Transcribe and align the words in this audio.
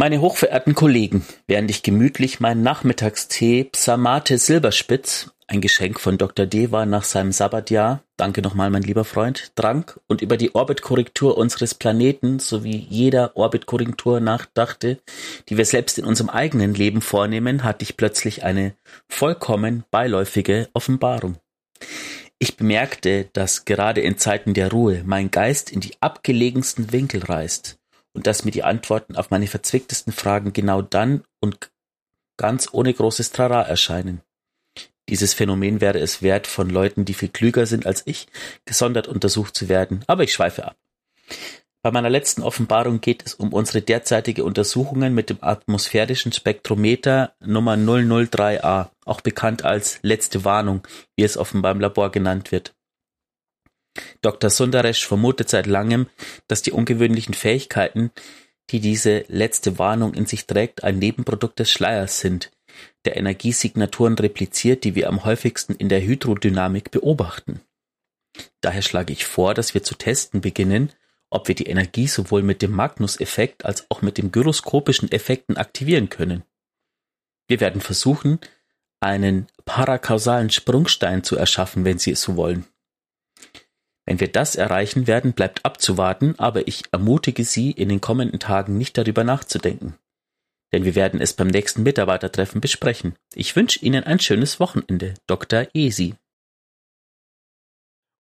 Meine 0.00 0.22
hochverehrten 0.22 0.74
Kollegen, 0.74 1.26
während 1.46 1.70
ich 1.70 1.82
gemütlich 1.82 2.40
meinen 2.40 2.62
Nachmittagstee 2.62 3.64
Psamate 3.64 4.38
Silberspitz, 4.38 5.30
ein 5.46 5.60
Geschenk 5.60 6.00
von 6.00 6.16
Dr. 6.16 6.46
Deva 6.46 6.86
nach 6.86 7.04
seinem 7.04 7.32
Sabbatjahr, 7.32 8.02
danke 8.16 8.40
nochmal 8.40 8.70
mein 8.70 8.80
lieber 8.80 9.04
Freund, 9.04 9.54
trank 9.56 10.00
und 10.06 10.22
über 10.22 10.38
die 10.38 10.54
Orbitkorrektur 10.54 11.36
unseres 11.36 11.74
Planeten 11.74 12.38
sowie 12.38 12.86
jeder 12.88 13.36
Orbitkorrektur 13.36 14.20
nachdachte, 14.20 15.00
die 15.50 15.58
wir 15.58 15.66
selbst 15.66 15.98
in 15.98 16.06
unserem 16.06 16.30
eigenen 16.30 16.72
Leben 16.72 17.02
vornehmen, 17.02 17.62
hatte 17.62 17.82
ich 17.82 17.98
plötzlich 17.98 18.42
eine 18.42 18.72
vollkommen 19.06 19.84
beiläufige 19.90 20.70
Offenbarung. 20.72 21.36
Ich 22.38 22.56
bemerkte, 22.56 23.28
dass 23.34 23.66
gerade 23.66 24.00
in 24.00 24.16
Zeiten 24.16 24.54
der 24.54 24.70
Ruhe 24.70 25.02
mein 25.04 25.30
Geist 25.30 25.70
in 25.70 25.80
die 25.80 25.92
abgelegensten 26.00 26.90
Winkel 26.90 27.22
reist 27.22 27.79
und 28.12 28.26
dass 28.26 28.44
mir 28.44 28.50
die 28.50 28.64
Antworten 28.64 29.16
auf 29.16 29.30
meine 29.30 29.46
verzwicktesten 29.46 30.12
Fragen 30.12 30.52
genau 30.52 30.82
dann 30.82 31.24
und 31.40 31.70
ganz 32.36 32.68
ohne 32.72 32.92
großes 32.92 33.32
Trara 33.32 33.62
erscheinen. 33.62 34.22
Dieses 35.08 35.34
Phänomen 35.34 35.80
wäre 35.80 35.98
es 35.98 36.22
wert, 36.22 36.46
von 36.46 36.70
Leuten, 36.70 37.04
die 37.04 37.14
viel 37.14 37.28
klüger 37.28 37.66
sind 37.66 37.86
als 37.86 38.02
ich, 38.06 38.28
gesondert 38.64 39.08
untersucht 39.08 39.56
zu 39.56 39.68
werden, 39.68 40.04
aber 40.06 40.22
ich 40.22 40.32
schweife 40.32 40.64
ab. 40.64 40.76
Bei 41.82 41.90
meiner 41.90 42.10
letzten 42.10 42.42
Offenbarung 42.42 43.00
geht 43.00 43.24
es 43.24 43.34
um 43.34 43.54
unsere 43.54 43.80
derzeitige 43.80 44.44
Untersuchungen 44.44 45.14
mit 45.14 45.30
dem 45.30 45.38
atmosphärischen 45.40 46.30
Spektrometer 46.30 47.32
Nummer 47.40 47.74
003a, 47.74 48.90
auch 49.06 49.22
bekannt 49.22 49.64
als 49.64 49.98
letzte 50.02 50.44
Warnung, 50.44 50.86
wie 51.16 51.24
es 51.24 51.38
offenbar 51.38 51.72
im 51.72 51.80
Labor 51.80 52.10
genannt 52.12 52.52
wird. 52.52 52.74
Dr. 54.22 54.50
Sundaresh 54.50 55.06
vermutet 55.06 55.48
seit 55.48 55.66
langem, 55.66 56.06
dass 56.46 56.62
die 56.62 56.72
ungewöhnlichen 56.72 57.34
Fähigkeiten, 57.34 58.10
die 58.70 58.80
diese 58.80 59.24
letzte 59.28 59.78
Warnung 59.78 60.14
in 60.14 60.26
sich 60.26 60.46
trägt, 60.46 60.84
ein 60.84 60.98
Nebenprodukt 60.98 61.58
des 61.58 61.70
Schleiers 61.70 62.20
sind, 62.20 62.50
der 63.04 63.16
Energiesignaturen 63.16 64.14
repliziert, 64.14 64.84
die 64.84 64.94
wir 64.94 65.08
am 65.08 65.24
häufigsten 65.24 65.74
in 65.74 65.88
der 65.88 66.02
Hydrodynamik 66.02 66.90
beobachten. 66.90 67.60
Daher 68.60 68.82
schlage 68.82 69.12
ich 69.12 69.24
vor, 69.24 69.54
dass 69.54 69.74
wir 69.74 69.82
zu 69.82 69.94
testen 69.94 70.40
beginnen, 70.40 70.92
ob 71.30 71.48
wir 71.48 71.54
die 71.54 71.66
Energie 71.66 72.06
sowohl 72.06 72.42
mit 72.42 72.62
dem 72.62 72.72
Magnus-Effekt 72.72 73.64
als 73.64 73.90
auch 73.90 74.02
mit 74.02 74.18
den 74.18 74.32
gyroskopischen 74.32 75.10
Effekten 75.10 75.56
aktivieren 75.56 76.08
können. 76.08 76.42
Wir 77.48 77.60
werden 77.60 77.80
versuchen, 77.80 78.38
einen 79.00 79.46
parakausalen 79.64 80.50
Sprungstein 80.50 81.24
zu 81.24 81.36
erschaffen, 81.36 81.84
wenn 81.84 81.98
Sie 81.98 82.12
es 82.12 82.22
so 82.22 82.36
wollen. 82.36 82.66
Wenn 84.10 84.18
wir 84.18 84.32
das 84.32 84.56
erreichen 84.56 85.06
werden, 85.06 85.34
bleibt 85.34 85.64
abzuwarten, 85.64 86.34
aber 86.36 86.66
ich 86.66 86.82
ermutige 86.90 87.44
Sie, 87.44 87.70
in 87.70 87.88
den 87.88 88.00
kommenden 88.00 88.40
Tagen 88.40 88.76
nicht 88.76 88.98
darüber 88.98 89.22
nachzudenken. 89.22 89.94
Denn 90.72 90.84
wir 90.84 90.96
werden 90.96 91.20
es 91.20 91.34
beim 91.34 91.46
nächsten 91.46 91.84
Mitarbeitertreffen 91.84 92.60
besprechen. 92.60 93.14
Ich 93.36 93.54
wünsche 93.54 93.78
Ihnen 93.78 94.02
ein 94.02 94.18
schönes 94.18 94.58
Wochenende, 94.58 95.14
Dr. 95.28 95.68
Esi. 95.74 96.16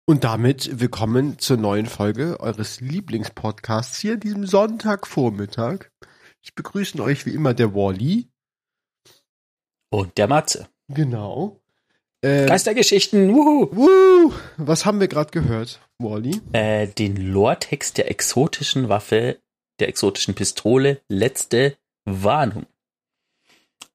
Und 0.06 0.24
damit 0.24 0.78
willkommen 0.78 1.38
zur 1.38 1.56
neuen 1.56 1.86
Folge 1.86 2.38
eures 2.38 2.82
Lieblingspodcasts 2.82 3.98
hier 3.98 4.12
an 4.12 4.20
diesem 4.20 4.46
Sonntagvormittag. 4.46 5.86
Ich 6.42 6.54
begrüße 6.54 7.02
euch 7.02 7.24
wie 7.24 7.32
immer 7.32 7.54
der 7.54 7.72
Wally. 7.72 8.28
Und 9.90 10.18
der 10.18 10.28
Matze. 10.28 10.68
Genau. 10.88 11.57
Äh, 12.20 12.46
Geistergeschichten, 12.46 13.32
wuhu. 13.32 13.68
Wuhu. 13.74 14.32
Was 14.56 14.84
haben 14.84 14.98
wir 14.98 15.08
gerade 15.08 15.30
gehört, 15.30 15.80
Wally? 15.98 16.40
Äh, 16.52 16.88
den 16.88 17.16
Lore-Text 17.16 17.98
der 17.98 18.10
exotischen 18.10 18.88
Waffe, 18.88 19.38
der 19.78 19.88
exotischen 19.88 20.34
Pistole, 20.34 21.00
letzte 21.08 21.76
Warnung. 22.04 22.66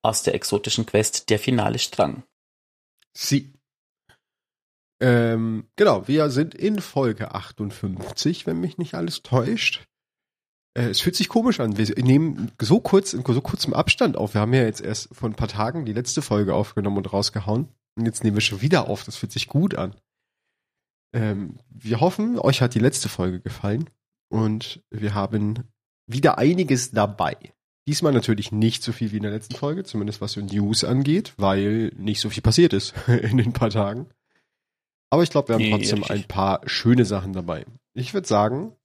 Aus 0.02 0.24
der 0.24 0.36
exotischen 0.36 0.86
Quest 0.86 1.30
Der 1.30 1.40
finale 1.40 1.80
Strang. 1.80 2.24
Sie. 3.16 3.54
Ähm, 5.02 5.68
genau, 5.76 6.08
wir 6.08 6.30
sind 6.30 6.56
in 6.56 6.80
Folge 6.80 7.36
58, 7.36 8.48
wenn 8.48 8.60
mich 8.60 8.78
nicht 8.78 8.94
alles 8.94 9.22
täuscht. 9.22 9.86
Äh, 10.78 10.90
es 10.90 11.02
fühlt 11.02 11.18
sich 11.18 11.28
komisch 11.28 11.60
an. 11.60 11.78
Wir 11.78 11.94
nehmen 12.02 12.54
so 12.62 12.80
kurz, 12.80 13.14
in 13.14 13.24
so 13.26 13.42
kurzem 13.42 13.74
Abstand 13.74 14.16
auf. 14.16 14.34
Wir 14.34 14.42
haben 14.42 14.54
ja 14.54 14.64
jetzt 14.64 14.82
erst 14.82 15.14
vor 15.14 15.30
ein 15.30 15.36
paar 15.36 15.50
Tagen 15.50 15.86
die 15.86 15.94
letzte 15.94 16.22
Folge 16.22 16.56
aufgenommen 16.56 16.98
und 16.98 17.12
rausgehauen. 17.12 17.68
Und 17.96 18.06
jetzt 18.06 18.24
nehmen 18.24 18.36
wir 18.36 18.42
schon 18.42 18.62
wieder 18.62 18.88
auf. 18.90 19.04
Das 19.04 19.16
fühlt 19.16 19.32
sich 19.32 19.48
gut 19.48 19.76
an. 19.76 19.96
Ähm, 21.14 21.60
wir 21.70 22.00
hoffen, 22.00 22.40
euch 22.40 22.62
hat 22.62 22.74
die 22.74 22.80
letzte 22.80 23.10
Folge 23.10 23.40
gefallen. 23.40 23.90
Und 24.30 24.84
wir 24.90 25.14
haben 25.14 25.72
wieder 26.08 26.38
einiges 26.38 26.92
dabei. 26.92 27.38
Diesmal 27.88 28.14
natürlich 28.14 28.52
nicht 28.52 28.82
so 28.82 28.92
viel 28.94 29.12
wie 29.12 29.18
in 29.18 29.24
der 29.24 29.32
letzten 29.32 29.56
Folge, 29.56 29.84
zumindest 29.84 30.22
was 30.22 30.38
News 30.38 30.84
angeht, 30.84 31.34
weil 31.38 31.92
nicht 31.98 32.22
so 32.22 32.30
viel 32.30 32.42
passiert 32.42 32.74
ist 32.74 32.94
in 33.08 33.38
den 33.38 33.54
paar 33.54 33.70
Tagen. 33.70 34.10
Aber 35.12 35.22
ich 35.22 35.30
glaube, 35.30 35.50
wir 35.50 35.56
haben 35.56 35.70
trotzdem 35.70 36.00
nee, 36.00 36.10
ein 36.10 36.24
paar 36.28 36.68
schöne 36.68 37.06
Sachen 37.06 37.34
dabei. 37.34 37.66
Ich 37.94 38.14
würde 38.14 38.28
sagen, 38.28 38.76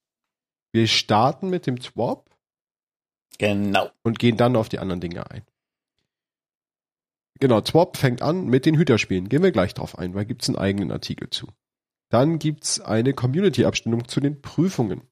wir 0.73 0.87
starten 0.87 1.49
mit 1.49 1.67
dem 1.67 1.81
Swap. 1.81 2.29
Genau. 3.39 3.91
Und 4.03 4.19
gehen 4.19 4.37
dann 4.37 4.57
auf 4.57 4.69
die 4.69 4.81
anderen 4.81 5.01
Dinge 5.01 5.31
ein. 5.31 5.43
Genau, 7.41 7.65
Swap 7.65 7.97
fängt 7.97 8.23
an 8.23 8.47
mit 8.47 8.67
den 8.67 8.77
Hüterspielen. 8.77 9.29
Gehen 9.29 9.43
wir 9.43 9.53
gleich 9.53 9.75
drauf 9.75 9.99
ein, 9.99 10.15
weil 10.15 10.25
gibt's 10.25 10.49
einen 10.49 10.59
eigenen 10.59 10.91
Artikel 10.91 11.31
zu. 11.31 11.47
Dann 12.11 12.39
gibt's 12.39 12.81
eine 12.81 13.13
Community-Abstimmung 13.13 14.09
zu 14.09 14.21
den 14.21 14.41
Prüfungen. 14.41 15.03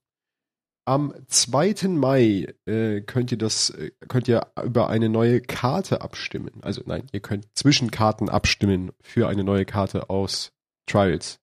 Am 0.87 1.13
2. 1.27 1.89
Mai 1.89 2.55
äh, 2.65 3.01
könnt 3.01 3.33
ihr 3.33 3.39
das, 3.39 3.71
äh, 3.71 3.91
könnt 4.09 4.29
ihr 4.29 4.47
über 4.65 4.89
eine 4.89 5.09
neue 5.09 5.41
Karte 5.41 6.01
abstimmen. 6.01 6.63
Also 6.63 6.83
nein, 6.87 7.07
ihr 7.13 7.21
könnt 7.21 7.47
zwischen 7.55 7.91
Karten 7.91 8.29
abstimmen 8.29 8.93
für 9.03 9.29
eine 9.29 9.43
neue 9.43 9.65
Karte 9.65 10.11
aus 10.11 10.53
Trials. 10.87 11.41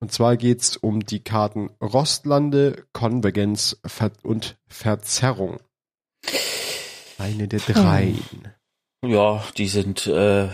Und 0.00 0.12
zwar 0.12 0.36
geht's 0.36 0.76
um 0.76 1.00
die 1.00 1.24
Karten 1.24 1.70
Rostlande, 1.80 2.84
Konvergenz 2.92 3.80
und 4.22 4.58
Verzerrung. 4.66 5.60
Eine 7.16 7.48
der 7.48 7.60
dreien. 7.60 8.53
Ja, 9.06 9.44
die 9.56 9.68
sind 9.68 10.06
äh, 10.06 10.48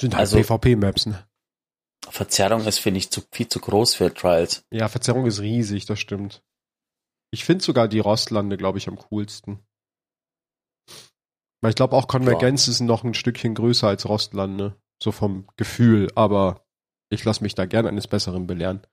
sind 0.00 0.14
halt 0.14 0.32
also, 0.32 0.36
PvP-Maps, 0.36 1.06
ne? 1.06 1.26
Verzerrung 2.08 2.64
ist, 2.66 2.78
finde 2.78 2.98
ich, 2.98 3.10
zu, 3.10 3.22
viel 3.32 3.48
zu 3.48 3.60
groß 3.60 3.94
für 3.94 4.12
Trials. 4.12 4.64
Ja, 4.70 4.88
Verzerrung 4.88 5.26
ist 5.26 5.40
riesig, 5.40 5.86
das 5.86 5.98
stimmt. 5.98 6.42
Ich 7.32 7.44
finde 7.44 7.64
sogar 7.64 7.88
die 7.88 7.98
Rostlande, 7.98 8.56
glaube 8.56 8.78
ich, 8.78 8.88
am 8.88 8.96
coolsten. 8.96 9.58
Weil 11.60 11.70
ich 11.70 11.76
glaube 11.76 11.96
auch 11.96 12.06
Konvergenz 12.06 12.66
ja. 12.66 12.72
ist 12.72 12.80
noch 12.80 13.02
ein 13.02 13.14
Stückchen 13.14 13.54
größer 13.54 13.88
als 13.88 14.08
Rostlande. 14.08 14.80
So 15.02 15.12
vom 15.12 15.46
Gefühl, 15.56 16.10
aber 16.14 16.64
ich 17.10 17.24
lasse 17.24 17.42
mich 17.42 17.54
da 17.54 17.66
gern 17.66 17.86
eines 17.86 18.06
Besseren 18.06 18.46
belehren. 18.46 18.86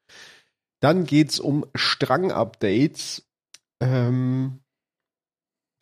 Dann 0.81 1.05
geht's 1.05 1.39
um 1.39 1.65
Strang-Updates. 1.75 3.29
Ähm, 3.79 4.62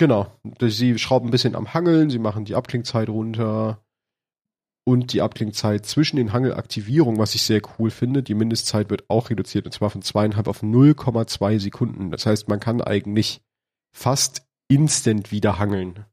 genau. 0.01 0.31
Sie 0.59 0.97
schrauben 0.97 1.27
ein 1.27 1.31
bisschen 1.31 1.55
am 1.55 1.75
Hangeln, 1.75 2.09
sie 2.09 2.17
machen 2.17 2.43
die 2.43 2.55
Abklingzeit 2.55 3.07
runter 3.07 3.85
und 4.83 5.13
die 5.13 5.21
Abklingzeit 5.21 5.85
zwischen 5.85 6.15
den 6.15 6.33
Hangelaktivierungen, 6.33 7.19
was 7.19 7.35
ich 7.35 7.43
sehr 7.43 7.61
cool 7.77 7.91
finde. 7.91 8.23
Die 8.23 8.33
Mindestzeit 8.33 8.89
wird 8.89 9.09
auch 9.09 9.29
reduziert 9.29 9.67
und 9.67 9.73
zwar 9.73 9.91
von 9.91 10.01
zweieinhalb 10.01 10.47
auf 10.47 10.63
0,2 10.63 11.59
Sekunden. 11.59 12.09
Das 12.09 12.25
heißt, 12.25 12.47
man 12.47 12.59
kann 12.59 12.81
eigentlich 12.81 13.41
fast 13.95 14.47
instant 14.67 15.31
wieder 15.31 15.59
hangeln 15.59 16.05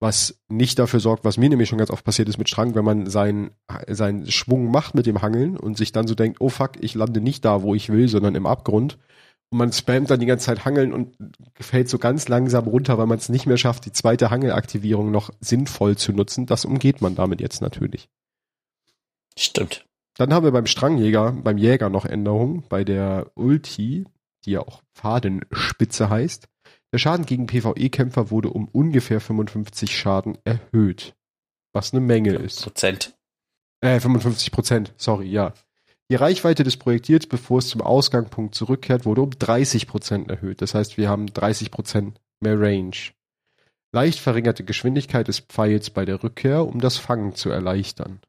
was 0.00 0.40
nicht 0.48 0.78
dafür 0.78 1.00
sorgt, 1.00 1.24
was 1.24 1.38
mir 1.38 1.48
nämlich 1.48 1.68
schon 1.68 1.78
ganz 1.78 1.90
oft 1.90 2.04
passiert 2.04 2.28
ist 2.28 2.38
mit 2.38 2.48
Strang, 2.48 2.74
wenn 2.74 2.84
man 2.84 3.10
seinen, 3.10 3.50
seinen 3.88 4.30
Schwung 4.30 4.70
macht 4.70 4.94
mit 4.94 5.06
dem 5.06 5.22
Hangeln 5.22 5.56
und 5.56 5.76
sich 5.76 5.92
dann 5.92 6.06
so 6.06 6.14
denkt, 6.14 6.40
oh 6.40 6.48
fuck, 6.48 6.72
ich 6.80 6.94
lande 6.94 7.20
nicht 7.20 7.44
da, 7.44 7.62
wo 7.62 7.74
ich 7.74 7.88
will, 7.88 8.08
sondern 8.08 8.34
im 8.34 8.46
Abgrund. 8.46 8.98
Und 9.50 9.58
man 9.58 9.72
spammt 9.72 10.10
dann 10.10 10.20
die 10.20 10.26
ganze 10.26 10.46
Zeit 10.46 10.64
Hangeln 10.64 10.92
und 10.92 11.16
fällt 11.58 11.88
so 11.88 11.98
ganz 11.98 12.28
langsam 12.28 12.66
runter, 12.66 12.98
weil 12.98 13.06
man 13.06 13.18
es 13.18 13.28
nicht 13.28 13.46
mehr 13.46 13.56
schafft, 13.56 13.86
die 13.86 13.92
zweite 13.92 14.30
Hangelaktivierung 14.30 15.10
noch 15.10 15.30
sinnvoll 15.40 15.96
zu 15.96 16.12
nutzen. 16.12 16.46
Das 16.46 16.64
umgeht 16.64 17.00
man 17.00 17.14
damit 17.14 17.40
jetzt 17.40 17.62
natürlich. 17.62 18.08
Stimmt. 19.38 19.86
Dann 20.16 20.34
haben 20.34 20.44
wir 20.44 20.52
beim 20.52 20.66
Strangjäger, 20.66 21.32
beim 21.32 21.58
Jäger 21.58 21.90
noch 21.90 22.04
Änderungen. 22.04 22.64
Bei 22.68 22.84
der 22.84 23.30
Ulti, 23.36 24.04
die 24.44 24.50
ja 24.50 24.60
auch 24.60 24.82
Fadenspitze 24.92 26.10
heißt, 26.10 26.48
der 26.92 26.98
Schaden 26.98 27.24
gegen 27.24 27.46
PvE-Kämpfer 27.46 28.30
wurde 28.30 28.50
um 28.50 28.68
ungefähr 28.68 29.20
55 29.20 29.96
Schaden 29.96 30.38
erhöht. 30.44 31.14
Was 31.72 31.92
eine 31.92 32.00
Menge 32.00 32.34
ist. 32.34 32.62
Prozent. 32.62 33.14
Äh, 33.80 34.00
55 34.00 34.50
Prozent, 34.50 34.94
sorry, 34.96 35.28
ja. 35.28 35.54
Die 36.10 36.14
Reichweite 36.14 36.64
des 36.64 36.78
Projektils, 36.78 37.26
bevor 37.26 37.58
es 37.58 37.68
zum 37.68 37.82
Ausgangspunkt 37.82 38.54
zurückkehrt, 38.54 39.04
wurde 39.04 39.22
um 39.22 39.30
30 39.30 39.86
Prozent 39.86 40.30
erhöht. 40.30 40.62
Das 40.62 40.74
heißt, 40.74 40.96
wir 40.96 41.08
haben 41.08 41.26
30 41.26 41.70
Prozent 41.70 42.18
mehr 42.40 42.58
Range. 42.58 42.96
Leicht 43.92 44.18
verringerte 44.18 44.64
Geschwindigkeit 44.64 45.28
des 45.28 45.40
Pfeils 45.40 45.90
bei 45.90 46.04
der 46.04 46.22
Rückkehr, 46.22 46.66
um 46.66 46.80
das 46.80 46.96
Fangen 46.96 47.34
zu 47.34 47.50
erleichtern. 47.50 48.20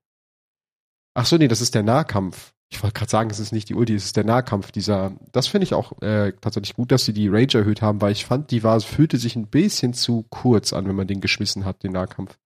Ach 1.13 1.25
so, 1.25 1.37
nee, 1.37 1.47
das 1.47 1.61
ist 1.61 1.75
der 1.75 1.83
Nahkampf. 1.83 2.53
ich 2.71 2.83
wollte 2.83 2.93
gerade 2.93 3.09
sagen, 3.09 3.29
es 3.29 3.39
ist 3.39 3.51
nicht 3.51 3.67
die 3.69 3.75
Ulti, 3.75 3.95
es 3.95 4.05
ist 4.05 4.17
der 4.17 4.25
Nahkampf 4.25 4.71
dieser. 4.71 5.13
Das 5.31 5.47
finde 5.47 5.63
ich 5.63 5.73
auch 5.73 6.01
äh, 6.01 6.33
tatsächlich 6.39 6.75
gut, 6.75 6.91
dass 6.91 7.05
sie 7.05 7.13
die 7.13 7.29
Rage 7.29 7.57
erhöht 7.59 7.81
haben, 7.81 8.01
weil 8.01 8.11
ich 8.11 8.25
fand, 8.25 8.51
die 8.51 8.63
war, 8.63 8.79
fühlte 8.79 9.17
sich 9.17 9.35
ein 9.35 9.47
bisschen 9.47 9.93
zu 9.93 10.25
kurz 10.29 10.71
an, 10.71 10.87
wenn 10.87 10.95
man 10.95 11.07
den 11.07 11.21
geschmissen 11.21 11.65
hat, 11.65 11.83
den 11.83 11.93
Nahkampf. 11.93 12.37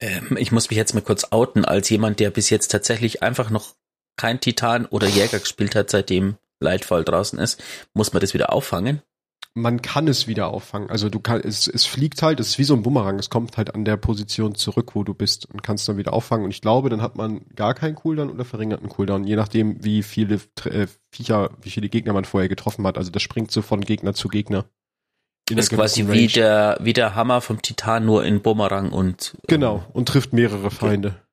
Ähm, 0.00 0.36
ich 0.38 0.52
muss 0.52 0.68
mich 0.68 0.76
jetzt 0.76 0.94
mal 0.94 1.00
kurz 1.00 1.28
outen, 1.30 1.64
als 1.64 1.88
jemand, 1.90 2.20
der 2.20 2.30
bis 2.30 2.50
jetzt 2.50 2.68
tatsächlich 2.68 3.22
einfach 3.22 3.50
noch 3.50 3.74
kein 4.20 4.40
Titan 4.40 4.86
oder 4.86 5.06
Jäger 5.06 5.38
gespielt 5.38 5.74
hat, 5.74 5.90
seitdem 5.90 6.36
Lightfall 6.60 7.04
draußen 7.04 7.38
ist. 7.38 7.62
Muss 7.94 8.12
man 8.12 8.20
das 8.20 8.34
wieder 8.34 8.52
auffangen? 8.52 9.02
man 9.54 9.82
kann 9.82 10.06
es 10.06 10.28
wieder 10.28 10.48
auffangen. 10.48 10.90
Also 10.90 11.08
du 11.08 11.18
kannst, 11.18 11.44
es, 11.44 11.66
es 11.66 11.84
fliegt 11.84 12.22
halt, 12.22 12.38
es 12.40 12.50
ist 12.50 12.58
wie 12.58 12.64
so 12.64 12.74
ein 12.74 12.82
Bumerang, 12.82 13.18
es 13.18 13.30
kommt 13.30 13.56
halt 13.56 13.74
an 13.74 13.84
der 13.84 13.96
Position 13.96 14.54
zurück, 14.54 14.94
wo 14.94 15.02
du 15.02 15.12
bist 15.12 15.46
und 15.46 15.62
kannst 15.62 15.88
dann 15.88 15.96
wieder 15.96 16.12
auffangen. 16.12 16.44
Und 16.44 16.50
ich 16.52 16.60
glaube, 16.60 16.88
dann 16.88 17.02
hat 17.02 17.16
man 17.16 17.40
gar 17.56 17.74
keinen 17.74 17.96
Cooldown 17.96 18.30
oder 18.30 18.44
verringerten 18.44 18.88
Cooldown, 18.88 19.24
je 19.24 19.36
nachdem, 19.36 19.82
wie 19.82 20.02
viele 20.02 20.40
äh, 20.64 20.86
Viecher, 21.10 21.50
wie 21.62 21.70
viele 21.70 21.88
Gegner 21.88 22.12
man 22.12 22.24
vorher 22.24 22.48
getroffen 22.48 22.86
hat. 22.86 22.96
Also 22.96 23.10
das 23.10 23.22
springt 23.22 23.50
so 23.50 23.62
von 23.62 23.80
Gegner 23.80 24.14
zu 24.14 24.28
Gegner. 24.28 24.66
Das 25.46 25.64
ist 25.64 25.70
quasi 25.70 26.08
wie 26.08 26.28
der, 26.28 26.78
wie 26.80 26.92
der 26.92 27.16
Hammer 27.16 27.40
vom 27.40 27.60
Titan, 27.60 28.06
nur 28.06 28.24
in 28.24 28.40
Bumerang 28.40 28.92
und. 28.92 29.32
Ähm, 29.34 29.40
genau, 29.48 29.84
und 29.92 30.06
trifft 30.06 30.32
mehrere 30.32 30.70
Feinde. 30.70 31.08
Okay. 31.08 31.29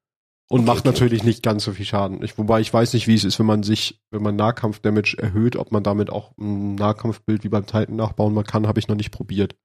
Und 0.49 0.61
okay, 0.61 0.67
macht 0.67 0.79
okay. 0.79 0.89
natürlich 0.89 1.23
nicht 1.23 1.43
ganz 1.43 1.65
so 1.65 1.73
viel 1.73 1.85
Schaden. 1.85 2.23
Ich, 2.23 2.37
wobei 2.37 2.61
ich 2.61 2.73
weiß 2.73 2.93
nicht, 2.93 3.07
wie 3.07 3.15
es 3.15 3.25
ist, 3.25 3.37
wenn 3.37 3.45
man 3.45 3.63
sich, 3.63 4.01
wenn 4.11 4.23
man 4.23 4.37
Nahkampf-Damage 4.37 5.17
erhöht, 5.17 5.57
ob 5.57 5.71
man 5.71 5.83
damit 5.83 6.09
auch 6.09 6.31
ein 6.37 6.75
Nahkampfbild 6.75 7.43
wie 7.43 7.49
beim 7.49 7.65
Titan 7.65 7.97
nachbauen 7.97 8.41
kann, 8.43 8.67
habe 8.67 8.79
ich 8.79 8.87
noch 8.87 8.95
nicht 8.95 9.11
probiert. 9.11 9.55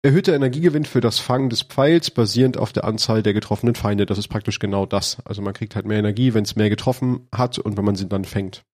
Erhöhter 0.00 0.32
Energiegewinn 0.32 0.84
für 0.84 1.00
das 1.00 1.18
Fangen 1.18 1.50
des 1.50 1.62
Pfeils 1.62 2.12
basierend 2.12 2.56
auf 2.56 2.72
der 2.72 2.84
Anzahl 2.84 3.24
der 3.24 3.34
getroffenen 3.34 3.74
Feinde. 3.74 4.06
Das 4.06 4.16
ist 4.16 4.28
praktisch 4.28 4.60
genau 4.60 4.86
das. 4.86 5.18
Also 5.24 5.42
man 5.42 5.54
kriegt 5.54 5.74
halt 5.74 5.86
mehr 5.86 5.98
Energie, 5.98 6.34
wenn 6.34 6.44
es 6.44 6.54
mehr 6.54 6.70
getroffen 6.70 7.26
hat 7.34 7.58
und 7.58 7.76
wenn 7.76 7.84
man 7.84 7.96
sie 7.96 8.08
dann 8.08 8.24
fängt. 8.24 8.64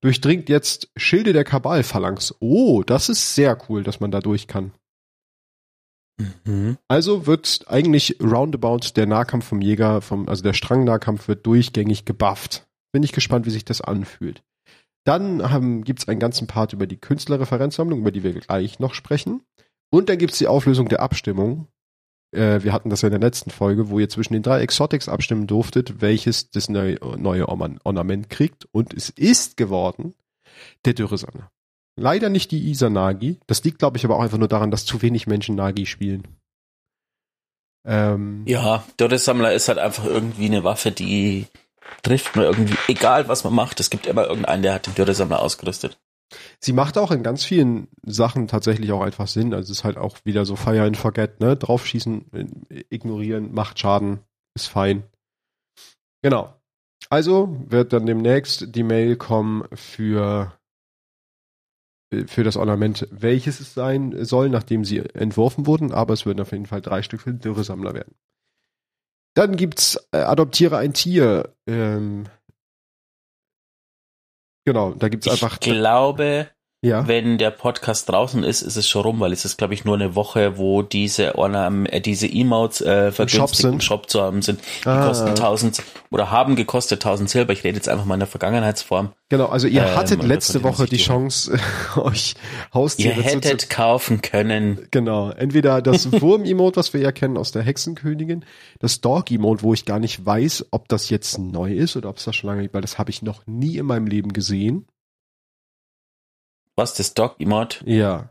Durchdringt 0.00 0.48
jetzt 0.48 0.90
Schilde 0.96 1.32
der 1.32 1.44
Kabalphalanx. 1.44 2.34
Oh, 2.40 2.82
das 2.82 3.08
ist 3.08 3.36
sehr 3.36 3.56
cool, 3.68 3.84
dass 3.84 4.00
man 4.00 4.10
da 4.10 4.18
durch 4.18 4.48
kann. 4.48 4.72
Mhm. 6.18 6.78
Also 6.88 7.26
wird 7.26 7.64
eigentlich 7.66 8.18
roundabout 8.22 8.92
der 8.96 9.06
Nahkampf 9.06 9.46
vom 9.46 9.60
Jäger, 9.60 10.00
vom, 10.00 10.28
also 10.28 10.42
der 10.42 10.52
Strangnahkampf 10.52 11.28
wird 11.28 11.46
durchgängig 11.46 12.04
gebufft. 12.04 12.66
Bin 12.92 13.02
ich 13.02 13.12
gespannt, 13.12 13.46
wie 13.46 13.50
sich 13.50 13.64
das 13.64 13.80
anfühlt. 13.80 14.42
Dann 15.04 15.50
haben, 15.50 15.84
gibt's 15.84 16.08
einen 16.08 16.20
ganzen 16.20 16.46
Part 16.46 16.72
über 16.72 16.86
die 16.86 16.96
Künstlerreferenzsammlung, 16.96 18.00
über 18.00 18.12
die 18.12 18.22
wir 18.22 18.32
gleich 18.32 18.78
noch 18.78 18.94
sprechen. 18.94 19.42
Und 19.90 20.08
dann 20.08 20.18
gibt's 20.18 20.38
die 20.38 20.46
Auflösung 20.46 20.88
der 20.88 21.00
Abstimmung. 21.00 21.68
Äh, 22.34 22.62
wir 22.62 22.72
hatten 22.72 22.90
das 22.90 23.02
ja 23.02 23.08
in 23.08 23.12
der 23.12 23.20
letzten 23.20 23.50
Folge, 23.50 23.90
wo 23.90 23.98
ihr 23.98 24.08
zwischen 24.08 24.32
den 24.32 24.42
drei 24.42 24.60
Exotics 24.60 25.08
abstimmen 25.08 25.46
durftet, 25.46 26.00
welches 26.00 26.50
das 26.50 26.68
neue, 26.68 26.98
neue 27.18 27.48
Ornament 27.48 28.30
kriegt. 28.30 28.66
Und 28.72 28.94
es 28.94 29.10
ist 29.10 29.56
geworden 29.56 30.14
der 30.84 30.94
Dürresammler. 30.94 31.50
Leider 31.96 32.28
nicht 32.28 32.50
die 32.50 32.70
Isa-Nagi. 32.70 33.38
Das 33.46 33.62
liegt, 33.62 33.78
glaube 33.78 33.96
ich, 33.96 34.04
aber 34.04 34.16
auch 34.16 34.22
einfach 34.22 34.38
nur 34.38 34.48
daran, 34.48 34.70
dass 34.70 34.84
zu 34.84 35.00
wenig 35.02 35.26
Menschen 35.26 35.54
Nagi 35.54 35.86
spielen. 35.86 36.26
Ähm, 37.86 38.42
ja, 38.46 38.84
Dörre-Sammler 38.96 39.52
ist 39.52 39.68
halt 39.68 39.78
einfach 39.78 40.04
irgendwie 40.04 40.46
eine 40.46 40.64
Waffe, 40.64 40.90
die 40.90 41.46
trifft 42.02 42.34
man 42.34 42.46
irgendwie, 42.46 42.76
egal 42.88 43.28
was 43.28 43.44
man 43.44 43.54
macht, 43.54 43.78
es 43.78 43.90
gibt 43.90 44.06
immer 44.06 44.26
irgendeinen, 44.26 44.62
der 44.62 44.74
hat 44.74 44.86
den 44.86 44.94
Dörre-Sammler 44.94 45.40
ausgerüstet. 45.40 45.98
Sie 46.58 46.72
macht 46.72 46.98
auch 46.98 47.10
in 47.10 47.22
ganz 47.22 47.44
vielen 47.44 47.88
Sachen 48.02 48.48
tatsächlich 48.48 48.90
auch 48.92 49.02
einfach 49.02 49.28
Sinn. 49.28 49.52
Also 49.52 49.70
es 49.70 49.78
ist 49.78 49.84
halt 49.84 49.98
auch 49.98 50.18
wieder 50.24 50.44
so 50.46 50.56
Fire 50.56 50.82
and 50.82 50.96
Forget, 50.96 51.40
ne? 51.40 51.56
Draufschießen, 51.56 52.66
ignorieren, 52.88 53.52
macht 53.52 53.78
Schaden, 53.78 54.20
ist 54.54 54.66
fein. 54.66 55.04
Genau. 56.22 56.54
Also 57.10 57.56
wird 57.68 57.92
dann 57.92 58.06
demnächst 58.06 58.74
die 58.74 58.82
Mail 58.82 59.16
kommen 59.16 59.68
für 59.74 60.52
für 62.26 62.44
das 62.44 62.56
Ornament, 62.56 63.08
welches 63.10 63.60
es 63.60 63.74
sein 63.74 64.24
soll, 64.24 64.48
nachdem 64.48 64.84
sie 64.84 64.98
entworfen 64.98 65.66
wurden, 65.66 65.92
aber 65.92 66.14
es 66.14 66.26
würden 66.26 66.40
auf 66.40 66.52
jeden 66.52 66.66
Fall 66.66 66.80
drei 66.80 67.02
Stück 67.02 67.22
für 67.22 67.30
den 67.30 67.40
Dürresammler 67.40 67.94
werden. 67.94 68.14
Dann 69.34 69.56
gibt's 69.56 69.96
äh, 70.12 70.18
Adoptiere 70.18 70.78
ein 70.78 70.94
Tier. 70.94 71.54
Ähm, 71.66 72.26
genau, 74.64 74.92
da 74.92 75.08
gibt's 75.08 75.26
einfach. 75.28 75.54
Ich 75.54 75.60
glaube, 75.60 76.48
ja. 76.84 77.08
Wenn 77.08 77.38
der 77.38 77.50
Podcast 77.50 78.08
draußen 78.10 78.44
ist, 78.44 78.60
ist 78.60 78.76
es 78.76 78.86
schon 78.86 79.02
rum, 79.02 79.20
weil 79.20 79.32
es 79.32 79.44
ist, 79.44 79.56
glaube 79.56 79.72
ich, 79.72 79.84
nur 79.86 79.94
eine 79.94 80.14
Woche, 80.14 80.58
wo 80.58 80.82
diese 80.82 81.36
Ornam 81.38 81.86
äh, 81.86 82.00
diese 82.00 82.30
Emotes 82.30 82.82
äh, 82.82 83.10
vergünstigt 83.10 83.64
im 83.64 83.80
Shop 83.80 84.10
zu 84.10 84.20
haben 84.20 84.42
sind. 84.42 84.60
Die 84.84 84.88
ah. 84.88 85.06
kosten 85.06 85.28
1000 85.28 85.82
oder 86.10 86.30
haben 86.30 86.56
gekostet 86.56 87.04
1000 87.04 87.30
Silber. 87.30 87.54
Ich 87.54 87.64
rede 87.64 87.76
jetzt 87.76 87.88
einfach 87.88 88.04
mal 88.04 88.14
in 88.14 88.20
der 88.20 88.26
Vergangenheitsform. 88.28 89.12
Genau, 89.30 89.46
also 89.46 89.66
ihr 89.66 89.82
ähm, 89.82 89.96
hattet 89.96 90.22
letzte 90.22 90.62
Woche 90.62 90.84
die 90.84 90.98
Chance, 90.98 91.58
euch 91.96 92.34
Haustiere 92.74 93.14
zu... 93.14 93.20
Ihr 93.20 93.24
hättet 93.24 93.62
zu, 93.62 93.68
kaufen 93.68 94.20
können. 94.20 94.86
Genau, 94.90 95.30
entweder 95.30 95.80
das 95.80 96.12
Wurm-Emote, 96.20 96.76
was 96.76 96.92
wir 96.92 97.00
ja 97.00 97.12
kennen 97.12 97.38
aus 97.38 97.50
der 97.50 97.62
Hexenkönigin, 97.62 98.44
das 98.78 99.00
Dog-Emote, 99.00 99.62
wo 99.62 99.72
ich 99.72 99.86
gar 99.86 99.98
nicht 99.98 100.24
weiß, 100.24 100.66
ob 100.70 100.88
das 100.88 101.08
jetzt 101.08 101.38
neu 101.38 101.72
ist 101.72 101.96
oder 101.96 102.10
ob 102.10 102.18
es 102.18 102.24
das 102.24 102.36
schon 102.36 102.48
lange 102.48 102.62
gibt, 102.62 102.74
weil 102.74 102.82
das 102.82 102.98
habe 102.98 103.10
ich 103.10 103.22
noch 103.22 103.46
nie 103.46 103.78
in 103.78 103.86
meinem 103.86 104.06
Leben 104.06 104.34
gesehen. 104.34 104.86
Was, 106.76 106.94
das 106.94 107.14
Dog-Emote? 107.14 107.88
Ja. 107.88 108.30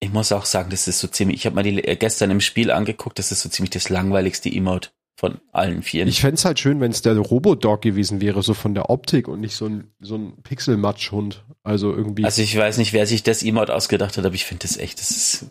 Ich 0.00 0.12
muss 0.12 0.32
auch 0.32 0.44
sagen, 0.44 0.70
das 0.70 0.86
ist 0.86 1.00
so 1.00 1.08
ziemlich, 1.08 1.38
ich 1.38 1.46
habe 1.46 1.56
mal 1.56 1.62
die 1.62 1.82
äh, 1.82 1.96
gestern 1.96 2.30
im 2.30 2.40
Spiel 2.40 2.70
angeguckt, 2.70 3.18
das 3.18 3.32
ist 3.32 3.40
so 3.40 3.48
ziemlich 3.48 3.70
das 3.70 3.88
langweiligste 3.88 4.48
Emote 4.48 4.90
von 5.18 5.40
allen 5.50 5.82
vier. 5.82 6.06
Ich 6.06 6.20
fände 6.20 6.40
halt 6.40 6.60
schön, 6.60 6.80
wenn 6.80 6.92
es 6.92 7.02
der 7.02 7.18
Robodog 7.18 7.82
gewesen 7.82 8.20
wäre, 8.20 8.42
so 8.44 8.54
von 8.54 8.74
der 8.74 8.88
Optik 8.88 9.26
und 9.26 9.40
nicht 9.40 9.56
so 9.56 9.66
ein, 9.66 9.92
so 9.98 10.14
ein 10.14 10.40
Pixelmatschhund. 10.44 11.44
Also 11.64 11.92
irgendwie. 11.92 12.24
Also 12.24 12.40
ich 12.40 12.56
weiß 12.56 12.78
nicht, 12.78 12.92
wer 12.92 13.04
sich 13.04 13.24
das 13.24 13.42
Emote 13.42 13.74
ausgedacht 13.74 14.16
hat, 14.16 14.24
aber 14.24 14.36
ich 14.36 14.44
finde 14.44 14.62
das 14.62 14.76
echt, 14.76 15.00
das 15.00 15.10
ist 15.10 15.46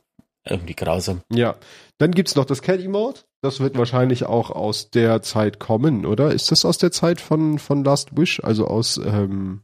irgendwie 0.46 0.76
grausam. 0.76 1.22
Ja. 1.30 1.58
Dann 1.98 2.12
gibt's 2.12 2.36
noch 2.36 2.46
das 2.46 2.62
Cat 2.62 2.80
Emote. 2.80 3.26
Das 3.42 3.60
wird 3.60 3.78
wahrscheinlich 3.78 4.26
auch 4.26 4.50
aus 4.50 4.90
der 4.90 5.22
Zeit 5.22 5.60
kommen, 5.60 6.06
oder? 6.06 6.32
Ist 6.32 6.52
das 6.52 6.64
aus 6.64 6.78
der 6.78 6.92
Zeit 6.92 7.20
von, 7.20 7.60
von 7.60 7.84
Last 7.84 8.16
Wish, 8.18 8.42
also 8.44 8.68
aus 8.68 8.98
ähm, 8.98 9.64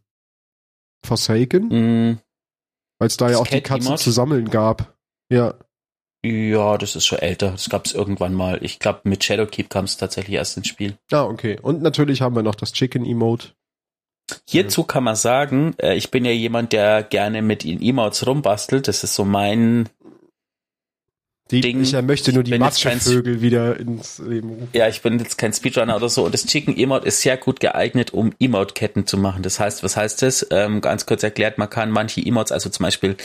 Forsaken? 1.06 1.68
Mm, 2.12 2.20
weil 3.04 3.08
es 3.08 3.18
da 3.18 3.30
ja 3.30 3.38
auch 3.38 3.48
die 3.48 3.60
Katze 3.60 3.96
zu 3.96 4.12
sammeln 4.12 4.50
gab. 4.50 4.96
Ja. 5.30 5.56
Ja, 6.24 6.78
das 6.78 6.96
ist 6.96 7.06
schon 7.06 7.20
älter. 7.20 7.52
Das 7.52 7.68
gab 7.68 7.86
es 7.86 7.94
irgendwann 7.94 8.34
mal. 8.34 8.60
Ich 8.64 8.80
glaube, 8.80 9.02
mit 9.04 9.26
Shadowkeep 9.26 9.70
kam 9.70 9.84
es 9.84 9.98
tatsächlich 9.98 10.38
erst 10.38 10.56
ins 10.56 10.70
Spiel. 10.70 10.98
Ah, 11.12 11.24
okay. 11.24 11.60
Und 11.62 11.82
natürlich 11.82 12.22
haben 12.22 12.34
wir 12.34 12.44
noch 12.44 12.56
das 12.56 12.72
Chicken 12.72 13.06
Emote. 13.06 13.50
Hierzu 14.48 14.86
kann 14.86 15.04
man 15.04 15.18
sagen, 15.18 15.76
äh, 15.82 15.96
ich 15.96 16.12
bin 16.12 16.24
ja 16.24 16.32
jemand, 16.32 16.72
der 16.72 17.04
gerne 17.04 17.42
mit 17.42 17.66
Emotes 17.66 18.26
rumbastelt. 18.26 18.88
Das 18.88 19.04
ist 19.04 19.16
so 19.16 19.26
mein 19.26 19.90
Ding. 21.62 21.82
Ich 21.82 21.94
möchte 22.02 22.34
nur 22.34 22.44
die 22.44 22.58
Matschevögel 22.58 23.42
wieder 23.42 23.80
ins 23.80 24.20
Leben 24.20 24.50
rufen. 24.50 24.70
Ja, 24.74 24.88
ich 24.88 25.02
bin 25.02 25.20
jetzt 25.20 25.38
kein 25.38 25.54
Speedrunner 25.54 25.96
oder 25.96 26.10
so. 26.10 26.26
Und 26.26 26.34
das 26.34 26.46
Chicken 26.46 26.78
Emote 26.78 27.08
ist 27.08 27.22
sehr 27.22 27.38
gut 27.38 27.60
geeignet, 27.60 28.14
um 28.14 28.34
Emote-Ketten 28.40 29.08
zu 29.08 29.18
machen. 29.18 29.44
Das 29.44 29.60
heißt, 29.60 29.84
was 29.84 29.98
heißt 29.98 30.22
das? 30.22 30.48
Ähm, 30.52 30.82
ganz 30.82 31.06
kurz 31.06 31.24
erklärt, 31.24 31.58
man 31.58 31.70
kann 31.70 31.92
manche 31.92 32.22
Emotes, 32.22 32.52
also 32.52 32.70
zum 32.70 32.84
Beispiel, 32.84 33.16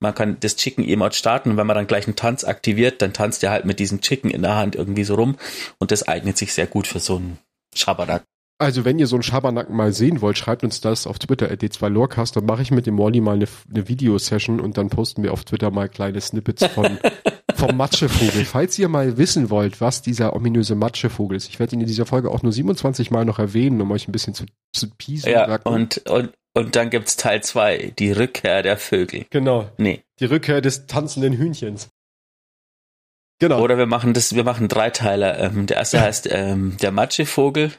man 0.00 0.14
kann 0.14 0.38
das 0.40 0.56
Chicken 0.56 0.84
Emote 0.84 1.16
starten 1.16 1.50
und 1.50 1.56
wenn 1.56 1.66
man 1.66 1.76
dann 1.76 1.86
gleich 1.86 2.06
einen 2.06 2.16
Tanz 2.16 2.44
aktiviert, 2.44 3.02
dann 3.02 3.12
tanzt 3.12 3.42
er 3.44 3.50
halt 3.50 3.66
mit 3.66 3.78
diesem 3.78 4.00
Chicken 4.00 4.30
in 4.30 4.42
der 4.42 4.56
Hand 4.56 4.74
irgendwie 4.74 5.04
so 5.04 5.14
rum. 5.14 5.36
Und 5.78 5.90
das 5.90 6.08
eignet 6.08 6.38
sich 6.38 6.54
sehr 6.54 6.66
gut 6.66 6.86
für 6.86 7.00
so 7.00 7.16
einen 7.16 7.38
Schabernack. 7.74 8.22
Also 8.60 8.84
wenn 8.84 8.98
ihr 8.98 9.06
so 9.06 9.16
einen 9.16 9.22
Schabernack 9.22 9.70
mal 9.70 9.94
sehen 9.94 10.20
wollt, 10.20 10.36
schreibt 10.36 10.64
uns 10.64 10.82
das 10.82 11.06
auf 11.06 11.18
Twitter, 11.18 11.46
d2lorecast, 11.46 12.34
dann 12.34 12.44
mache 12.44 12.60
ich 12.60 12.70
mit 12.70 12.84
dem 12.84 12.98
Wally 12.98 13.22
mal 13.22 13.36
eine, 13.36 13.46
eine 13.70 13.88
Videosession 13.88 14.60
und 14.60 14.76
dann 14.76 14.90
posten 14.90 15.22
wir 15.22 15.32
auf 15.32 15.44
Twitter 15.44 15.70
mal 15.70 15.88
kleine 15.88 16.20
Snippets 16.20 16.66
von 16.66 16.98
vom 17.60 17.76
Matschevogel. 17.76 18.46
Falls 18.46 18.78
ihr 18.78 18.88
mal 18.88 19.18
wissen 19.18 19.50
wollt, 19.50 19.80
was 19.82 20.00
dieser 20.00 20.34
ominöse 20.34 20.74
Matschevogel 20.74 21.36
ist, 21.36 21.48
ich 21.48 21.58
werde 21.58 21.76
ihn 21.76 21.82
in 21.82 21.86
dieser 21.86 22.06
Folge 22.06 22.30
auch 22.30 22.42
nur 22.42 22.52
27 22.52 23.10
Mal 23.10 23.26
noch 23.26 23.38
erwähnen, 23.38 23.80
um 23.82 23.90
euch 23.90 24.08
ein 24.08 24.12
bisschen 24.12 24.34
zu, 24.34 24.46
zu 24.72 24.88
piesen. 24.96 25.30
Ja, 25.30 25.56
und, 25.64 25.98
und, 26.08 26.32
und 26.54 26.76
dann 26.76 26.88
gibt's 26.88 27.16
Teil 27.16 27.42
zwei, 27.42 27.92
die 27.98 28.12
Rückkehr 28.12 28.62
der 28.62 28.78
Vögel. 28.78 29.26
Genau. 29.28 29.70
Nee. 29.76 30.02
Die 30.20 30.24
Rückkehr 30.24 30.62
des 30.62 30.86
tanzenden 30.86 31.34
Hühnchens. 31.34 31.90
Genau. 33.40 33.60
Oder 33.62 33.76
wir 33.76 33.86
machen 33.86 34.14
das, 34.14 34.34
wir 34.34 34.44
machen 34.44 34.68
drei 34.68 34.88
Teile. 34.88 35.36
Ähm, 35.36 35.66
der 35.66 35.76
erste 35.76 36.00
heißt 36.02 36.28
ähm, 36.30 36.78
der 36.80 36.92
Matschevogel 36.92 37.72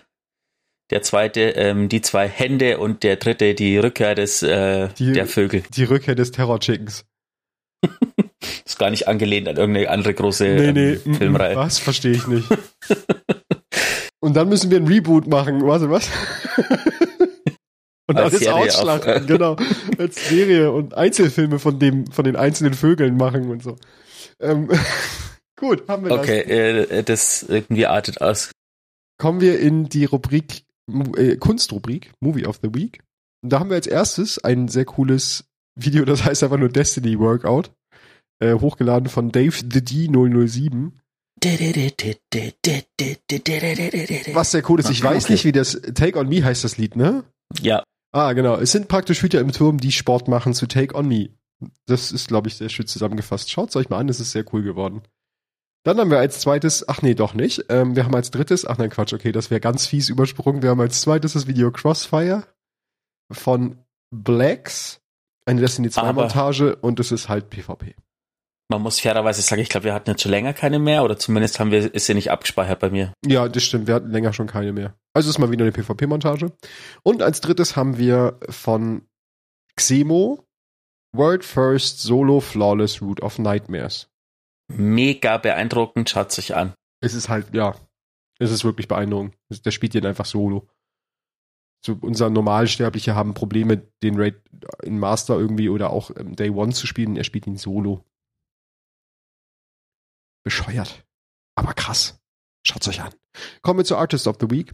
der 0.92 1.02
zweite 1.02 1.42
ähm, 1.52 1.90
die 1.90 2.02
zwei 2.02 2.28
Hände 2.28 2.78
und 2.78 3.04
der 3.04 3.16
dritte 3.16 3.56
die 3.56 3.78
Rückkehr 3.78 4.14
des 4.14 4.44
äh, 4.44 4.90
die, 5.00 5.14
der 5.14 5.26
Vögel. 5.26 5.64
Die 5.74 5.86
Rückkehr 5.86 6.16
des 6.16 6.32
Terror-Chickens. 6.32 7.06
gar 8.82 8.90
nicht 8.90 9.08
angelehnt 9.08 9.48
an 9.48 9.58
irgendeine 9.58 9.90
andere 9.90 10.14
große 10.16 10.44
nee, 10.44 10.72
nee, 10.72 11.00
ähm, 11.06 11.16
Filmreihe. 11.16 11.56
Was? 11.56 11.78
Verstehe 11.78 12.14
ich 12.14 12.26
nicht. 12.26 12.50
und 14.20 14.36
dann 14.36 14.50
müssen 14.50 14.72
wir 14.72 14.78
ein 14.78 14.88
Reboot 14.88 15.28
machen. 15.28 15.62
Warte, 15.66 15.92
was? 15.92 16.10
und 18.08 18.18
als 18.18 18.34
alles 18.48 18.48
ausschlachten, 18.48 19.24
äh, 19.24 19.26
genau. 19.28 19.56
Als 20.00 20.28
Serie 20.28 20.72
und 20.72 20.96
Einzelfilme 20.96 21.60
von 21.60 21.78
dem, 21.78 22.08
von 22.08 22.26
den 22.26 22.36
einzelnen 22.36 22.74
Vögeln 22.74 23.18
machen 23.18 23.52
und 23.52 23.62
so. 23.62 23.76
Ähm, 24.40 24.68
gut, 25.60 25.88
haben 25.88 26.04
wir 26.04 26.12
okay, 26.14 26.44
das. 26.44 26.86
Okay, 26.86 26.98
äh, 26.98 27.04
das 27.04 27.44
irgendwie 27.44 27.86
artet 27.86 28.20
aus. 28.20 28.52
Kommen 29.20 29.42
wir 29.42 29.60
in 29.60 29.90
die 29.90 30.06
Rubrik 30.06 30.64
äh, 31.18 31.38
Kunstrubrik, 31.38 32.12
Movie 32.20 32.48
of 32.48 32.60
the 32.64 32.74
Week. 32.74 33.00
Und 33.44 33.54
da 33.54 33.60
haben 33.60 33.70
wir 33.70 33.76
als 33.76 33.86
erstes 33.86 34.44
ein 34.44 34.68
sehr 34.68 34.86
cooles 34.86 35.46
Video, 35.76 36.04
das 36.04 36.26
heißt 36.26 36.44
einfach 36.44 36.58
nur 36.58 36.70
Destiny 36.70 37.18
Workout, 37.20 37.72
äh, 38.42 38.54
hochgeladen 38.56 39.08
von 39.10 39.32
Dave 39.32 39.56
the 39.72 39.84
D 39.84 40.08
007. 40.08 41.00
Was 44.34 44.52
sehr 44.52 44.70
cool 44.70 44.80
ist, 44.80 44.90
ich 44.90 45.04
weiß 45.04 45.30
nicht, 45.30 45.46
wie 45.46 45.52
das 45.52 45.80
Take 45.96 46.20
on 46.20 46.30
Me 46.30 46.44
heißt 46.44 46.64
das 46.64 46.78
Lied, 46.78 46.96
ne? 46.96 47.24
Ja. 47.62 47.84
Ah, 48.12 48.34
genau. 48.34 48.58
Es 48.58 48.72
sind 48.72 48.88
praktisch 48.88 49.22
Hüter 49.24 49.40
im 49.40 49.52
Turm, 49.52 49.78
die 49.80 49.92
Sport 49.92 50.28
machen 50.28 50.54
zu 50.54 50.68
Take 50.68 50.96
on 50.96 51.08
Me. 51.08 51.30
Das 51.86 52.12
ist, 52.12 52.28
glaube 52.28 52.48
ich, 52.50 52.56
sehr 52.56 52.70
schön 52.70 52.88
zusammengefasst. 52.88 53.50
Schaut's 53.52 53.76
euch 53.76 53.90
mal 53.90 54.00
an, 54.00 54.10
es 54.10 54.20
ist 54.20 54.32
sehr 54.32 54.44
cool 54.54 54.64
geworden. 54.64 55.02
Dann 55.84 55.98
haben 56.00 56.12
wir 56.12 56.20
als 56.20 56.40
zweites, 56.40 56.88
ach 56.88 57.02
nee, 57.02 57.16
doch 57.16 57.34
nicht. 57.34 57.66
Ähm, 57.70 57.96
wir 57.96 58.04
haben 58.06 58.14
als 58.16 58.30
drittes, 58.32 58.66
ach 58.66 58.78
nein, 58.78 58.90
Quatsch, 58.92 59.14
okay, 59.14 59.32
das 59.32 59.50
wäre 59.50 59.62
ganz 59.62 59.88
fies 59.88 60.10
übersprungen. 60.10 60.62
Wir 60.62 60.70
haben 60.72 60.82
als 60.82 61.02
zweites 61.02 61.34
das 61.34 61.48
Video 61.48 61.72
Crossfire 61.72 62.44
von 63.32 63.78
Blacks, 64.14 65.00
eine 65.46 65.62
Destiny 65.62 65.90
2 65.90 66.02
Aber- 66.02 66.22
Montage 66.24 66.76
und 66.76 67.00
es 67.00 67.12
ist 67.12 67.30
halt 67.30 67.50
PvP. 67.50 67.96
Man 68.72 68.84
muss 68.84 69.02
fairerweise 69.02 69.42
sagen, 69.42 69.62
ich 69.62 69.68
glaube, 69.68 69.84
wir 69.84 69.94
hatten 69.94 70.10
jetzt 70.10 70.22
schon 70.22 70.32
länger 70.32 70.54
keine 70.54 70.80
mehr 70.80 71.04
oder 71.04 71.20
zumindest 71.20 71.60
haben 71.60 71.72
wir, 71.72 71.94
ist 71.94 72.06
sie 72.06 72.14
nicht 72.14 72.32
abgespeichert 72.32 72.80
bei 72.80 72.90
mir. 72.90 73.14
Ja, 73.26 73.50
das 73.50 73.64
stimmt, 73.64 73.88
wir 73.88 73.96
hatten 73.96 74.12
länger 74.12 74.32
schon 74.32 74.48
keine 74.48 74.72
mehr. 74.72 74.96
Also 75.14 75.30
ist 75.30 75.40
mal 75.40 75.52
wieder 75.52 75.66
eine 75.66 75.74
PvP-Montage. 75.74 76.54
Und 77.04 77.22
als 77.22 77.42
drittes 77.42 77.76
haben 77.76 77.98
wir 77.98 78.40
von 78.50 79.02
Xemo 79.76 80.48
World 81.14 81.44
First 81.44 82.02
Solo 82.02 82.40
Flawless 82.40 83.02
Root 83.02 83.22
of 83.22 83.40
Nightmares. 83.40 84.08
Mega 84.70 85.38
beeindruckend, 85.38 86.10
schaut 86.10 86.32
sich 86.32 86.56
an. 86.56 86.74
Es 87.02 87.14
ist 87.14 87.28
halt, 87.28 87.54
ja, 87.54 87.76
es 88.40 88.52
ist 88.52 88.64
wirklich 88.64 88.88
beeindruckend. 88.88 89.36
Der 89.66 89.72
spielt 89.72 89.96
den 89.96 90.06
einfach 90.06 90.26
solo. 90.26 90.70
So, 91.86 91.98
unser 92.00 92.30
Normalsterbliche 92.30 93.16
haben 93.16 93.34
Probleme, 93.34 93.82
den 94.02 94.18
Raid 94.18 94.42
in 94.82 94.98
Master 94.98 95.38
irgendwie 95.38 95.68
oder 95.68 95.90
auch 95.90 96.12
ähm, 96.16 96.38
Day 96.38 96.52
One 96.52 96.72
zu 96.72 96.88
spielen. 96.88 97.18
Er 97.18 97.26
spielt 97.26 97.48
ihn 97.48 97.58
solo. 97.58 98.06
Bescheuert. 100.44 101.06
Aber 101.56 101.74
krass. 101.74 102.20
Schaut's 102.66 102.88
euch 102.88 103.02
an. 103.02 103.14
Kommen 103.62 103.80
wir 103.80 103.86
zu 103.86 103.98
Artist 103.98 104.28
of 104.28 104.38
the 104.40 104.50
Week. 104.50 104.74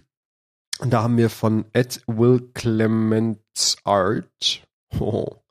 Und 0.80 0.92
da 0.92 1.04
haben 1.04 1.18
wir 1.18 1.30
von 1.30 1.66
Ed 1.74 2.02
Will 2.08 2.52
Clements 2.54 3.78
Art 3.84 4.68
oh, 5.00 5.42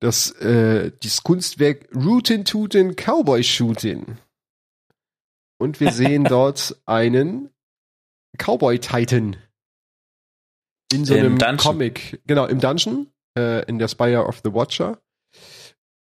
das, 0.00 0.30
äh, 0.32 0.92
das 1.02 1.22
Kunstwerk 1.22 1.88
Rootin' 1.94 2.44
Tootin' 2.44 2.94
Cowboy 2.96 3.42
Shootin'. 3.42 4.16
Und 5.58 5.80
wir 5.80 5.92
sehen 5.92 6.24
dort 6.28 6.80
einen 6.86 7.50
Cowboy 8.38 8.78
Titan 8.78 9.36
in 10.92 11.04
so 11.04 11.14
Im 11.14 11.20
einem 11.20 11.38
Dungeon. 11.38 11.56
Comic, 11.58 12.20
genau, 12.26 12.46
im 12.46 12.60
Dungeon, 12.60 13.12
äh, 13.36 13.64
in 13.66 13.78
der 13.78 13.88
Spire 13.88 14.26
of 14.26 14.40
the 14.44 14.52
Watcher. 14.52 15.00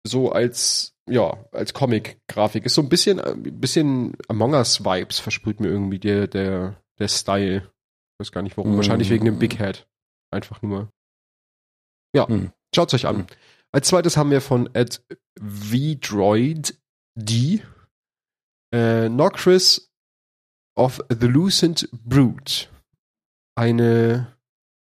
So 0.07 0.31
als, 0.33 0.95
ja, 1.09 1.45
als 1.53 1.75
Comic-Grafik. 1.75 2.65
Ist 2.65 2.75
so 2.75 2.83
ein 2.83 2.89
bisschen, 2.89 3.21
ein 3.21 3.43
bisschen 3.61 4.17
Among 4.29 4.55
Us-Vibes 4.55 5.19
versprüht 5.19 5.61
mir 5.61 5.69
irgendwie 5.69 5.99
der, 5.99 6.27
der, 6.27 6.81
der 6.99 7.09
Style. 7.09 7.71
Ich 8.15 8.21
weiß 8.27 8.33
gar 8.33 8.43
nicht 8.43 8.57
warum. 8.57 8.75
Mm. 8.75 8.77
Wahrscheinlich 8.77 9.11
wegen 9.11 9.25
dem 9.25 9.39
Big 9.39 9.59
Head. 9.59 9.87
Einfach 10.31 10.63
nur. 10.63 10.91
Ja, 12.15 12.27
Mm. 12.27 12.53
schaut's 12.75 12.95
euch 12.95 13.07
an. 13.07 13.19
Mm. 13.19 13.27
Als 13.73 13.89
zweites 13.89 14.17
haben 14.17 14.31
wir 14.31 14.41
von 14.41 14.73
Ed 14.75 15.03
V-Droid 15.41 16.79
D 17.15 17.63
äh, 18.73 19.09
Nocris 19.09 19.91
of 20.77 21.03
the 21.11 21.27
Lucent 21.27 21.89
Brood. 21.93 22.71
Eine 23.57 24.37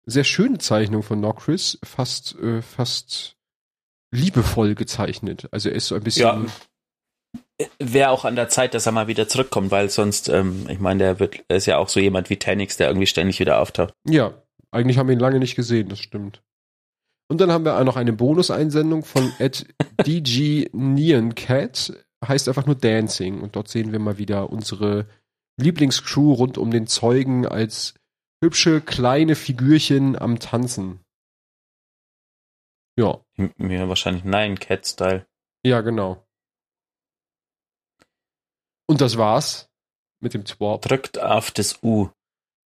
sehr 0.05 0.25
schöne 0.25 0.59
Zeichnung 0.59 1.03
von 1.03 1.21
Nocris, 1.21 1.79
fast, 1.83 2.37
äh, 2.39 2.63
fast 2.63 3.37
liebevoll 4.11 4.75
gezeichnet. 4.75 5.49
Also 5.51 5.69
er 5.69 5.77
ist 5.77 5.87
so 5.87 5.95
ein 5.95 6.03
bisschen. 6.03 6.23
Ja. 6.23 7.67
Wäre 7.79 8.11
auch 8.11 8.25
an 8.25 8.37
der 8.37 8.49
Zeit, 8.49 8.73
dass 8.73 8.87
er 8.87 8.93
mal 8.93 9.07
wieder 9.07 9.29
zurückkommt, 9.29 9.71
weil 9.71 9.91
sonst, 9.91 10.29
ähm, 10.31 10.67
ich 10.69 10.81
meine, 10.81 10.99
der 11.05 11.21
wird, 11.21 11.45
er 11.49 11.59
ist 11.59 11.67
ja 11.67 11.77
auch 11.77 11.91
so 11.91 12.01
jemand 12.01 12.31
wie 12.31 12.39
Tanix, 12.39 12.79
der 12.79 12.89
irgendwie 12.89 13.07
ständig 13.07 13.39
wieder 13.39 13.61
auftaucht. 13.61 13.93
Ja, 14.09 14.33
eigentlich 14.71 14.97
haben 14.97 15.09
wir 15.09 15.13
ihn 15.13 15.21
lange 15.21 15.39
nicht 15.39 15.57
gesehen, 15.57 15.89
das 15.91 15.99
stimmt. 15.99 16.43
Und 17.29 17.41
dann 17.41 17.53
haben 17.53 17.65
wir 17.65 17.79
auch 17.79 17.85
noch 17.85 17.97
eine 17.97 18.13
Bonuseinsendung 18.13 19.05
von 19.05 19.31
Ed 19.39 19.67
DG 20.07 20.69
Neon 20.73 21.35
Cat, 21.35 21.93
heißt 22.27 22.49
einfach 22.49 22.67
nur 22.67 22.75
Dancing. 22.75 23.41
Und 23.41 23.57
dort 23.57 23.69
sehen 23.69 23.93
wir 23.93 23.99
mal 23.99 24.19
wieder 24.19 24.51
unsere 24.51 25.07
Lieblingscrew 25.61 26.33
rund 26.33 26.59
um 26.59 26.71
den 26.71 26.87
Zeugen 26.87 27.47
als 27.47 27.95
hübsche 28.43 28.81
kleine 28.81 29.35
Figürchen 29.35 30.19
am 30.19 30.39
Tanzen. 30.39 31.01
Ja, 33.01 33.19
Mir 33.57 33.89
wahrscheinlich 33.89 34.25
Nein, 34.25 34.59
Cat-Style. 34.59 35.27
ja, 35.65 35.81
genau. 35.81 36.23
Und 38.87 39.01
das 39.01 39.17
war's 39.17 39.71
mit 40.21 40.35
dem 40.35 40.45
Twarp. 40.45 40.83
Drückt 40.83 41.19
auf 41.19 41.51
das 41.51 41.83
U. 41.83 42.11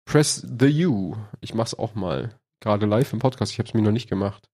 Press 0.05 0.35
the 0.59 0.85
U. 0.85 1.15
Ich 1.41 1.53
mach's 1.53 1.73
auch 1.73 1.95
mal. 1.95 2.37
Gerade 2.61 2.85
live 2.85 3.13
im 3.13 3.19
Podcast. 3.19 3.53
Ich 3.53 3.57
habe 3.59 3.67
es 3.69 3.73
mir 3.73 3.81
noch 3.81 3.91
nicht 3.91 4.09
gemacht. 4.09 4.49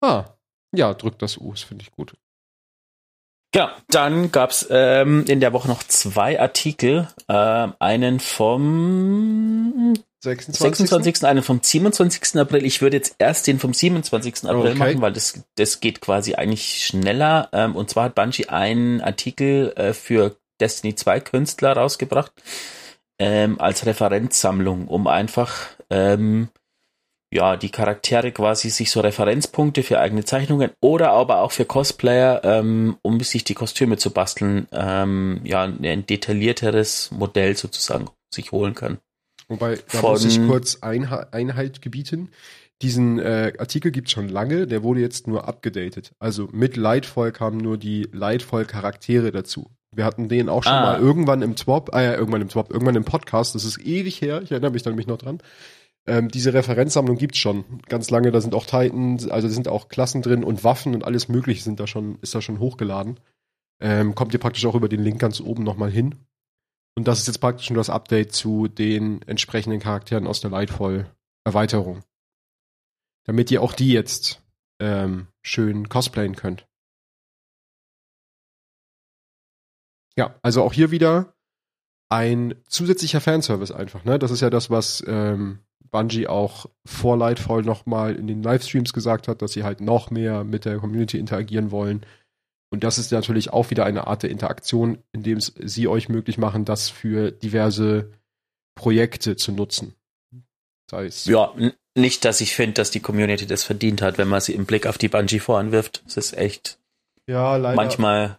Ah, 0.00 0.36
ja, 0.74 0.94
drückt 0.94 1.20
das 1.22 1.36
U. 1.38 1.50
Das 1.50 1.62
finde 1.62 1.82
ich 1.82 1.90
gut. 1.90 2.16
Genau, 3.52 3.68
dann 3.88 4.32
gab's 4.32 4.66
ähm, 4.70 5.24
in 5.28 5.40
der 5.40 5.52
Woche 5.52 5.68
noch 5.68 5.82
zwei 5.82 6.40
Artikel. 6.40 7.08
Ähm, 7.28 7.74
einen 7.78 8.18
vom 8.18 9.92
26., 10.20 11.24
einen 11.24 11.42
vom 11.42 11.60
27. 11.62 12.40
April. 12.40 12.64
Ich 12.64 12.80
würde 12.80 12.96
jetzt 12.96 13.16
erst 13.18 13.46
den 13.46 13.58
vom 13.58 13.74
27. 13.74 14.44
April 14.44 14.70
Okay. 14.70 14.78
machen, 14.78 15.02
weil 15.02 15.12
das, 15.12 15.44
das 15.56 15.80
geht 15.80 16.00
quasi 16.00 16.34
eigentlich 16.34 16.86
schneller. 16.86 17.50
Ähm, 17.52 17.76
und 17.76 17.90
zwar 17.90 18.04
hat 18.04 18.14
Bungie 18.14 18.48
einen 18.48 19.02
Artikel 19.02 19.72
äh, 19.76 19.92
für 19.92 20.36
Destiny 20.60 20.94
2 20.94 21.20
Künstler 21.20 21.72
rausgebracht 21.72 22.32
ähm, 23.18 23.60
als 23.60 23.84
Referenzsammlung, 23.84 24.88
um 24.88 25.06
einfach 25.08 25.66
ähm, 25.90 26.48
ja 27.32 27.56
die 27.56 27.70
Charaktere 27.70 28.30
quasi 28.30 28.70
sich 28.70 28.90
so 28.90 29.00
Referenzpunkte 29.00 29.82
für 29.82 29.98
eigene 29.98 30.24
Zeichnungen 30.24 30.70
oder 30.80 31.10
aber 31.12 31.40
auch 31.40 31.50
für 31.52 31.64
Cosplayer, 31.64 32.42
ähm, 32.44 32.96
um 33.02 33.18
sich 33.20 33.42
die 33.44 33.54
Kostüme 33.54 33.96
zu 33.96 34.10
basteln, 34.10 34.68
ähm, 34.70 35.40
ja 35.44 35.62
ein 35.64 36.06
detaillierteres 36.06 37.10
Modell 37.10 37.56
sozusagen 37.56 38.06
sich 38.32 38.52
holen 38.52 38.74
kann. 38.74 38.98
Wobei, 39.48 39.76
da 39.90 39.98
Von- 39.98 40.10
muss 40.12 40.24
ich 40.24 40.38
kurz 40.46 40.78
Einha 40.82 41.26
Einhalt 41.32 41.82
gebieten. 41.82 42.28
Diesen 42.80 43.18
äh, 43.20 43.52
Artikel 43.58 43.92
gibt's 43.92 44.10
schon 44.10 44.28
lange, 44.28 44.66
der 44.66 44.82
wurde 44.82 45.00
jetzt 45.00 45.28
nur 45.28 45.46
abgedatet. 45.46 46.12
Also 46.18 46.48
mit 46.52 46.76
Lightfall 46.76 47.30
kamen 47.30 47.58
nur 47.58 47.78
die 47.78 48.08
Lightfall-Charaktere 48.12 49.30
dazu. 49.30 49.70
Wir 49.94 50.04
hatten 50.04 50.28
den 50.28 50.48
auch 50.48 50.62
schon 50.64 50.72
Ah. 50.72 50.82
mal 50.94 51.00
irgendwann 51.00 51.42
im 51.42 51.54
Twop, 51.54 51.94
äh, 51.94 52.14
irgendwann 52.14 52.40
im 52.42 52.48
Twop, 52.48 52.70
irgendwann 52.72 52.96
im 52.96 53.04
Podcast, 53.04 53.54
das 53.54 53.64
ist 53.64 53.78
ewig 53.84 54.20
her, 54.20 54.40
ich 54.42 54.50
erinnere 54.50 54.70
mich 54.72 54.82
da 54.82 54.90
nämlich 54.90 55.06
noch 55.06 55.18
dran. 55.18 55.38
Ähm, 56.06 56.28
diese 56.28 56.52
Referenzsammlung 56.52 57.16
gibt's 57.16 57.38
schon 57.38 57.80
ganz 57.88 58.10
lange, 58.10 58.32
da 58.32 58.40
sind 58.40 58.54
auch 58.54 58.66
Titans, 58.66 59.28
also 59.28 59.48
sind 59.48 59.68
auch 59.68 59.88
Klassen 59.88 60.20
drin 60.22 60.42
und 60.42 60.64
Waffen 60.64 60.94
und 60.94 61.04
alles 61.04 61.28
mögliche 61.28 61.62
sind 61.62 61.78
da 61.78 61.86
schon, 61.86 62.18
ist 62.22 62.34
da 62.34 62.42
schon 62.42 62.58
hochgeladen. 62.58 63.20
Ähm, 63.80 64.14
kommt 64.14 64.32
ihr 64.32 64.40
praktisch 64.40 64.66
auch 64.66 64.74
über 64.74 64.88
den 64.88 65.02
Link 65.02 65.20
ganz 65.20 65.40
oben 65.40 65.62
nochmal 65.62 65.90
hin. 65.90 66.16
Und 66.96 67.08
das 67.08 67.20
ist 67.20 67.26
jetzt 67.26 67.38
praktisch 67.38 67.70
nur 67.70 67.78
das 67.78 67.90
Update 67.90 68.32
zu 68.32 68.68
den 68.68 69.22
entsprechenden 69.22 69.80
Charakteren 69.80 70.26
aus 70.26 70.40
der 70.40 70.50
Lightfall-Erweiterung. 70.50 72.02
Damit 73.24 73.50
ihr 73.50 73.62
auch 73.62 73.72
die 73.72 73.92
jetzt 73.92 74.42
ähm, 74.80 75.28
schön 75.42 75.88
cosplayen 75.88 76.36
könnt. 76.36 76.66
Ja, 80.16 80.38
also 80.42 80.62
auch 80.62 80.72
hier 80.72 80.90
wieder 80.90 81.34
ein 82.10 82.54
zusätzlicher 82.68 83.22
Fanservice 83.22 83.72
einfach. 83.72 84.04
Ne? 84.04 84.18
Das 84.18 84.30
ist 84.30 84.40
ja 84.40 84.50
das, 84.50 84.68
was 84.68 85.02
ähm, 85.06 85.60
Bungie 85.90 86.26
auch 86.26 86.66
vor 86.84 87.16
Lightfall 87.16 87.62
nochmal 87.62 88.14
in 88.16 88.26
den 88.26 88.42
Livestreams 88.42 88.92
gesagt 88.92 89.28
hat, 89.28 89.42
dass 89.42 89.52
sie 89.52 89.64
halt 89.64 89.80
noch 89.80 90.10
mehr 90.10 90.44
mit 90.44 90.64
der 90.64 90.78
Community 90.78 91.18
interagieren 91.18 91.70
wollen. 91.70 92.04
Und 92.70 92.84
das 92.84 92.98
ist 92.98 93.12
natürlich 93.12 93.52
auch 93.52 93.70
wieder 93.70 93.84
eine 93.84 94.06
Art 94.06 94.22
der 94.22 94.30
Interaktion, 94.30 94.98
indem 95.12 95.38
es 95.38 95.52
sie 95.58 95.88
euch 95.88 96.08
möglich 96.08 96.38
machen, 96.38 96.64
das 96.64 96.88
für 96.88 97.30
diverse 97.30 98.10
Projekte 98.74 99.36
zu 99.36 99.52
nutzen. 99.52 99.94
Sei 100.90 101.06
es 101.06 101.26
Ja, 101.26 101.52
nicht, 101.94 102.24
dass 102.24 102.40
ich 102.40 102.54
finde, 102.54 102.74
dass 102.74 102.90
die 102.90 103.00
Community 103.00 103.46
das 103.46 103.64
verdient 103.64 104.00
hat, 104.00 104.16
wenn 104.16 104.28
man 104.28 104.40
sie 104.40 104.54
im 104.54 104.64
Blick 104.64 104.86
auf 104.86 104.96
die 104.96 105.08
Bungie 105.08 105.38
voranwirft. 105.38 106.02
Es 106.06 106.16
ist 106.16 106.36
echt 106.36 106.78
ja, 107.26 107.56
leider. 107.56 107.76
manchmal 107.76 108.38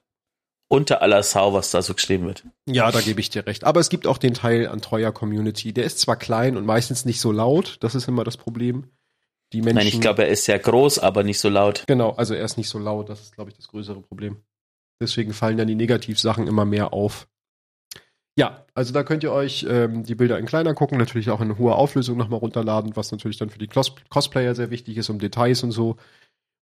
unter 0.73 1.03
aller 1.03 1.21
Sau, 1.21 1.53
was 1.53 1.69
da 1.69 1.83
so 1.83 1.93
geschrieben 1.93 2.25
wird. 2.25 2.43
Ja, 2.65 2.91
da 2.91 2.99
gebe 2.99 3.19
ich 3.19 3.29
dir 3.29 3.45
recht. 3.45 3.63
Aber 3.63 3.79
es 3.79 3.89
gibt 3.89 4.07
auch 4.07 4.17
den 4.17 4.33
Teil 4.33 4.67
an 4.67 4.81
treuer 4.81 5.11
Community. 5.11 5.71
Der 5.71 5.83
ist 5.83 5.99
zwar 5.99 6.15
klein 6.15 6.57
und 6.57 6.65
meistens 6.65 7.05
nicht 7.05 7.21
so 7.21 7.31
laut, 7.31 7.77
das 7.81 7.93
ist 7.93 8.07
immer 8.07 8.23
das 8.23 8.37
Problem. 8.37 8.85
Die 9.53 9.61
Menschen. 9.61 9.75
Nein, 9.75 9.87
ich 9.87 10.01
glaube, 10.01 10.23
er 10.23 10.29
ist 10.29 10.45
sehr 10.45 10.57
groß, 10.57 10.97
aber 10.97 11.23
nicht 11.23 11.39
so 11.39 11.47
laut. 11.47 11.83
Genau, 11.85 12.13
also 12.13 12.33
er 12.33 12.43
ist 12.43 12.57
nicht 12.57 12.69
so 12.69 12.79
laut, 12.79 13.07
das 13.07 13.21
ist, 13.21 13.35
glaube 13.35 13.51
ich, 13.51 13.55
das 13.55 13.67
größere 13.67 14.01
Problem. 14.01 14.37
Deswegen 14.99 15.33
fallen 15.33 15.57
dann 15.57 15.67
die 15.67 15.75
Negativsachen 15.75 16.47
immer 16.47 16.65
mehr 16.65 16.91
auf. 16.91 17.27
Ja, 18.35 18.65
also 18.73 18.93
da 18.93 19.03
könnt 19.03 19.21
ihr 19.21 19.31
euch 19.31 19.67
ähm, 19.69 20.03
die 20.03 20.15
Bilder 20.15 20.39
in 20.39 20.47
kleiner 20.47 20.73
gucken, 20.73 20.97
natürlich 20.97 21.29
auch 21.29 21.41
in 21.41 21.59
hoher 21.59 21.75
Auflösung 21.75 22.17
nochmal 22.17 22.39
runterladen, 22.39 22.95
was 22.95 23.11
natürlich 23.11 23.37
dann 23.37 23.51
für 23.51 23.59
die 23.59 23.67
Cos 23.67 23.93
Cosplayer 24.09 24.55
sehr 24.55 24.71
wichtig 24.71 24.97
ist, 24.97 25.11
um 25.11 25.19
Details 25.19 25.61
und 25.61 25.69
so 25.69 25.97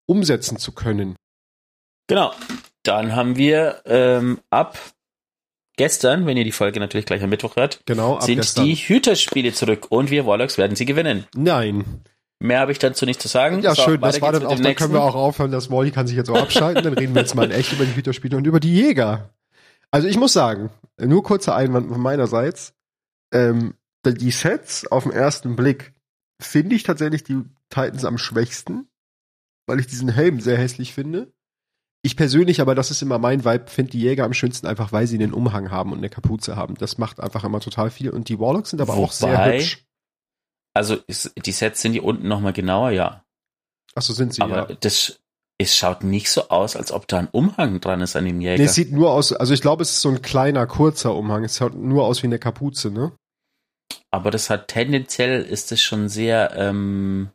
umsetzen 0.05 0.57
zu 0.57 0.73
können. 0.73 1.15
Genau. 2.07 2.33
Dann 2.83 3.15
haben 3.15 3.37
wir 3.37 3.81
ähm, 3.85 4.39
ab 4.49 4.77
gestern, 5.77 6.25
wenn 6.25 6.37
ihr 6.37 6.43
die 6.43 6.51
Folge 6.51 6.79
natürlich 6.79 7.05
gleich 7.05 7.23
am 7.23 7.29
Mittwoch 7.29 7.55
hört, 7.55 7.81
genau, 7.85 8.19
sind 8.21 8.37
gestern. 8.37 8.65
die 8.65 8.75
Hüterspiele 8.75 9.53
zurück 9.53 9.87
und 9.89 10.11
wir 10.11 10.25
Warlocks 10.25 10.57
werden 10.57 10.75
sie 10.75 10.85
gewinnen. 10.85 11.25
Nein. 11.35 12.01
Mehr 12.39 12.59
habe 12.59 12.71
ich 12.71 12.79
dazu 12.79 13.05
nicht 13.05 13.21
zu 13.21 13.27
sagen. 13.27 13.61
Ja, 13.61 13.75
So, 13.75 13.83
schön, 13.83 14.01
das 14.01 14.19
war 14.19 14.31
dann 14.31 14.45
auch, 14.45 14.59
dann 14.59 14.75
können 14.75 14.93
wir 14.93 15.03
auch 15.03 15.15
aufhören, 15.15 15.51
das 15.51 15.69
Wally 15.69 15.91
kann 15.91 16.07
sich 16.07 16.17
jetzt 16.17 16.29
auch 16.29 16.41
abschalten, 16.41 16.83
dann 16.83 16.93
reden 16.93 17.13
wir 17.13 17.21
jetzt 17.21 17.35
mal 17.35 17.45
in 17.45 17.51
echt 17.51 17.71
über 17.71 17.85
die 17.85 17.95
Hüterspiele 17.95 18.35
und 18.35 18.47
über 18.47 18.59
die 18.59 18.73
Jäger. 18.73 19.29
Also 19.91 20.07
ich 20.07 20.17
muss 20.17 20.33
sagen, 20.33 20.71
nur 20.99 21.21
kurzer 21.21 21.55
Einwand 21.55 21.89
von 21.89 22.01
meinerseits, 22.01 22.73
ähm, 23.31 23.75
die 24.05 24.31
Sets 24.31 24.87
auf 24.87 25.03
den 25.03 25.11
ersten 25.11 25.55
Blick 25.55 25.93
finde 26.41 26.75
ich 26.75 26.83
tatsächlich 26.83 27.23
die 27.23 27.43
Titans 27.69 28.05
am 28.05 28.17
schwächsten, 28.17 28.87
weil 29.67 29.79
ich 29.79 29.87
diesen 29.87 30.09
Helm 30.09 30.39
sehr 30.39 30.57
hässlich 30.57 30.93
finde. 30.93 31.31
Ich 32.03 32.15
persönlich, 32.17 32.61
aber 32.61 32.73
das 32.73 32.89
ist 32.89 33.01
immer 33.01 33.19
mein 33.19 33.45
Vibe, 33.45 33.67
finde 33.67 33.91
die 33.91 34.01
Jäger 34.01 34.23
am 34.25 34.33
schönsten 34.33 34.65
einfach, 34.65 34.91
weil 34.91 35.05
sie 35.05 35.17
einen 35.17 35.33
Umhang 35.33 35.69
haben 35.69 35.91
und 35.91 35.99
eine 35.99 36.09
Kapuze 36.09 36.55
haben. 36.55 36.75
Das 36.75 36.97
macht 36.97 37.19
einfach 37.19 37.43
immer 37.43 37.59
total 37.59 37.91
viel. 37.91 38.09
Und 38.09 38.27
die 38.27 38.39
Warlocks 38.39 38.71
sind 38.71 38.81
aber 38.81 38.93
auch 38.95 39.11
sehr 39.11 39.33
Wobei- 39.33 39.59
hübsch. 39.59 39.85
Also 40.73 40.95
ist, 41.07 41.33
die 41.45 41.51
Sets 41.51 41.81
sind 41.81 41.93
die 41.93 42.01
unten 42.01 42.27
nochmal 42.27 42.53
genauer, 42.53 42.91
ja. 42.91 43.23
Achso, 43.93 44.13
sind 44.13 44.33
sie, 44.33 44.41
Aber 44.41 44.69
ja. 44.69 44.77
das 44.79 45.21
es 45.61 45.77
schaut 45.77 46.03
nicht 46.03 46.29
so 46.31 46.49
aus, 46.49 46.75
als 46.75 46.91
ob 46.91 47.07
da 47.07 47.19
ein 47.19 47.27
Umhang 47.31 47.79
dran 47.81 48.01
ist 48.01 48.15
an 48.15 48.25
dem 48.25 48.41
Jäger. 48.41 48.57
Nee, 48.57 48.65
es 48.67 48.73
sieht 48.73 48.91
nur 48.91 49.11
aus, 49.11 49.31
also 49.31 49.53
ich 49.53 49.61
glaube, 49.61 49.83
es 49.83 49.91
ist 49.91 50.01
so 50.01 50.09
ein 50.09 50.23
kleiner, 50.23 50.65
kurzer 50.65 51.13
Umhang. 51.13 51.43
Es 51.43 51.57
schaut 51.57 51.75
nur 51.75 52.05
aus 52.05 52.23
wie 52.23 52.27
eine 52.27 52.39
Kapuze, 52.39 52.89
ne? 52.89 53.11
Aber 54.09 54.31
das 54.31 54.49
hat 54.49 54.69
tendenziell 54.69 55.43
ist 55.43 55.71
es 55.71 55.81
schon 55.81 56.09
sehr, 56.09 56.53
ähm, 56.55 57.29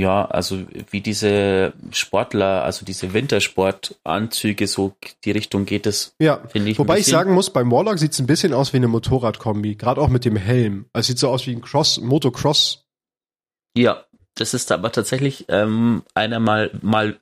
ja, 0.00 0.24
also 0.24 0.58
wie 0.90 1.00
diese 1.00 1.72
Sportler, 1.92 2.64
also 2.64 2.84
diese 2.84 3.12
Wintersportanzüge, 3.12 4.66
so 4.66 4.94
die 5.24 5.30
Richtung 5.30 5.64
geht 5.64 5.86
es, 5.86 6.14
Ja. 6.18 6.40
finde 6.48 6.70
ich. 6.70 6.78
Wobei 6.78 6.98
ich 6.98 7.06
sagen 7.06 7.32
muss, 7.32 7.50
beim 7.50 7.70
Warlock 7.70 7.98
sieht 7.98 8.12
es 8.12 8.18
ein 8.18 8.26
bisschen 8.26 8.54
aus 8.54 8.72
wie 8.72 8.78
eine 8.78 8.88
Motorradkombi, 8.88 9.74
gerade 9.76 10.00
auch 10.00 10.08
mit 10.08 10.24
dem 10.24 10.36
Helm. 10.36 10.86
Also 10.92 11.00
es 11.00 11.06
sieht 11.08 11.18
so 11.18 11.28
aus 11.28 11.46
wie 11.46 11.52
ein 11.52 11.60
Cross, 11.60 12.00
Motocross. 12.00 12.84
Ja, 13.76 14.04
das 14.34 14.54
ist 14.54 14.72
aber 14.72 14.92
tatsächlich 14.92 15.46
ähm, 15.48 16.02
einer 16.14 16.40
mal, 16.40 16.70
mal 16.82 17.18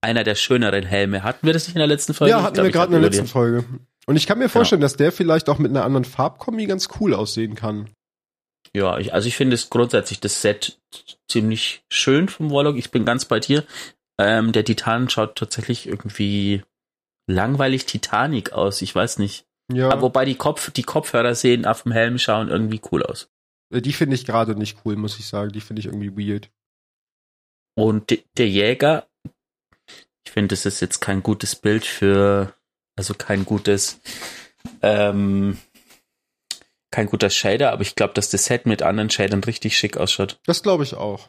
einer 0.00 0.24
der 0.24 0.34
schöneren 0.34 0.84
Helme. 0.84 1.22
Hatten 1.22 1.46
wir 1.46 1.52
das 1.52 1.66
nicht 1.66 1.76
in 1.76 1.80
der 1.80 1.86
letzten 1.88 2.14
Folge? 2.14 2.30
ja, 2.30 2.42
hatten 2.42 2.54
glaub, 2.54 2.64
wir 2.64 2.72
gerade 2.72 2.94
in 2.94 3.02
der 3.02 3.10
letzten 3.10 3.26
Folge. 3.26 3.64
Und 4.06 4.16
ich 4.16 4.26
kann 4.26 4.38
mir 4.38 4.48
vorstellen, 4.48 4.80
dass 4.80 4.96
der 4.96 5.12
vielleicht 5.12 5.48
auch 5.48 5.58
mit 5.58 5.70
einer 5.70 5.84
anderen 5.84 6.04
Farbkombi 6.04 6.66
ganz 6.66 6.88
cool 7.00 7.14
aussehen 7.14 7.54
kann. 7.54 7.90
Ja, 8.76 8.98
ich, 8.98 9.12
also 9.12 9.26
ich 9.28 9.36
finde 9.36 9.54
es 9.54 9.68
grundsätzlich 9.70 10.20
das 10.20 10.42
Set 10.42 10.78
ziemlich 11.28 11.82
schön 11.90 12.28
vom 12.28 12.50
Warlock. 12.50 12.76
Ich 12.76 12.90
bin 12.90 13.04
ganz 13.04 13.24
bei 13.24 13.40
dir. 13.40 13.64
Ähm, 14.20 14.52
der 14.52 14.64
Titan 14.64 15.08
schaut 15.10 15.36
tatsächlich 15.36 15.86
irgendwie 15.86 16.62
langweilig 17.26 17.86
Titanic 17.86 18.52
aus. 18.52 18.82
Ich 18.82 18.94
weiß 18.94 19.18
nicht. 19.18 19.44
Ja, 19.72 19.90
Aber 19.90 20.02
wobei 20.02 20.24
die 20.24 20.34
Kopf, 20.36 20.70
die 20.70 20.82
Kopfhörer 20.82 21.34
sehen 21.34 21.64
auf 21.64 21.82
dem 21.84 21.92
Helm 21.92 22.18
schauen 22.18 22.48
irgendwie 22.48 22.80
cool 22.92 23.02
aus. 23.04 23.28
äh, 23.72 23.80
die 23.80 23.92
finde 23.92 24.14
ich 24.16 24.24
gerade 24.26 24.54
nicht 24.56 24.78
cool, 24.84 24.96
muss 24.96 25.18
ich 25.18 25.26
sagen. 25.26 25.52
Die 25.52 25.60
finde 25.60 25.80
ich 25.80 25.86
irgendwie 25.86 26.16
weird. 26.16 26.50
Und 27.76 28.10
de- 28.10 28.24
der 28.36 28.48
Jäger, 28.48 29.06
ich 30.24 30.32
finde, 30.32 30.48
das 30.48 30.66
ist 30.66 30.80
jetzt 30.80 31.00
kein 31.00 31.22
gutes 31.22 31.54
Bild 31.56 31.84
für, 31.86 32.54
also 32.96 33.14
kein 33.14 33.44
gutes, 33.44 34.00
ähm, 34.82 35.58
kein 36.90 37.06
guter 37.06 37.30
Shader, 37.30 37.72
aber 37.72 37.82
ich 37.82 37.94
glaube, 37.94 38.14
dass 38.14 38.30
das 38.30 38.44
Set 38.44 38.66
mit 38.66 38.82
anderen 38.82 39.10
Shadern 39.10 39.44
richtig 39.44 39.78
schick 39.78 39.96
ausschaut. 39.96 40.40
Das 40.46 40.62
glaube 40.62 40.84
ich 40.84 40.94
auch. 40.94 41.28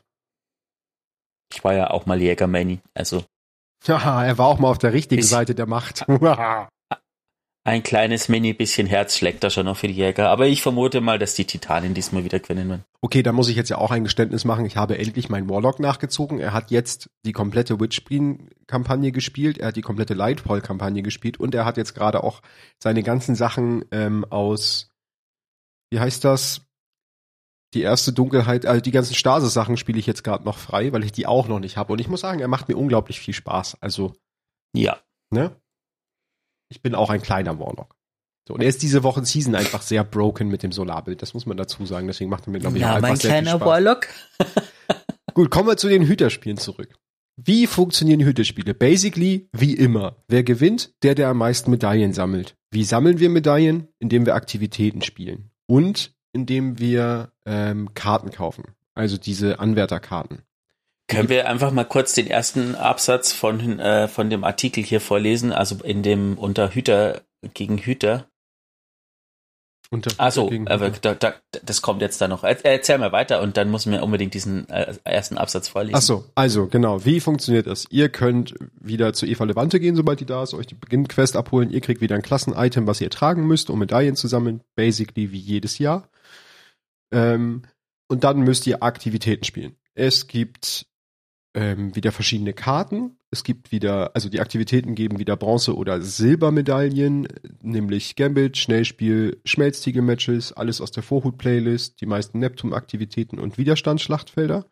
Ich 1.53 1.63
war 1.63 1.73
ja 1.73 1.89
auch 1.91 2.05
mal 2.05 2.21
Jäger-Mani, 2.21 2.79
also 2.93 3.25
Haha, 3.87 4.25
er 4.25 4.37
war 4.37 4.47
auch 4.47 4.59
mal 4.59 4.69
auf 4.69 4.77
der 4.77 4.93
richtigen 4.93 5.23
Seite 5.23 5.55
der 5.55 5.65
Macht. 5.65 6.05
ein 7.63 7.83
kleines 7.83 8.27
mini 8.29 8.53
bisschen 8.53 8.87
Herz 8.87 9.17
schlägt 9.17 9.43
da 9.43 9.49
schon 9.49 9.65
noch 9.65 9.77
für 9.77 9.87
die 9.87 9.93
Jäger, 9.93 10.29
aber 10.29 10.47
ich 10.47 10.61
vermute 10.61 11.01
mal, 11.01 11.19
dass 11.19 11.35
die 11.35 11.45
Titanen 11.45 11.93
diesmal 11.93 12.23
wieder 12.23 12.39
gewinnen 12.39 12.69
werden. 12.69 12.85
Okay, 13.01 13.23
da 13.23 13.31
muss 13.31 13.49
ich 13.49 13.55
jetzt 13.55 13.69
ja 13.69 13.77
auch 13.77 13.91
ein 13.91 14.03
Geständnis 14.03 14.45
machen. 14.45 14.65
Ich 14.65 14.77
habe 14.77 14.97
endlich 14.97 15.29
meinen 15.29 15.49
Warlock 15.49 15.79
nachgezogen. 15.79 16.39
Er 16.39 16.53
hat 16.53 16.71
jetzt 16.71 17.09
die 17.25 17.33
komplette 17.33 17.79
Witchqueen-Kampagne 17.79 19.11
gespielt, 19.11 19.57
er 19.57 19.69
hat 19.69 19.75
die 19.75 19.81
komplette 19.81 20.13
Lightfall-Kampagne 20.13 21.01
gespielt 21.01 21.39
und 21.39 21.53
er 21.55 21.65
hat 21.65 21.77
jetzt 21.77 21.93
gerade 21.93 22.23
auch 22.23 22.41
seine 22.79 23.03
ganzen 23.03 23.35
Sachen 23.35 23.85
ähm, 23.91 24.25
aus, 24.29 24.90
wie 25.91 25.99
heißt 25.99 26.23
das? 26.23 26.61
Die 27.73 27.81
erste 27.81 28.11
Dunkelheit, 28.11 28.65
also 28.65 28.81
die 28.81 28.91
ganzen 28.91 29.13
Stasis-Sachen 29.15 29.77
spiele 29.77 29.99
ich 29.99 30.05
jetzt 30.05 30.23
gerade 30.23 30.43
noch 30.43 30.57
frei, 30.57 30.91
weil 30.91 31.03
ich 31.05 31.13
die 31.13 31.25
auch 31.25 31.47
noch 31.47 31.59
nicht 31.59 31.77
habe. 31.77 31.93
Und 31.93 31.99
ich 31.99 32.09
muss 32.09 32.19
sagen, 32.21 32.39
er 32.41 32.49
macht 32.49 32.67
mir 32.67 32.75
unglaublich 32.75 33.19
viel 33.19 33.33
Spaß. 33.33 33.77
Also, 33.81 34.13
Ja, 34.75 34.99
ne? 35.29 35.55
Ich 36.69 36.81
bin 36.81 36.95
auch 36.95 37.09
ein 37.09 37.21
kleiner 37.21 37.59
Warlock. 37.59 37.95
So, 38.47 38.55
und 38.55 38.61
er 38.61 38.69
ist 38.69 38.81
diese 38.81 39.03
Woche 39.03 39.23
Season 39.23 39.55
einfach 39.55 39.81
sehr 39.81 40.03
broken 40.03 40.47
mit 40.47 40.63
dem 40.63 40.71
Solarbild. 40.71 41.21
Das 41.21 41.33
muss 41.33 41.45
man 41.45 41.57
dazu 41.57 41.85
sagen. 41.85 42.07
Deswegen 42.07 42.29
macht 42.29 42.47
er 42.47 42.51
mir, 42.51 42.59
glaube 42.59 42.77
ich, 42.77 42.83
auch 42.83 42.89
Na, 42.89 42.95
einfach 42.95 43.09
mein 43.09 43.19
kleiner. 43.19 43.61
Warlock. 43.61 44.07
Gut, 45.33 45.51
kommen 45.51 45.67
wir 45.67 45.77
zu 45.77 45.87
den 45.87 46.07
Hüterspielen 46.07 46.57
zurück. 46.57 46.97
Wie 47.37 47.67
funktionieren 47.67 48.19
Hüterspiele? 48.21 48.73
Basically, 48.73 49.47
wie 49.53 49.75
immer. 49.75 50.23
Wer 50.27 50.43
gewinnt? 50.43 50.93
Der, 51.03 51.15
der 51.15 51.29
am 51.29 51.37
meisten 51.37 51.71
Medaillen 51.71 52.13
sammelt. 52.13 52.57
Wie 52.71 52.83
sammeln 52.83 53.19
wir 53.19 53.29
Medaillen? 53.29 53.87
Indem 53.99 54.25
wir 54.25 54.35
Aktivitäten 54.35 55.01
spielen. 55.01 55.50
Und 55.71 56.13
indem 56.33 56.79
wir 56.79 57.31
ähm, 57.45 57.93
Karten 57.93 58.29
kaufen. 58.29 58.75
Also 58.93 59.17
diese 59.17 59.59
Anwärterkarten. 59.59 60.41
Können 61.07 61.29
wir 61.29 61.47
einfach 61.47 61.71
mal 61.71 61.85
kurz 61.85 62.11
den 62.11 62.27
ersten 62.27 62.75
Absatz 62.75 63.31
von, 63.31 63.79
äh, 63.79 64.09
von 64.09 64.29
dem 64.29 64.43
Artikel 64.43 64.83
hier 64.83 64.99
vorlesen, 64.99 65.53
also 65.53 65.81
in 65.81 66.03
dem 66.03 66.37
unter 66.37 66.75
Hüter 66.75 67.21
gegen 67.53 67.77
Hüter. 67.77 68.27
Unter 69.93 70.11
Also, 70.17 70.47
gegen- 70.47 70.69
aber 70.69 70.89
da, 70.89 71.13
da, 71.15 71.33
das 71.63 71.81
kommt 71.81 72.01
jetzt 72.01 72.21
da 72.21 72.29
noch. 72.29 72.45
Er- 72.45 72.63
Erzähl 72.65 72.97
mal 72.97 73.11
weiter 73.11 73.41
und 73.41 73.57
dann 73.57 73.69
müssen 73.69 73.91
wir 73.91 74.01
unbedingt 74.01 74.33
diesen 74.33 74.69
äh, 74.69 74.95
ersten 75.03 75.37
Absatz 75.37 75.67
vorlesen. 75.67 75.95
Ach 75.97 76.01
so, 76.01 76.23
also 76.33 76.67
genau. 76.67 77.03
Wie 77.03 77.19
funktioniert 77.19 77.67
das? 77.67 77.85
Ihr 77.89 78.07
könnt 78.07 78.55
wieder 78.79 79.11
zu 79.11 79.25
Eva 79.25 79.43
Levante 79.43 79.81
gehen, 79.81 79.97
sobald 79.97 80.21
die 80.21 80.25
da 80.25 80.43
ist, 80.43 80.53
euch 80.53 80.65
die 80.67 80.75
Beginnquest 80.75 81.35
abholen. 81.35 81.69
Ihr 81.71 81.81
kriegt 81.81 81.99
wieder 81.99 82.15
ein 82.15 82.21
Klassenitem, 82.21 82.87
was 82.87 83.01
ihr 83.01 83.09
tragen 83.09 83.45
müsst, 83.45 83.69
um 83.69 83.79
Medaillen 83.79 84.15
zu 84.15 84.29
sammeln. 84.29 84.61
Basically 84.75 85.31
wie 85.33 85.39
jedes 85.39 85.77
Jahr. 85.77 86.07
Ähm, 87.11 87.63
und 88.07 88.23
dann 88.23 88.39
müsst 88.39 88.65
ihr 88.67 88.83
Aktivitäten 88.83 89.43
spielen. 89.43 89.75
Es 89.93 90.27
gibt 90.27 90.85
ähm, 91.53 91.95
wieder 91.95 92.11
verschiedene 92.11 92.53
Karten. 92.53 93.17
Es 93.29 93.43
gibt 93.43 93.71
wieder, 93.71 94.15
also 94.15 94.29
die 94.29 94.39
Aktivitäten 94.39 94.95
geben 94.95 95.19
wieder 95.19 95.35
Bronze- 95.37 95.75
oder 95.75 96.01
Silbermedaillen, 96.01 97.27
nämlich 97.61 98.15
Gambit, 98.15 98.57
Schnellspiel, 98.57 99.39
Schmelztiegel-Matches, 99.45 100.53
alles 100.53 100.81
aus 100.81 100.91
der 100.91 101.03
Vorhut-Playlist, 101.03 102.01
die 102.01 102.05
meisten 102.05 102.39
Neptun-Aktivitäten 102.39 103.39
und 103.39 103.57
Widerstandsschlachtfelder. 103.57 104.65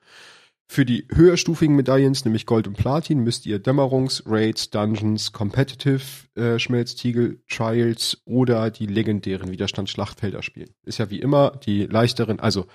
Für 0.71 0.85
die 0.85 1.07
höherstufigen 1.11 1.75
Medaillen, 1.75 2.15
nämlich 2.25 2.45
Gold 2.45 2.67
und 2.67 2.77
Platin, 2.77 3.21
müsst 3.21 3.47
ihr 3.47 3.57
Dämmerungs-, 3.59 4.21
Raids, 4.27 4.69
Dungeons, 4.69 5.31
Competitive 5.31 6.03
äh, 6.35 6.59
Schmelztiegel, 6.59 7.41
Trials 7.49 8.21
oder 8.25 8.69
die 8.69 8.85
legendären 8.85 9.51
Widerstandsschlachtfelder 9.51 10.43
spielen. 10.43 10.69
Ist 10.83 10.99
ja 10.99 11.09
wie 11.09 11.21
immer, 11.21 11.59
die 11.65 11.87
leichteren, 11.87 12.39
also 12.39 12.67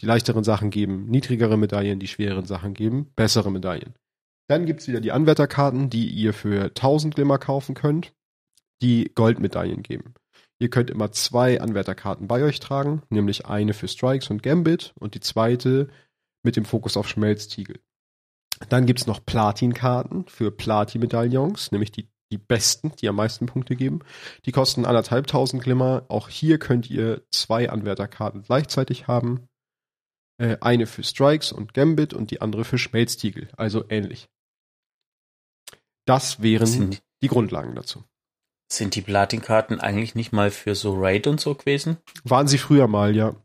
die 0.00 0.06
leichteren 0.06 0.44
Sachen 0.44 0.70
geben 0.70 1.06
niedrigere 1.06 1.56
Medaillen, 1.56 2.00
die 2.00 2.08
schweren 2.08 2.46
Sachen 2.46 2.74
geben 2.74 3.12
bessere 3.16 3.50
Medaillen. 3.50 3.94
Dann 4.48 4.66
gibt's 4.66 4.88
wieder 4.88 5.00
die 5.00 5.12
Anwärterkarten, 5.12 5.90
die 5.90 6.08
ihr 6.08 6.32
für 6.32 6.64
1000 6.64 7.14
Glimmer 7.14 7.38
kaufen 7.38 7.74
könnt, 7.74 8.12
die 8.82 9.12
Goldmedaillen 9.14 9.82
geben. 9.82 10.14
Ihr 10.58 10.70
könnt 10.70 10.90
immer 10.90 11.12
zwei 11.12 11.60
Anwärterkarten 11.60 12.26
bei 12.26 12.42
euch 12.42 12.60
tragen, 12.60 13.02
nämlich 13.08 13.46
eine 13.46 13.74
für 13.74 13.88
Strikes 13.88 14.28
und 14.28 14.42
Gambit 14.42 14.92
und 14.98 15.14
die 15.14 15.20
zweite 15.20 15.88
mit 16.42 16.56
dem 16.56 16.64
Fokus 16.64 16.96
auf 16.96 17.08
Schmelztiegel. 17.08 17.80
Dann 18.68 18.86
gibt's 18.86 19.06
noch 19.06 19.24
Platinkarten 19.24 20.26
für 20.26 20.50
Platin-Medaillons, 20.50 21.72
nämlich 21.72 21.92
die, 21.92 22.08
die 22.30 22.38
besten, 22.38 22.92
die 23.00 23.08
am 23.08 23.16
meisten 23.16 23.46
Punkte 23.46 23.74
geben. 23.74 24.00
Die 24.44 24.52
kosten 24.52 24.84
anderthalbtausend 24.84 25.62
Glimmer. 25.62 26.04
Auch 26.08 26.28
hier 26.28 26.58
könnt 26.58 26.90
ihr 26.90 27.22
zwei 27.30 27.70
Anwärterkarten 27.70 28.42
gleichzeitig 28.42 29.06
haben. 29.06 29.48
Äh, 30.40 30.56
eine 30.62 30.86
für 30.86 31.02
Strikes 31.02 31.52
und 31.52 31.74
Gambit 31.74 32.14
und 32.14 32.30
die 32.30 32.40
andere 32.40 32.64
für 32.64 32.78
Schmelztiegel, 32.78 33.50
also 33.58 33.84
ähnlich. 33.90 34.30
Das 36.06 36.40
wären 36.40 36.66
Sind, 36.66 37.02
die 37.22 37.28
Grundlagen 37.28 37.74
dazu. 37.74 38.04
sind 38.72 38.94
die 38.94 39.02
Platinkarten 39.02 39.80
eigentlich 39.80 40.14
nicht 40.14 40.32
mal 40.32 40.50
für 40.50 40.74
so 40.74 40.94
Raid 40.96 41.26
und 41.26 41.40
so 41.40 41.54
gewesen? 41.54 41.98
Waren 42.24 42.48
sie 42.48 42.56
früher 42.56 42.88
mal, 42.88 43.14
ja. 43.14 43.36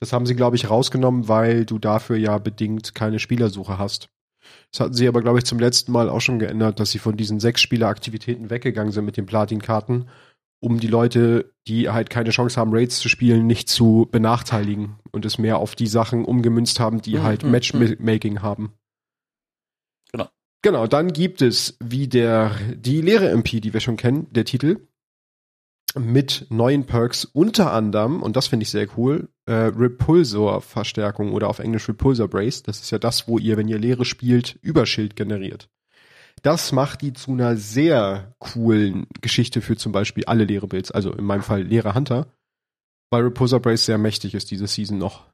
Das 0.00 0.12
haben 0.12 0.26
sie, 0.26 0.36
glaube 0.36 0.56
ich, 0.56 0.68
rausgenommen, 0.68 1.28
weil 1.28 1.64
du 1.64 1.78
dafür 1.78 2.18
ja 2.18 2.36
bedingt 2.36 2.94
keine 2.94 3.18
Spielersuche 3.18 3.78
hast. 3.78 4.10
Das 4.70 4.80
hatten 4.80 4.92
sie 4.92 5.08
aber, 5.08 5.22
glaube 5.22 5.38
ich, 5.38 5.46
zum 5.46 5.58
letzten 5.58 5.92
Mal 5.92 6.10
auch 6.10 6.20
schon 6.20 6.38
geändert, 6.38 6.78
dass 6.78 6.90
sie 6.90 6.98
von 6.98 7.16
diesen 7.16 7.40
sechs 7.40 7.62
Spieler-Aktivitäten 7.62 8.50
weggegangen 8.50 8.92
sind 8.92 9.06
mit 9.06 9.16
den 9.16 9.24
Platin-Karten, 9.24 10.10
um 10.60 10.80
die 10.80 10.86
Leute, 10.86 11.52
die 11.66 11.90
halt 11.90 12.10
keine 12.10 12.30
Chance 12.30 12.58
haben, 12.58 12.72
Raids 12.72 12.98
zu 12.98 13.08
spielen, 13.08 13.46
nicht 13.46 13.68
zu 13.68 14.08
benachteiligen 14.10 14.96
und 15.12 15.24
es 15.24 15.38
mehr 15.38 15.58
auf 15.58 15.74
die 15.74 15.86
Sachen 15.86 16.24
umgemünzt 16.24 16.80
haben, 16.80 17.02
die 17.02 17.16
Mhm, 17.16 17.22
halt 17.22 17.42
mhm, 17.44 17.50
Matchmaking 17.50 18.42
haben. 18.42 18.72
Genau. 20.12 20.28
Genau, 20.62 20.86
dann 20.86 21.12
gibt 21.12 21.42
es 21.42 21.76
wie 21.80 22.08
der, 22.08 22.52
die 22.74 23.00
leere 23.00 23.30
MP, 23.30 23.60
die 23.60 23.72
wir 23.72 23.80
schon 23.80 23.96
kennen, 23.96 24.26
der 24.30 24.44
Titel, 24.44 24.88
mit 25.98 26.46
neuen 26.50 26.84
Perks 26.84 27.24
unter 27.24 27.72
anderem, 27.72 28.22
und 28.22 28.36
das 28.36 28.48
finde 28.48 28.64
ich 28.64 28.70
sehr 28.70 28.86
cool, 28.98 29.28
äh, 29.46 29.52
Repulsor-Verstärkung 29.52 31.32
oder 31.32 31.48
auf 31.48 31.58
Englisch 31.58 31.88
Repulsor 31.88 32.28
Brace. 32.28 32.62
Das 32.62 32.80
ist 32.80 32.90
ja 32.90 32.98
das, 32.98 33.28
wo 33.28 33.38
ihr, 33.38 33.56
wenn 33.56 33.68
ihr 33.68 33.78
Leere 33.78 34.04
spielt, 34.04 34.58
Überschild 34.62 35.16
generiert. 35.16 35.68
Das 36.42 36.72
macht 36.72 37.02
die 37.02 37.12
zu 37.12 37.32
einer 37.32 37.56
sehr 37.56 38.34
coolen 38.38 39.06
Geschichte 39.20 39.60
für 39.62 39.76
zum 39.76 39.92
Beispiel 39.92 40.24
alle 40.26 40.44
leere 40.44 40.66
Builds, 40.66 40.90
also 40.90 41.12
in 41.12 41.24
meinem 41.24 41.42
Fall 41.42 41.62
leere 41.62 41.94
Hunter, 41.94 42.26
weil 43.10 43.22
Repulsor 43.22 43.60
Brace 43.60 43.86
sehr 43.86 43.98
mächtig 43.98 44.34
ist 44.34 44.50
diese 44.50 44.66
Season 44.66 44.98
noch. 44.98 45.24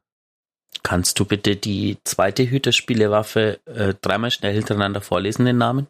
Kannst 0.82 1.20
du 1.20 1.24
bitte 1.24 1.56
die 1.56 1.98
zweite 2.04 2.48
Hüterspielewaffe 2.48 3.60
äh, 3.66 3.94
dreimal 4.00 4.30
schnell 4.30 4.54
hintereinander 4.54 5.00
vorlesen, 5.02 5.44
den 5.44 5.58
Namen? 5.58 5.86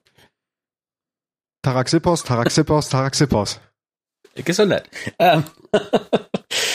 Taraxippos, 1.62 2.25
Taraxippos, 2.25 2.88
Taraxippos. 2.88 3.61
Gesundheit. 4.35 4.88
Ähm. 5.18 5.44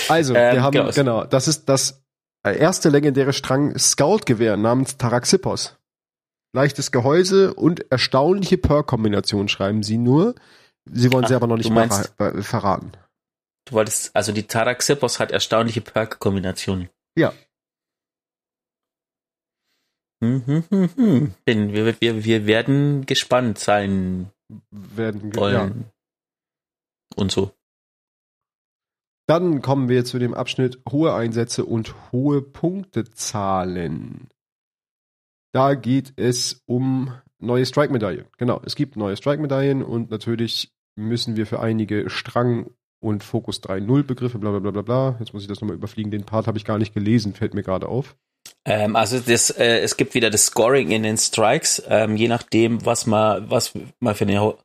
Also, 0.10 0.34
Ähm, 0.36 0.54
wir 0.56 0.64
haben, 0.64 0.74
genau. 0.74 0.92
genau, 0.92 1.24
das 1.26 1.50
ist 1.50 1.68
das 1.68 2.02
erste 2.44 2.90
legendäre 2.90 3.34
Strang 3.34 3.78
Scout-Gewehr 3.78 4.56
namens 4.56 4.98
Taraxippos. 4.98 5.77
Leichtes 6.58 6.92
Gehäuse 6.92 7.54
und 7.54 7.92
erstaunliche 7.92 8.58
Perk-Kombinationen 8.58 9.48
schreiben 9.48 9.84
sie 9.84 10.00
nur. 10.00 10.34
Sie 10.92 11.12
wollen 11.14 11.28
sie 11.28 11.34
Ach, 11.36 11.38
aber 11.38 11.46
noch 11.48 11.58
nicht 11.58 11.70
meinst- 11.70 12.16
ver 12.18 12.42
verraten. 12.42 12.94
Du 13.66 13.74
wolltest, 13.74 14.16
also 14.16 14.32
die 14.32 14.48
Taraxippos 14.48 15.20
hat 15.20 15.32
erstaunliche 15.32 15.82
Perk-Kombinationen. 15.82 16.90
Ja. 17.16 17.32
Hm, 20.24 20.42
hm, 20.48 20.64
hm, 20.72 20.90
hm. 20.96 21.34
Wir, 21.46 22.02
wir, 22.02 22.24
wir 22.26 22.46
werden 22.48 23.06
gespannt 23.06 23.60
sein 23.60 24.32
Werden, 24.72 25.36
wollen. 25.36 25.54
ja. 25.54 25.72
Und 27.18 27.32
so. 27.32 27.52
Dann 29.28 29.62
kommen 29.62 29.90
wir 29.90 30.06
zu 30.06 30.18
dem 30.18 30.34
Abschnitt 30.34 30.82
hohe 30.90 31.14
Einsätze 31.14 31.66
und 31.66 31.94
hohe 32.12 32.42
Punktezahlen. 32.42 34.30
Da 35.52 35.76
geht 35.76 36.14
es 36.16 36.62
um 36.66 37.14
neue 37.40 37.66
Strike-Medaillen. 37.66 38.26
Genau, 38.38 38.62
es 38.66 38.76
gibt 38.76 38.96
neue 38.96 39.16
Strike-Medaillen 39.16 39.84
und 39.84 40.12
natürlich 40.12 40.72
müssen 40.96 41.36
wir 41.36 41.46
für 41.46 41.60
einige 41.60 42.10
Strang- 42.10 42.72
und 43.00 43.24
Fokus 43.24 43.62
3.0 43.62 44.04
Begriffe, 44.04 44.40
bla 44.40 44.52
bla 44.52 44.60
bla 44.60 44.72
bla 44.72 44.82
bla. 44.82 45.16
Jetzt 45.20 45.34
muss 45.34 45.44
ich 45.44 45.48
das 45.48 45.62
nochmal 45.62 45.78
überfliegen. 45.78 46.12
Den 46.12 46.26
Part 46.26 46.48
habe 46.48 46.58
ich 46.58 46.66
gar 46.66 46.78
nicht 46.78 46.94
gelesen, 46.94 47.34
fällt 47.34 47.54
mir 47.54 47.64
gerade 47.64 47.88
auf. 47.88 48.16
Ähm, 48.66 48.96
also 48.96 49.20
das, 49.20 49.50
äh, 49.52 49.80
es 49.80 49.98
gibt 49.98 50.14
wieder 50.14 50.30
das 50.30 50.48
Scoring 50.48 50.92
in 50.92 51.04
den 51.04 51.18
Strikes. 51.18 51.84
Ähm, 51.88 52.18
je 52.18 52.28
nachdem, 52.28 52.86
was 52.86 53.06
man, 53.06 53.50
was 53.50 53.74
man 54.00 54.16
für 54.16 54.26
eine 54.26 54.42
ho 54.42 54.58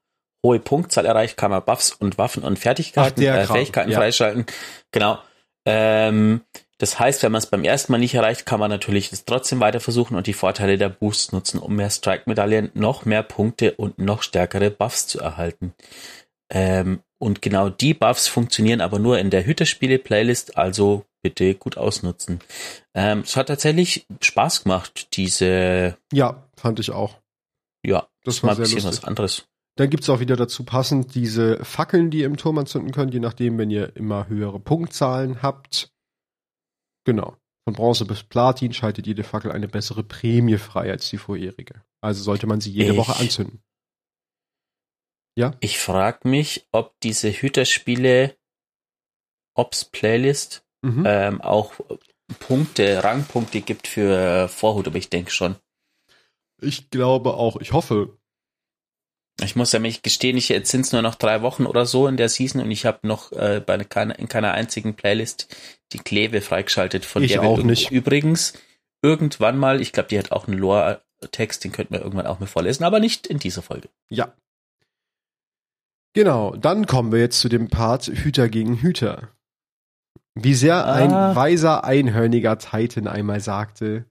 hohe 0.45 0.59
Punktzahl 0.59 1.07
erreicht, 1.07 1.37
kann 1.37 1.53
man 1.53 1.65
Buffs 1.65 1.93
und 1.93 2.19
Waffen 2.19 2.43
und 2.43 2.59
Fertigkeiten, 2.59 3.25
Ach, 3.29 3.37
äh, 3.37 3.47
Fähigkeiten 3.47 3.93
ja. 3.93 3.99
freischalten. 3.99 4.45
Genau. 4.91 5.19
Ähm, 5.65 6.41
das 6.83 6.99
heißt, 6.99 7.23
wenn 7.23 7.31
man 7.31 7.39
es 7.39 7.47
beim 7.47 7.63
ersten 7.63 7.93
Mal 7.93 7.99
nicht 7.99 8.15
erreicht, 8.15 8.45
kann 8.45 8.59
man 8.59 8.69
natürlich 8.69 9.09
das 9.11 9.25
trotzdem 9.25 9.61
weiter 9.61 9.79
versuchen 9.79 10.17
und 10.17 10.27
die 10.27 10.33
Vorteile 10.33 10.77
der 10.79 10.89
Boosts 10.89 11.31
nutzen, 11.31 11.61
um 11.61 11.77
mehr 11.77 11.91
Strike-Medaillen, 11.91 12.73
noch 12.75 13.05
mehr 13.05 13.23
Punkte 13.23 13.75
und 13.75 14.01
noch 14.01 14.25
stärkere 14.25 14.69
Buffs 14.73 15.07
zu 15.07 15.21
erhalten. 15.21 15.75
Ähm, 16.51 16.99
und 17.21 17.41
genau 17.41 17.69
die 17.69 17.95
Buffs 17.95 18.27
funktionieren 18.27 18.81
aber 18.81 18.99
nur 18.99 19.21
in 19.21 19.31
der 19.31 19.47
Hüterspiele-Playlist, 19.47 20.59
also 20.59 21.05
bitte 21.23 21.55
gut 21.55 21.77
ausnutzen. 21.77 22.41
Ähm, 22.95 23.21
es 23.21 23.37
hat 23.37 23.47
tatsächlich 23.47 24.05
Spaß 24.21 24.65
gemacht, 24.65 25.17
diese, 25.17 25.97
Ja, 26.13 26.49
fand 26.57 26.81
ich 26.81 26.91
auch. 26.91 27.21
ja, 27.87 28.09
Das 28.25 28.35
ist 28.39 28.43
mal 28.43 28.49
war 28.49 28.57
ein 28.57 28.61
bisschen 28.63 28.83
lustig. 28.83 29.03
was 29.03 29.05
anderes. 29.05 29.45
Dann 29.77 29.89
gibt's 29.89 30.11
auch 30.11 30.19
wieder 30.19 30.35
dazu 30.35 30.65
passend 30.65 31.15
diese 31.15 31.65
Fackeln, 31.65 32.11
die 32.11 32.19
ihr 32.23 32.27
im 32.27 32.37
Turm 32.37 32.59
anzünden 32.59 32.91
könnt, 32.91 33.15
je 33.15 33.21
nachdem, 33.21 33.57
wenn 33.57 33.71
ihr 33.71 33.95
immer 33.95 34.27
höhere 34.27 34.59
Punktzahlen 34.59 35.43
habt. 35.43 35.92
Genau. 37.05 37.37
Von 37.65 37.75
Bronze 37.75 38.05
bis 38.05 38.23
Platin 38.25 38.73
schaltet 38.73 39.07
jede 39.07 39.23
Fackel 39.25 39.53
eine 39.53 39.69
bessere 39.69 40.03
Prämie 40.03 40.59
frei 40.59 40.91
als 40.91 41.09
die 41.11 41.19
vorherige. 41.19 41.85
Also 42.01 42.23
sollte 42.23 42.47
man 42.47 42.61
sie 42.61 42.71
jede 42.73 42.93
Ich- 42.93 42.97
Woche 42.99 43.17
anzünden. 43.17 43.63
Ja? 45.39 45.55
Ich 45.61 45.79
frage 45.79 46.29
mich, 46.29 46.67
ob 46.73 46.99
diese 47.01 47.31
Hüterspiele 47.31 48.37
Ops 49.55 49.85
Playlist 49.85 50.65
Mhm. 50.85 51.05
ähm, 51.07 51.41
auch 51.41 51.75
Punkte, 52.41 53.05
Rangpunkte 53.05 53.61
gibt 53.61 53.87
für 53.87 54.49
Vorhut, 54.49 54.87
aber 54.89 54.97
ich 54.97 55.11
denke 55.11 55.31
schon. 55.31 55.57
Ich 56.61 56.91
glaube 56.91 57.35
auch, 57.35 57.57
ich 57.61 57.73
hoffe. 57.73 58.19
Ich 59.41 59.57
muss 59.57 59.73
ja 59.73 59.79
mich 59.79 60.03
gestehen, 60.03 60.37
ich, 60.37 60.49
jetzt 60.51 60.71
sind 60.71 60.83
es 60.83 60.93
nur 60.93 61.03
noch 61.03 61.15
drei 61.15 61.43
Wochen 61.43 61.65
oder 61.67 61.87
so 61.87 62.07
in 62.07 62.17
der 62.17 62.29
Season 62.29 62.61
und 62.61 62.71
ich 62.71 62.85
habe 62.87 63.07
noch 63.07 63.33
äh, 63.33 63.63
bei 63.65 63.77
ne- 63.77 63.85
keiner, 63.85 64.19
in 64.19 64.29
keiner 64.29 64.53
einzigen 64.53 64.95
Playlist 64.95 65.55
die 65.93 65.99
Kleve 65.99 66.41
freigeschaltet, 66.43 67.05
von 67.05 67.23
Ich 67.23 67.33
der 67.33 67.43
auch 67.43 67.63
nicht. 67.63 67.91
übrigens 67.91 68.53
irgendwann 69.03 69.59
mal, 69.59 69.81
ich 69.81 69.93
glaube, 69.93 70.11
die 70.11 70.19
hat 70.19 70.33
auch 70.33 70.47
einen 70.47 70.59
Lore-Text, 70.59 71.65
den 71.65 71.73
könnten 71.73 71.95
wir 71.95 72.03
irgendwann 72.03 72.27
auch 72.27 72.41
mal 72.41 72.47
vorlesen, 72.47 72.85
aber 72.85 73.01
nicht 73.01 73.27
in 73.27 73.39
dieser 73.39 73.63
Folge. 73.63 73.89
Ja. 74.11 74.33
Genau, 76.15 76.55
dann 76.57 76.87
kommen 76.87 77.11
wir 77.11 77.21
jetzt 77.21 77.41
zu 77.41 77.49
dem 77.49 77.69
Part 77.69 78.07
Hüter 78.07 78.49
gegen 78.49 78.77
Hüter. 78.83 79.31
Wie 80.35 80.55
sehr 80.55 80.87
ein 80.87 81.13
Ah. 81.13 81.35
weiser 81.35 81.85
einhörniger 81.85 82.59
Titan 82.59 83.07
einmal 83.07 83.41
sagte, 83.41 84.05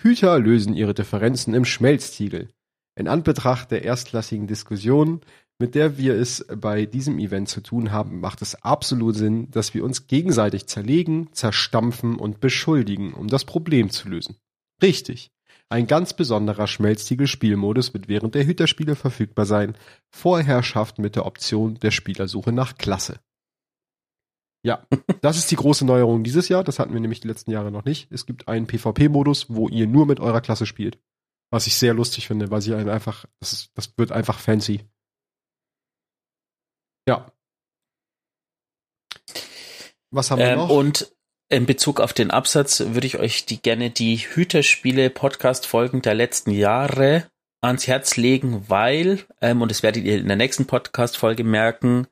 Hüter 0.00 0.38
lösen 0.38 0.74
ihre 0.74 0.94
Differenzen 0.94 1.54
im 1.54 1.64
Schmelztiegel. 1.64 2.48
In 2.94 3.08
Anbetracht 3.08 3.70
der 3.70 3.84
erstklassigen 3.84 4.46
Diskussion, 4.46 5.20
mit 5.58 5.74
der 5.74 5.96
wir 5.96 6.14
es 6.14 6.44
bei 6.54 6.86
diesem 6.86 7.18
Event 7.18 7.48
zu 7.48 7.62
tun 7.62 7.92
haben, 7.92 8.20
macht 8.20 8.42
es 8.42 8.54
absolut 8.62 9.16
Sinn, 9.16 9.50
dass 9.50 9.74
wir 9.74 9.84
uns 9.84 10.06
gegenseitig 10.06 10.66
zerlegen, 10.66 11.28
zerstampfen 11.32 12.16
und 12.16 12.40
beschuldigen, 12.40 13.14
um 13.14 13.28
das 13.28 13.44
Problem 13.44 13.90
zu 13.90 14.08
lösen. 14.08 14.36
Richtig. 14.82 15.30
Ein 15.68 15.86
ganz 15.86 16.12
besonderer 16.12 16.66
Schmelztiegel-Spielmodus 16.66 17.94
wird 17.94 18.08
während 18.08 18.34
der 18.34 18.44
Hüterspiele 18.44 18.94
verfügbar 18.94 19.46
sein. 19.46 19.74
Vorherrschaft 20.10 20.98
mit 20.98 21.16
der 21.16 21.24
Option 21.24 21.76
der 21.76 21.92
Spielersuche 21.92 22.52
nach 22.52 22.76
Klasse. 22.76 23.20
Ja, 24.62 24.86
das 25.22 25.38
ist 25.38 25.50
die 25.50 25.56
große 25.56 25.86
Neuerung 25.86 26.24
dieses 26.24 26.48
Jahr. 26.50 26.62
Das 26.62 26.78
hatten 26.78 26.92
wir 26.92 27.00
nämlich 27.00 27.20
die 27.20 27.28
letzten 27.28 27.52
Jahre 27.52 27.70
noch 27.70 27.86
nicht. 27.86 28.12
Es 28.12 28.26
gibt 28.26 28.48
einen 28.48 28.66
PvP-Modus, 28.66 29.46
wo 29.48 29.68
ihr 29.68 29.86
nur 29.86 30.04
mit 30.04 30.20
eurer 30.20 30.42
Klasse 30.42 30.66
spielt. 30.66 30.98
Was 31.52 31.66
ich 31.66 31.76
sehr 31.76 31.92
lustig 31.92 32.26
finde, 32.26 32.50
weil 32.50 32.62
sie 32.62 32.74
einen 32.74 32.88
einfach, 32.88 33.26
das, 33.40 33.52
ist, 33.52 33.70
das 33.74 33.92
wird 33.98 34.10
einfach 34.10 34.38
fancy. 34.38 34.88
Ja. 37.06 37.30
Was 40.10 40.30
haben 40.30 40.38
wir 40.38 40.48
Ähm, 40.48 40.58
noch? 40.58 40.70
und 40.70 41.14
in 41.50 41.66
Bezug 41.66 42.00
auf 42.00 42.14
den 42.14 42.30
Absatz 42.30 42.80
würde 42.80 43.06
ich 43.06 43.18
euch 43.18 43.44
die 43.44 43.60
gerne 43.60 43.90
die 43.90 44.16
Hüterspiele 44.16 45.10
Podcast 45.10 45.66
Folgen 45.66 46.00
der 46.00 46.14
letzten 46.14 46.52
Jahre 46.52 47.30
ans 47.60 47.86
Herz 47.86 48.16
legen, 48.16 48.70
weil 48.70 49.22
ähm, 49.42 49.60
und 49.60 49.70
das 49.70 49.82
werdet 49.82 50.04
ihr 50.04 50.18
in 50.18 50.28
der 50.28 50.36
nächsten 50.38 50.66
Podcast 50.66 51.18
Folge 51.18 51.44
merken, 51.44 52.06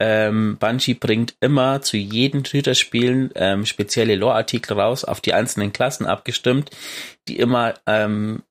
ähm, 0.00 0.56
Bungie 0.60 0.94
bringt 0.94 1.34
immer 1.40 1.82
zu 1.82 1.96
jedem 1.96 2.44
Hüterspielen 2.44 3.32
ähm, 3.34 3.66
spezielle 3.66 4.14
Lore-Artikel 4.14 4.78
raus, 4.78 5.04
auf 5.04 5.20
die 5.20 5.34
einzelnen 5.34 5.72
Klassen 5.72 6.06
abgestimmt, 6.06 6.70
die 7.26 7.38
immer 7.38 7.74
ähm, 7.86 8.44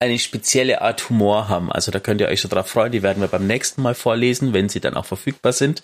eine 0.00 0.18
spezielle 0.18 0.80
Art 0.80 1.08
Humor 1.08 1.48
haben. 1.48 1.70
Also 1.70 1.92
da 1.92 2.00
könnt 2.00 2.20
ihr 2.20 2.28
euch 2.28 2.40
so 2.40 2.48
drauf 2.48 2.68
freuen. 2.68 2.92
Die 2.92 3.02
werden 3.02 3.20
wir 3.20 3.28
beim 3.28 3.46
nächsten 3.46 3.82
Mal 3.82 3.94
vorlesen, 3.94 4.54
wenn 4.54 4.68
sie 4.68 4.80
dann 4.80 4.94
auch 4.94 5.04
verfügbar 5.04 5.52
sind. 5.52 5.82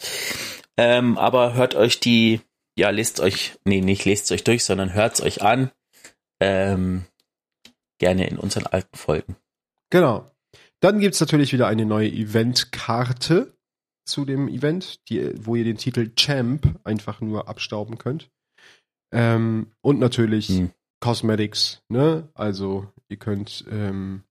Ähm, 0.78 1.18
aber 1.18 1.54
hört 1.54 1.74
euch 1.74 2.00
die, 2.00 2.40
ja, 2.76 2.90
lest 2.90 3.20
euch, 3.20 3.58
nee, 3.64 3.82
nicht 3.82 4.04
lest 4.06 4.32
euch 4.32 4.42
durch, 4.42 4.64
sondern 4.64 4.94
hört's 4.94 5.20
euch 5.20 5.42
an. 5.42 5.70
Ähm, 6.40 7.04
gerne 7.98 8.26
in 8.26 8.38
unseren 8.38 8.66
alten 8.66 8.96
Folgen. 8.96 9.36
Genau. 9.90 10.30
Dann 10.80 10.98
gibt's 10.98 11.20
natürlich 11.20 11.52
wieder 11.52 11.66
eine 11.66 11.86
neue 11.86 12.10
Eventkarte 12.10 13.54
zu 14.06 14.24
dem 14.24 14.48
Event, 14.48 15.08
die, 15.08 15.32
wo 15.44 15.56
ihr 15.56 15.64
den 15.64 15.78
Titel 15.78 16.14
Champ 16.14 16.78
einfach 16.84 17.20
nur 17.20 17.48
abstauben 17.48 17.98
könnt. 17.98 18.30
Ähm, 19.12 19.72
und 19.82 19.98
natürlich 19.98 20.48
Hm. 20.48 20.70
Cosmetics, 21.00 21.82
ne? 21.88 22.28
Also 22.34 22.86
ihr 23.08 23.16
könnt, 23.18 23.64
ähm, 23.70 24.22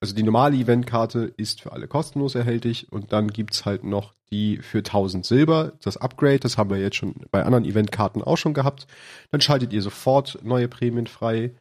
also 0.00 0.14
die 0.14 0.22
normale 0.22 0.56
Eventkarte 0.56 1.32
ist 1.36 1.62
für 1.62 1.72
alle 1.72 1.88
kostenlos 1.88 2.34
erhältlich 2.34 2.92
und 2.92 3.12
dann 3.12 3.28
gibt's 3.28 3.64
halt 3.64 3.84
noch 3.84 4.14
die 4.30 4.58
für 4.58 4.78
1000 4.78 5.24
Silber, 5.24 5.72
das 5.82 5.96
Upgrade, 5.96 6.40
das 6.40 6.58
haben 6.58 6.70
wir 6.70 6.78
jetzt 6.78 6.96
schon 6.96 7.14
bei 7.30 7.44
anderen 7.44 7.64
Eventkarten 7.64 8.22
auch 8.22 8.36
schon 8.36 8.54
gehabt. 8.54 8.86
Dann 9.30 9.40
schaltet 9.40 9.72
ihr 9.72 9.82
sofort 9.82 10.38
neue 10.42 10.68
Prämien 10.68 11.06
frei. 11.06 11.54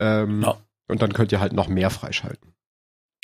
Ähm, 0.00 0.42
Ja. 0.42 0.58
Und 0.86 1.00
dann 1.00 1.14
könnt 1.14 1.32
ihr 1.32 1.40
halt 1.40 1.54
noch 1.54 1.68
mehr 1.68 1.90
freischalten. 1.90 2.52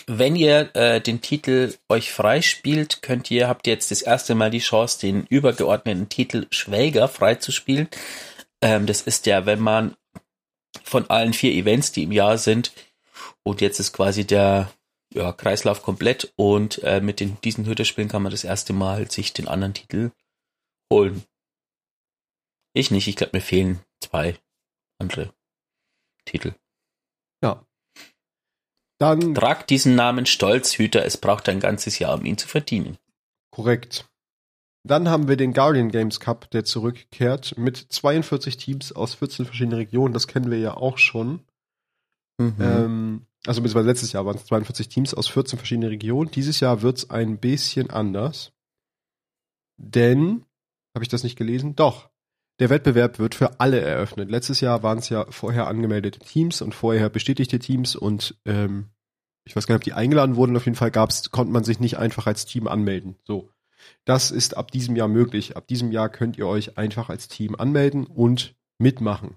Wenn 0.07 0.35
ihr 0.35 0.71
äh, 0.75 1.01
den 1.01 1.21
Titel 1.21 1.75
euch 1.89 2.11
freispielt, 2.13 3.03
könnt 3.03 3.31
ihr, 3.31 3.49
habt 3.49 3.67
ihr 3.67 3.75
jetzt 3.75 3.91
das 3.91 4.03
erste 4.03 4.35
Mal 4.35 4.51
die 4.51 4.61
Chance, 4.61 5.01
den 5.01 5.27
übergeordneten 5.27 6.09
Titel 6.09 6.47
Schwelger 6.51 7.07
freizuspielen. 7.07 7.89
Ähm, 8.63 8.87
das 8.87 9.03
ist 9.03 9.27
ja, 9.27 9.47
wenn 9.47 9.61
man 9.61 9.97
von 10.85 11.09
allen 11.11 11.33
vier 11.33 11.53
Events, 11.53 11.93
die 11.93 12.05
im 12.05 12.13
Jahr 12.13 12.39
sind, 12.39 12.73
und 13.43 13.61
jetzt 13.61 13.81
ist 13.81 13.93
quasi 13.93 14.27
der 14.27 14.73
ja, 15.13 15.33
Kreislauf 15.33 15.83
komplett 15.83 16.33
und 16.37 16.83
äh, 16.85 17.01
mit 17.01 17.21
den, 17.21 17.41
diesen 17.43 17.67
Hüterspielen 17.67 18.09
kann 18.09 18.23
man 18.23 18.31
das 18.31 18.45
erste 18.45 18.73
Mal 18.73 19.11
sich 19.11 19.33
den 19.33 19.49
anderen 19.49 19.75
Titel 19.75 20.13
holen. 20.93 21.25
Ich 22.73 22.91
nicht, 22.91 23.09
ich 23.09 23.17
glaube, 23.17 23.37
mir 23.37 23.43
fehlen 23.43 23.81
zwei 24.01 24.39
andere 24.99 25.35
Titel. 26.25 26.55
Ja. 27.43 27.67
Dann. 28.99 29.35
Trag 29.35 29.67
diesen 29.67 29.95
Namen 29.95 30.27
stolz, 30.27 30.75
Hüter, 30.75 31.05
es 31.05 31.17
braucht 31.17 31.49
ein 31.49 31.59
ganzes 31.59 31.99
Jahr, 31.99 32.15
um 32.15 32.25
ihn 32.25 32.39
zu 32.39 32.47
verdienen. 32.47 32.99
Korrekt. 33.51 34.10
Dann 34.83 35.09
haben 35.09 35.29
wir 35.29 35.37
den 35.37 35.53
Guardian 35.53 35.91
Games 35.91 36.21
Cup, 36.21 36.51
der 36.51 36.65
zurückkehrt 36.65 37.59
mit 37.59 37.77
42 37.77 38.57
Teams 38.57 38.93
aus 38.93 39.15
14 39.15 39.45
verschiedenen 39.45 39.79
Regionen. 39.79 40.15
Das 40.15 40.27
kennen 40.27 40.51
wir 40.51 40.59
ja 40.59 40.77
auch 40.77 40.97
schon. 40.97 41.41
Mhm. 42.39 42.57
Ähm, 42.59 43.27
also 43.47 43.61
beziehungsweise 43.61 43.89
letztes 43.89 44.13
Jahr 44.13 44.25
waren 44.25 44.37
es 44.37 44.47
42 44.47 44.89
Teams 44.89 45.15
aus 45.15 45.29
14 45.29 45.59
verschiedenen 45.59 45.91
Regionen. 45.91 46.31
Dieses 46.31 46.61
Jahr 46.61 46.83
wird 46.83 46.99
es 46.99 47.11
ein 47.11 47.39
bisschen 47.39 47.91
anders. 47.91 48.53
Denn, 49.77 50.45
habe 50.95 51.05
ich 51.05 51.09
das 51.09 51.25
nicht 51.25 51.37
gelesen? 51.37 51.77
Doch. 51.77 52.11
Der 52.59 52.69
Wettbewerb 52.69 53.19
wird 53.19 53.35
für 53.35 53.59
alle 53.59 53.81
eröffnet. 53.81 54.31
Letztes 54.31 54.61
Jahr 54.61 54.83
waren 54.83 54.99
es 54.99 55.09
ja 55.09 55.25
vorher 55.31 55.67
angemeldete 55.67 56.19
Teams 56.19 56.61
und 56.61 56.75
vorher 56.75 57.09
bestätigte 57.09 57.59
Teams 57.59 57.97
und 57.97 58.39
ähm, 58.45 58.91
ich 59.45 59.57
weiß 59.57 59.67
gar 59.67 59.75
nicht, 59.75 59.81
ob 59.81 59.85
die 59.85 59.95
eingeladen 59.95 60.37
wurden. 60.37 60.57
Auf 60.57 60.67
jeden 60.67 60.77
Fall 60.77 60.91
gab's, 60.91 61.31
konnte 61.31 61.53
man 61.53 61.65
sich 61.65 61.81
nicht 61.81 61.97
einfach 61.97 62.27
als 62.27 62.45
Team 62.45 62.69
anmelden. 62.69 63.17
So. 63.25 63.49
Das 64.05 64.31
ist 64.31 64.57
ab 64.57 64.71
diesem 64.71 64.97
Jahr 64.97 65.09
möglich. 65.09 65.57
Ab 65.57 65.67
diesem 65.67 65.93
Jahr 65.93 66.09
könnt 66.09 66.39
ihr 66.39 66.47
euch 66.47 66.79
einfach 66.79 67.09
als 67.09 67.29
Team 67.29 67.55
anmelden 67.55 68.07
und 68.07 68.55
mitmachen. 68.79 69.37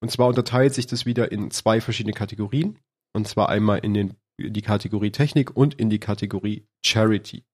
Und 0.00 0.10
zwar 0.10 0.28
unterteilt 0.28 0.74
sich 0.74 0.86
das 0.86 1.06
wieder 1.06 1.30
in 1.30 1.50
zwei 1.50 1.80
verschiedene 1.80 2.14
Kategorien. 2.14 2.78
Und 3.12 3.28
zwar 3.28 3.48
einmal 3.48 3.80
in, 3.80 3.94
den, 3.94 4.14
in 4.38 4.52
die 4.52 4.62
Kategorie 4.62 5.10
Technik 5.10 5.56
und 5.56 5.74
in 5.74 5.90
die 5.90 5.98
Kategorie 5.98 6.66
Charity. 6.84 7.44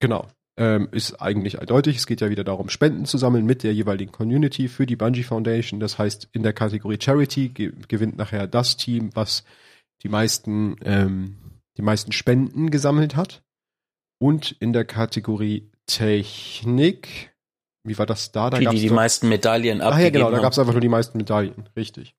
Genau. 0.00 0.28
Ähm, 0.58 0.88
ist 0.92 1.14
eigentlich 1.14 1.60
eindeutig. 1.60 1.96
Es 1.96 2.06
geht 2.06 2.20
ja 2.20 2.28
wieder 2.28 2.44
darum, 2.44 2.68
Spenden 2.68 3.06
zu 3.06 3.16
sammeln 3.16 3.46
mit 3.46 3.62
der 3.62 3.72
jeweiligen 3.72 4.12
Community 4.12 4.68
für 4.68 4.84
die 4.84 4.96
Bungie 4.96 5.22
Foundation. 5.22 5.80
Das 5.80 5.98
heißt, 5.98 6.28
in 6.32 6.42
der 6.42 6.52
Kategorie 6.52 6.98
Charity 7.00 7.48
ge 7.48 7.72
gewinnt 7.88 8.18
nachher 8.18 8.46
das 8.46 8.76
Team, 8.76 9.10
was 9.14 9.44
die 10.02 10.08
meisten, 10.08 10.76
ähm, 10.84 11.36
die 11.76 11.82
meisten 11.82 12.12
Spenden 12.12 12.70
gesammelt 12.70 13.16
hat. 13.16 13.42
Und 14.18 14.52
in 14.52 14.72
der 14.72 14.84
Kategorie 14.84 15.70
Technik, 15.86 17.34
wie 17.84 17.98
war 17.98 18.06
das 18.06 18.30
da? 18.32 18.50
da 18.50 18.58
die, 18.58 18.66
die 18.66 18.80
die 18.80 18.90
meisten 18.90 19.28
Medaillen 19.28 19.80
abgegeben 19.80 19.94
Ach 19.94 19.98
ja, 19.98 20.10
genau, 20.10 20.30
da 20.30 20.40
gab 20.40 20.52
es 20.52 20.58
einfach 20.58 20.72
nur 20.72 20.80
die 20.80 20.88
meisten 20.88 21.18
Medaillen, 21.18 21.68
richtig. 21.76 22.14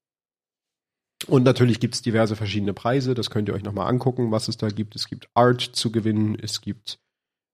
Und 1.28 1.44
natürlich 1.44 1.80
gibt 1.80 1.96
es 1.96 2.02
diverse 2.02 2.36
verschiedene 2.36 2.74
Preise, 2.74 3.14
das 3.14 3.30
könnt 3.30 3.48
ihr 3.48 3.54
euch 3.54 3.64
nochmal 3.64 3.88
angucken, 3.88 4.32
was 4.32 4.50
es 4.50 4.58
da 4.58 4.68
gibt. 4.68 4.96
Es 4.96 5.08
gibt 5.08 5.30
Art 5.34 5.62
zu 5.62 5.92
gewinnen, 5.92 6.38
es 6.42 6.60
gibt 6.60 7.00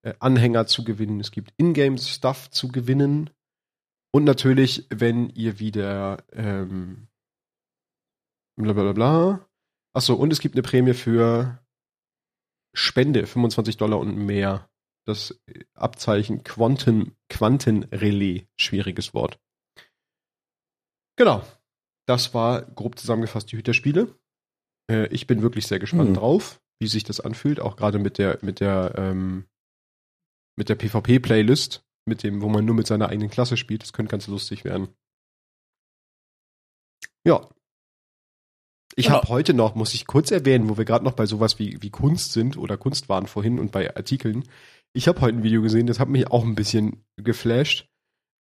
äh, 0.02 0.16
Anhänger 0.20 0.66
zu 0.66 0.84
gewinnen, 0.84 1.20
es 1.20 1.30
gibt 1.30 1.54
Ingame-Stuff 1.58 2.50
zu 2.50 2.70
gewinnen. 2.70 3.30
Und 4.12 4.24
natürlich, 4.24 4.88
wenn 4.90 5.30
ihr 5.30 5.60
wieder 5.60 6.24
ähm, 6.32 7.08
bla 8.56 8.74
bla 8.74 8.94
bla. 8.94 9.46
Achso, 9.94 10.16
und 10.16 10.34
es 10.34 10.40
gibt 10.40 10.56
eine 10.56 10.64
Prämie 10.64 10.94
für 10.94 11.60
Spende, 12.74 13.26
25 13.26 13.78
Dollar 13.78 14.00
und 14.00 14.16
mehr. 14.16 14.70
Das 15.06 15.42
Abzeichen 15.74 16.44
Quanten, 16.44 17.16
Quantenrelais, 17.30 18.44
schwieriges 18.58 19.14
Wort. 19.14 19.40
Genau, 21.18 21.44
das 22.06 22.34
war 22.34 22.62
grob 22.62 22.98
zusammengefasst 22.98 23.52
die 23.52 23.58
Hüterspiele. 23.58 24.16
Äh, 24.90 25.08
ich 25.08 25.28
bin 25.28 25.42
wirklich 25.42 25.68
sehr 25.68 25.80
gespannt 25.80 26.12
mhm. 26.12 26.16
drauf, 26.16 26.62
wie 26.80 26.88
sich 26.88 27.04
das 27.04 27.20
anfühlt, 27.20 27.60
auch 27.60 27.76
gerade 27.76 28.00
mit 28.00 28.18
der, 28.18 28.40
mit 28.42 28.60
der, 28.60 28.94
ähm, 28.98 29.46
mit 30.56 30.70
der 30.70 30.76
PvP-Playlist, 30.76 31.86
mit 32.06 32.24
dem, 32.24 32.42
wo 32.42 32.50
man 32.50 32.66
nur 32.66 32.76
mit 32.76 32.88
seiner 32.88 33.10
eigenen 33.10 33.30
Klasse 33.30 33.58
spielt. 33.58 33.82
Das 33.84 33.94
könnte 33.94 34.12
ganz 34.12 34.28
lustig 34.28 34.64
werden. 34.64 34.90
Ja. 37.26 37.50
Ich 38.96 39.06
genau. 39.06 39.18
habe 39.18 39.30
heute 39.30 39.54
noch, 39.54 39.76
muss 39.76 39.94
ich 39.94 40.08
kurz 40.08 40.32
erwähnen, 40.32 40.70
wo 40.70 40.78
wir 40.78 40.86
gerade 40.86 41.06
noch 41.06 41.14
bei 41.14 41.26
sowas 41.26 41.60
wie, 41.60 41.82
wie 41.82 41.90
Kunst 41.90 42.34
sind 42.34 42.58
oder 42.58 42.78
Kunst 42.78 43.10
waren 43.10 43.28
vorhin 43.28 43.60
und 43.60 43.72
bei 43.72 43.96
Artikeln. 43.96 44.44
Ich 44.94 45.08
habe 45.08 45.22
heute 45.22 45.38
ein 45.38 45.44
Video 45.44 45.62
gesehen, 45.62 45.88
das 45.88 46.00
hat 46.00 46.10
mich 46.10 46.32
auch 46.32 46.44
ein 46.44 46.56
bisschen 46.56 47.06
geflasht. 47.18 47.88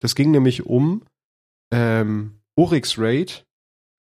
Das 0.01 0.15
ging 0.15 0.31
nämlich 0.31 0.67
um 0.67 1.05
ähm, 1.73 2.41
Oryx 2.57 2.99
Raid 2.99 3.47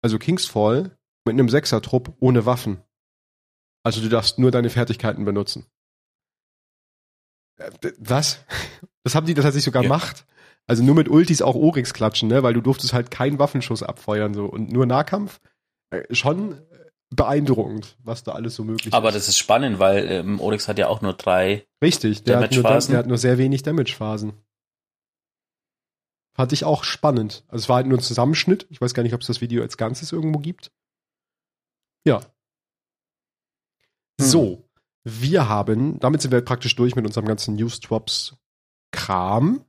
also 0.03 0.19
Kingsfall, 0.19 0.97
mit 1.25 1.35
einem 1.35 1.49
Sechser-Trupp 1.49 2.17
ohne 2.21 2.47
Waffen. 2.47 2.83
Also 3.85 4.01
du 4.01 4.09
darfst 4.09 4.39
nur 4.39 4.51
deine 4.51 4.71
Fertigkeiten 4.71 5.25
benutzen. 5.25 5.67
Äh, 7.57 7.71
was? 7.99 8.45
Das 9.05 9.15
haben 9.15 9.27
die 9.27 9.33
tatsächlich 9.33 9.65
sogar 9.65 9.83
ja. 9.83 9.89
gemacht. 9.89 10.27
Also 10.67 10.83
nur 10.83 10.95
mit 10.95 11.09
Ultis 11.09 11.41
auch 11.41 11.55
Oryx 11.55 11.95
klatschen, 11.95 12.29
ne? 12.29 12.43
Weil 12.43 12.53
du 12.53 12.61
durftest 12.61 12.93
halt 12.93 13.11
keinen 13.11 13.39
Waffenschuss 13.39 13.83
abfeuern 13.83 14.35
so 14.35 14.45
und 14.45 14.71
nur 14.71 14.85
Nahkampf. 14.85 15.41
Äh, 15.91 16.15
schon 16.15 16.61
beeindruckend, 17.11 17.97
was 18.03 18.23
da 18.23 18.33
alles 18.33 18.55
so 18.55 18.65
möglich 18.65 18.93
Aber 18.93 19.09
ist. 19.09 19.09
Aber 19.09 19.13
das 19.13 19.29
ist 19.29 19.39
spannend, 19.39 19.79
weil 19.79 20.07
ähm, 20.11 20.41
Oryx 20.41 20.69
hat 20.69 20.79
ja 20.79 20.89
auch 20.89 21.01
nur 21.01 21.15
drei 21.15 21.67
Richtig, 21.83 22.25
der 22.25 22.41
hat, 22.41 22.53
nur, 22.53 22.63
der 22.63 22.99
hat 22.99 23.07
nur 23.07 23.19
sehr 23.19 23.39
wenig 23.39 23.63
Damage-Phasen. 23.63 24.33
Fand 26.35 26.53
ich 26.53 26.65
auch 26.65 26.85
spannend. 26.85 27.45
Also 27.49 27.65
es 27.65 27.69
war 27.69 27.77
halt 27.77 27.87
nur 27.87 27.99
ein 27.99 28.03
Zusammenschnitt. 28.03 28.67
Ich 28.71 28.81
weiß 28.81 28.95
gar 28.95 29.03
nicht, 29.03 29.15
ob 29.15 29.23
es 29.23 29.27
das 29.27 29.41
Video 29.41 29.63
als 29.63 29.77
Ganzes 29.77 30.13
irgendwo 30.13 30.39
gibt. 30.39 30.71
Ja. 32.05 32.21
Hm. 34.21 34.27
So. 34.27 34.65
Wir 35.05 35.49
haben, 35.49 35.99
damit 36.01 36.21
sind 36.21 36.33
wir 36.33 36.41
praktisch 36.43 36.77
durch 36.77 36.95
mit 36.95 37.07
unserem 37.07 37.27
ganzen 37.27 37.57
News 37.57 37.81
Drops 37.81 38.37
Kram. 38.93 39.65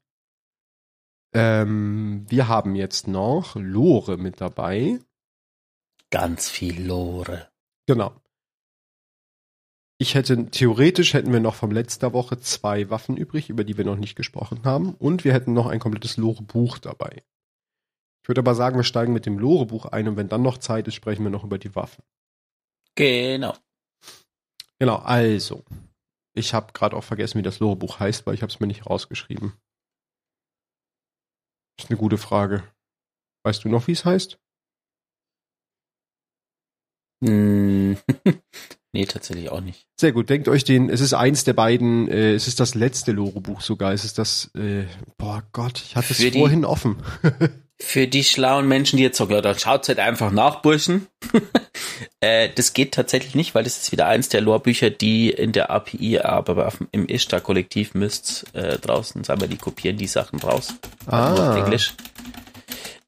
Ähm, 1.34 2.26
wir 2.30 2.48
haben 2.48 2.76
jetzt 2.76 3.08
noch 3.08 3.56
Lore 3.56 4.18
mit 4.18 4.42
dabei. 4.42 5.00
Ganz 6.12 6.50
viel 6.50 6.86
Lore. 6.86 7.50
Genau. 7.88 8.16
Ich 10.02 10.16
hätte, 10.16 10.50
theoretisch 10.50 11.14
hätten 11.14 11.34
wir 11.34 11.42
noch 11.42 11.56
vom 11.56 11.72
letzter 11.72 12.14
Woche 12.14 12.40
zwei 12.40 12.90
Waffen 12.90 13.18
übrig, 13.18 13.50
über 13.50 13.66
die 13.66 13.78
wir 13.78 13.84
noch 13.84 13.98
nicht 13.98 14.16
gesprochen 14.16 14.64
haben. 14.64 14.96
Und 14.96 15.26
wir 15.26 15.34
hätten 15.34 15.54
noch 15.54 15.68
ein 15.68 15.80
komplettes 15.80 16.16
Lore-Buch 16.16 16.78
dabei. 16.78 17.24
Ich 18.24 18.30
würde 18.30 18.40
aber 18.40 18.56
sagen, 18.56 18.78
wir 18.78 18.84
steigen 18.84 19.12
mit 19.12 19.26
dem 19.26 19.38
Lore-Buch 19.38 19.86
ein 19.88 20.08
und 20.08 20.16
wenn 20.16 20.30
dann 20.30 20.42
noch 20.42 20.58
Zeit 20.58 20.88
ist, 20.88 20.96
sprechen 20.96 21.24
wir 21.24 21.32
noch 21.32 21.44
über 21.44 21.58
die 21.58 21.76
Waffen. 21.76 22.04
Genau. 22.96 23.56
Genau, 24.80 24.96
also. 24.96 25.66
Ich 26.34 26.54
habe 26.54 26.72
gerade 26.72 26.96
auch 26.96 27.04
vergessen, 27.04 27.38
wie 27.38 27.44
das 27.44 27.60
Lore-Buch 27.60 28.00
heißt, 28.00 28.26
weil 28.26 28.36
ich 28.36 28.42
habe 28.42 28.52
es 28.52 28.60
mir 28.62 28.68
nicht 28.68 28.86
rausgeschrieben. 28.86 29.54
Das 31.76 31.86
ist 31.86 31.92
eine 31.92 32.00
gute 32.00 32.18
Frage. 32.18 32.64
Weißt 33.44 33.64
du 33.64 33.70
noch, 33.70 33.88
wie 33.88 33.94
es 33.94 34.06
heißt? 34.06 34.40
Hm. 37.24 37.98
Nee, 38.92 39.06
tatsächlich 39.06 39.52
auch 39.52 39.62
nicht. 39.62 39.86
Sehr 40.00 40.12
gut. 40.12 40.32
Denkt 40.32 40.48
euch 40.48 40.64
den, 40.64 40.90
es 40.90 41.00
ist 41.00 41.14
eins 41.14 41.44
der 41.44 41.54
beiden, 41.54 42.08
äh, 42.08 42.34
es 42.34 42.48
ist 42.48 42.60
das 42.60 42.74
letzte 42.74 43.12
Lore-Buch 43.12 43.62
sogar. 43.62 43.94
Es 43.94 44.04
ist 44.04 44.18
das, 44.18 44.50
äh, 44.56 44.86
boah 45.18 45.44
Gott, 45.52 45.84
ich 45.86 45.96
hatte 45.96 46.12
es 46.12 46.34
vorhin 46.34 46.66
offen. 46.66 46.98
für 47.82 48.08
die 48.08 48.24
schlauen 48.24 48.68
Menschen, 48.68 48.98
die 48.98 49.04
jetzt 49.04 49.18
sagen, 49.18 49.32
ja, 49.32 49.42
dann 49.42 49.58
schaut 49.58 49.88
halt 49.88 50.00
einfach 50.00 50.32
nach, 50.32 50.62
Burschen. 50.62 51.08
äh, 52.20 52.50
das 52.54 52.74
geht 52.74 52.94
tatsächlich 52.94 53.36
nicht, 53.36 53.54
weil 53.54 53.64
das 53.64 53.78
ist 53.78 53.92
wieder 53.92 54.08
eins 54.08 54.30
der 54.30 54.42
Lore-Bücher, 54.42 54.90
die 54.90 55.30
in 55.30 55.52
der 55.52 55.70
API, 55.70 56.20
aber 56.20 56.74
im 56.92 57.08
Ishtar-Kollektiv 57.08 57.94
müsst 57.94 58.54
äh, 58.54 58.80
draußen, 58.80 59.24
sagen 59.24 59.42
wir, 59.42 59.48
die 59.48 59.58
kopieren 59.58 59.98
die 59.98 60.08
Sachen 60.08 60.40
raus. 60.40 60.74
Ah. 61.06 61.52
Auf 61.52 61.58
Englisch. 61.58 61.94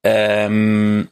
Ähm, 0.04 1.10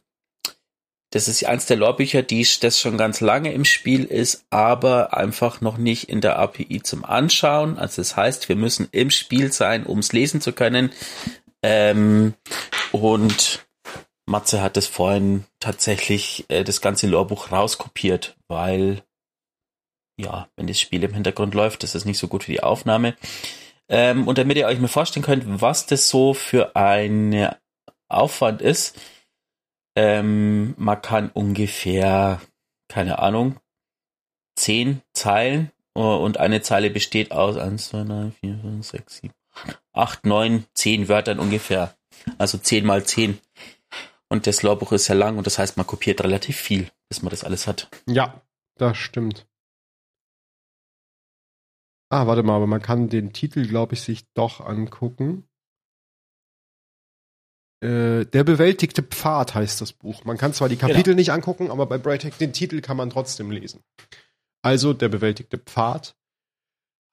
das 1.11 1.27
ist 1.27 1.43
eins 1.45 1.65
der 1.65 1.77
Lore-Bücher, 1.77 2.21
die 2.21 2.45
das 2.61 2.79
schon 2.79 2.97
ganz 2.97 3.19
lange 3.19 3.51
im 3.51 3.65
Spiel 3.65 4.03
ist, 4.03 4.45
aber 4.51 5.17
einfach 5.17 5.59
noch 5.59 5.77
nicht 5.77 6.09
in 6.09 6.21
der 6.21 6.37
API 6.37 6.83
zum 6.83 7.03
Anschauen. 7.03 7.77
Also 7.77 8.01
das 8.01 8.15
heißt, 8.15 8.47
wir 8.47 8.55
müssen 8.55 8.87
im 8.91 9.09
Spiel 9.09 9.51
sein, 9.51 9.85
um 9.85 9.99
es 9.99 10.13
lesen 10.13 10.39
zu 10.39 10.53
können. 10.53 10.91
Ähm, 11.63 12.35
und 12.91 13.65
Matze 14.27 14.61
hat 14.61 14.77
es 14.77 14.85
vorhin 14.85 15.45
tatsächlich 15.59 16.45
äh, 16.49 16.63
das 16.63 16.79
ganze 16.79 17.07
Lorbuch 17.07 17.51
rauskopiert, 17.51 18.37
weil 18.47 19.01
ja, 20.19 20.49
wenn 20.57 20.67
das 20.67 20.79
Spiel 20.79 21.03
im 21.03 21.13
Hintergrund 21.13 21.55
läuft, 21.55 21.83
ist 21.83 21.95
das 21.95 22.05
nicht 22.05 22.19
so 22.19 22.27
gut 22.27 22.43
für 22.43 22.51
die 22.51 22.61
Aufnahme. 22.61 23.15
Ähm, 23.87 24.27
und 24.27 24.37
damit 24.37 24.57
ihr 24.57 24.67
euch 24.67 24.79
mal 24.79 24.87
vorstellen 24.87 25.25
könnt, 25.25 25.43
was 25.61 25.87
das 25.87 26.09
so 26.09 26.35
für 26.35 26.75
ein 26.75 27.49
Aufwand 28.09 28.61
ist, 28.61 28.99
Ähm, 30.01 30.75
man 30.77 31.01
kann 31.01 31.29
ungefähr, 31.29 32.39
keine 32.87 33.19
Ahnung, 33.19 33.59
zehn 34.55 35.01
Zeilen 35.11 35.73
äh, 35.93 35.99
und 35.99 36.37
eine 36.37 36.61
Zeile 36.61 36.89
besteht 36.89 37.33
aus 37.33 37.57
1, 37.57 37.89
2, 37.89 38.03
3, 38.05 38.31
4, 38.31 38.59
5, 38.59 38.87
6, 38.87 39.17
7, 39.17 39.33
8, 39.91 40.25
9, 40.25 40.65
10 40.73 41.09
Wörtern 41.09 41.39
ungefähr. 41.39 41.97
Also 42.37 42.57
10 42.57 42.85
mal 42.85 43.05
10. 43.05 43.39
Und 44.29 44.47
das 44.47 44.63
Lorbuch 44.63 44.93
ist 44.93 45.03
sehr 45.03 45.17
lang 45.17 45.37
und 45.37 45.45
das 45.45 45.59
heißt, 45.59 45.75
man 45.75 45.85
kopiert 45.85 46.23
relativ 46.23 46.55
viel, 46.55 46.89
bis 47.09 47.21
man 47.21 47.31
das 47.31 47.43
alles 47.43 47.67
hat. 47.67 47.89
Ja, 48.07 48.41
das 48.77 48.97
stimmt. 48.97 49.47
Ah, 52.09 52.25
warte 52.25 52.43
mal, 52.43 52.55
aber 52.55 52.67
man 52.67 52.81
kann 52.81 53.09
den 53.09 53.33
Titel, 53.33 53.67
glaube 53.67 53.95
ich, 53.95 54.01
sich 54.01 54.31
doch 54.33 54.61
angucken. 54.61 55.48
Äh, 57.81 58.25
der 58.25 58.43
bewältigte 58.43 59.03
Pfad 59.03 59.55
heißt 59.55 59.79
das 59.79 59.93
Buch. 59.93 60.25
Man 60.25 60.37
kann 60.37 60.53
zwar 60.53 60.67
die 60.67 60.75
Kapitel 60.75 61.03
genau. 61.03 61.15
nicht 61.15 61.31
angucken, 61.31 61.71
aber 61.71 61.85
bei 61.85 61.97
Brightech 61.97 62.35
den 62.35 62.53
Titel 62.53 62.81
kann 62.81 62.97
man 62.97 63.09
trotzdem 63.09 63.51
lesen. 63.51 63.83
Also 64.61 64.93
der 64.93 65.09
bewältigte 65.09 65.57
Pfad 65.57 66.15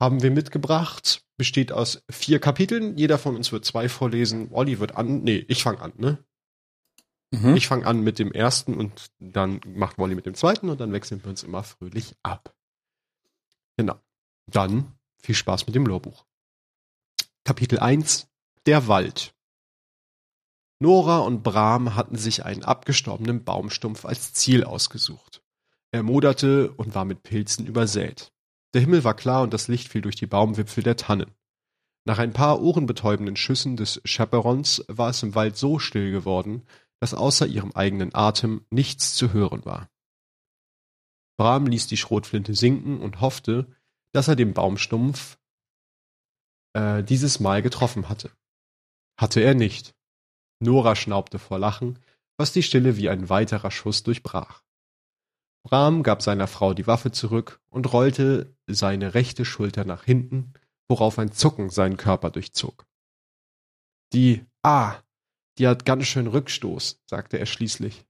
haben 0.01 0.23
wir 0.23 0.31
mitgebracht. 0.31 1.23
Besteht 1.37 1.71
aus 1.71 2.03
vier 2.11 2.41
Kapiteln. 2.41 2.97
Jeder 2.97 3.19
von 3.19 3.37
uns 3.37 3.53
wird 3.53 3.65
zwei 3.65 3.89
vorlesen. 3.89 4.49
Olli 4.51 4.81
wird 4.81 4.97
an. 4.97 5.23
Nee, 5.23 5.45
ich 5.49 5.63
fange 5.63 5.81
an, 5.81 5.93
ne? 5.97 6.19
Mhm. 7.31 7.57
Ich 7.57 7.67
fange 7.67 7.87
an 7.87 8.01
mit 8.01 8.19
dem 8.19 8.33
ersten 8.33 8.75
und 8.75 9.11
dann 9.19 9.61
macht 9.67 9.99
Molly 9.99 10.15
mit 10.15 10.27
dem 10.27 10.35
zweiten 10.35 10.69
und 10.71 10.81
dann 10.81 10.93
wechseln 10.93 11.23
wir 11.23 11.31
uns 11.31 11.43
immer 11.43 11.63
fröhlich 11.63 12.17
ab. 12.23 12.55
Genau. 13.77 14.01
Dann 14.47 14.97
viel 15.23 15.35
Spaß 15.35 15.67
mit 15.67 15.75
dem 15.75 15.87
Lorbuch. 15.87 16.25
Kapitel 17.45 17.79
1 17.79 18.29
Der 18.65 18.89
Wald. 18.89 19.36
Nora 20.79 21.21
und 21.21 21.43
Bram 21.43 21.95
hatten 21.95 22.17
sich 22.17 22.45
einen 22.45 22.63
abgestorbenen 22.63 23.45
Baumstumpf 23.45 24.05
als 24.05 24.33
Ziel 24.35 24.65
ausgesucht. 24.65 25.43
Er 25.91 26.03
moderte 26.03 26.73
und 26.73 26.95
war 26.95 27.07
mit 27.07 27.23
Pilzen 27.23 27.67
übersät. 27.67 28.33
Der 28.75 28.83
Himmel 28.83 29.05
war 29.05 29.15
klar 29.15 29.43
und 29.43 29.55
das 29.55 29.69
Licht 29.69 29.89
fiel 29.89 30.03
durch 30.03 30.17
die 30.17 30.27
Baumwipfel 30.27 30.83
der 30.83 30.97
Tannen. 30.97 31.33
Nach 32.05 32.19
ein 32.19 32.33
paar 32.33 32.61
ohrenbetäubenden 32.61 33.37
Schüssen 33.37 33.77
des 33.77 34.03
Chaperons 34.05 34.85
war 34.87 35.11
es 35.11 35.23
im 35.23 35.35
Wald 35.35 35.57
so 35.57 35.79
still 35.79 36.13
geworden, 36.13 36.67
dass 37.01 37.15
außer 37.15 37.47
ihrem 37.47 37.73
eigenen 37.73 38.15
Atem 38.15 38.67
nichts 38.71 39.15
zu 39.15 39.33
hören 39.33 39.65
war. 39.65 39.89
Bram 41.39 41.67
ließ 41.67 41.87
die 41.87 41.97
Schrotflinte 41.97 42.55
sinken 42.55 43.01
und 43.01 43.21
hoffte, 43.21 43.67
dass 44.13 44.29
er 44.29 44.37
den 44.37 44.55
Baumstumpf 44.55 45.39
äh, 46.75 47.03
dieses 47.03 47.41
Mal 47.41 47.63
getroffen 47.63 48.09
hatte. 48.09 48.31
Hatte 49.19 49.41
er 49.41 49.55
nicht. 49.55 49.96
Nora 50.61 50.97
schnaubte 50.97 51.39
vor 51.39 51.59
Lachen, 51.59 51.99
was 52.37 52.53
die 52.53 52.63
Stille 52.63 52.97
wie 52.97 53.09
ein 53.09 53.29
weiterer 53.29 53.71
Schuss 53.71 54.03
durchbrach. 54.03 54.63
Bram 55.65 56.03
gab 56.03 56.23
seiner 56.23 56.47
Frau 56.47 56.75
die 56.75 56.87
Waffe 56.87 57.11
zurück 57.11 57.61
und 57.71 57.93
rollte 57.93 58.55
seine 58.67 59.15
rechte 59.15 59.45
Schulter 59.45 59.85
nach 59.85 60.05
hinten, 60.05 60.53
worauf 60.89 61.19
ein 61.19 61.33
Zucken 61.33 61.71
seinen 61.71 61.97
Körper 61.97 62.31
durchzog. 62.31 62.87
Die 64.13 64.45
Ah, 64.63 65.03
die 65.59 65.67
hat 65.67 65.85
ganz 65.85 66.07
schön 66.07 66.27
Rückstoß, 66.27 67.03
sagte 67.07 67.39
er 67.39 67.47
schließlich. 67.47 68.07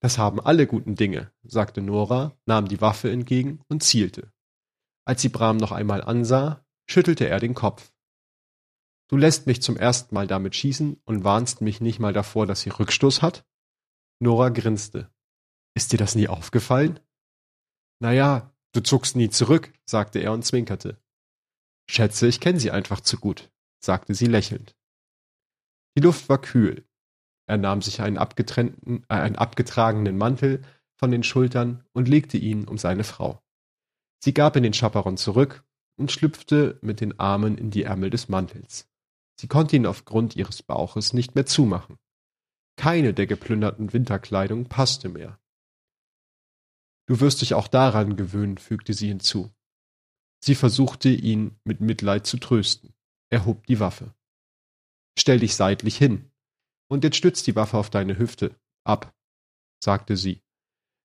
Das 0.00 0.18
haben 0.18 0.40
alle 0.40 0.66
guten 0.66 0.96
Dinge, 0.96 1.30
sagte 1.44 1.80
Nora, 1.80 2.36
nahm 2.46 2.68
die 2.68 2.80
Waffe 2.80 3.10
entgegen 3.10 3.60
und 3.68 3.82
zielte. 3.82 4.32
Als 5.06 5.22
sie 5.22 5.28
Bram 5.28 5.56
noch 5.56 5.72
einmal 5.72 6.02
ansah, 6.02 6.64
schüttelte 6.90 7.28
er 7.28 7.40
den 7.40 7.54
Kopf. 7.54 7.93
Du 9.08 9.16
lässt 9.16 9.46
mich 9.46 9.60
zum 9.60 9.76
ersten 9.76 10.14
Mal 10.14 10.26
damit 10.26 10.56
schießen 10.56 11.00
und 11.04 11.24
warnst 11.24 11.60
mich 11.60 11.80
nicht 11.80 11.98
mal 11.98 12.12
davor, 12.12 12.46
dass 12.46 12.62
sie 12.62 12.70
Rückstoß 12.70 13.22
hat? 13.22 13.44
Nora 14.18 14.48
grinste. 14.48 15.10
Ist 15.74 15.92
dir 15.92 15.98
das 15.98 16.14
nie 16.14 16.28
aufgefallen? 16.28 17.00
Na 18.00 18.12
ja, 18.12 18.54
du 18.72 18.80
zuckst 18.80 19.16
nie 19.16 19.28
zurück, 19.28 19.72
sagte 19.84 20.20
er 20.20 20.32
und 20.32 20.44
zwinkerte. 20.44 21.02
Schätze, 21.86 22.26
ich 22.26 22.40
kenne 22.40 22.58
sie 22.58 22.70
einfach 22.70 23.00
zu 23.00 23.18
gut, 23.18 23.50
sagte 23.80 24.14
sie 24.14 24.26
lächelnd. 24.26 24.74
Die 25.96 26.02
Luft 26.02 26.28
war 26.28 26.40
kühl. 26.40 26.86
Er 27.46 27.58
nahm 27.58 27.82
sich 27.82 28.00
einen, 28.00 28.16
abgetrennten, 28.16 29.04
äh, 29.08 29.14
einen 29.14 29.36
abgetragenen 29.36 30.16
Mantel 30.16 30.62
von 30.96 31.10
den 31.10 31.22
Schultern 31.22 31.84
und 31.92 32.08
legte 32.08 32.38
ihn 32.38 32.66
um 32.66 32.78
seine 32.78 33.04
Frau. 33.04 33.42
Sie 34.22 34.32
gab 34.32 34.56
ihn 34.56 34.62
den 34.62 34.72
Chaperon 34.72 35.18
zurück 35.18 35.64
und 35.96 36.10
schlüpfte 36.10 36.78
mit 36.80 37.00
den 37.00 37.18
Armen 37.20 37.58
in 37.58 37.70
die 37.70 37.82
Ärmel 37.82 38.10
des 38.10 38.28
Mantels. 38.28 38.88
Sie 39.40 39.48
konnte 39.48 39.76
ihn 39.76 39.86
aufgrund 39.86 40.36
ihres 40.36 40.62
Bauches 40.62 41.12
nicht 41.12 41.34
mehr 41.34 41.46
zumachen. 41.46 41.98
Keine 42.76 43.14
der 43.14 43.26
geplünderten 43.26 43.92
Winterkleidung 43.92 44.66
passte 44.66 45.08
mehr. 45.08 45.40
Du 47.06 47.20
wirst 47.20 47.42
dich 47.42 47.54
auch 47.54 47.68
daran 47.68 48.16
gewöhnen, 48.16 48.58
fügte 48.58 48.94
sie 48.94 49.08
hinzu. 49.08 49.54
Sie 50.42 50.54
versuchte 50.54 51.08
ihn 51.08 51.58
mit 51.64 51.80
Mitleid 51.80 52.26
zu 52.26 52.38
trösten. 52.38 52.94
Er 53.30 53.44
hob 53.44 53.66
die 53.66 53.80
Waffe. 53.80 54.14
Stell 55.18 55.40
dich 55.40 55.54
seitlich 55.54 55.96
hin. 55.96 56.30
Und 56.88 57.04
jetzt 57.04 57.16
stütz 57.16 57.42
die 57.42 57.56
Waffe 57.56 57.78
auf 57.78 57.90
deine 57.90 58.18
Hüfte. 58.18 58.58
Ab, 58.84 59.14
sagte 59.82 60.16
sie. 60.16 60.42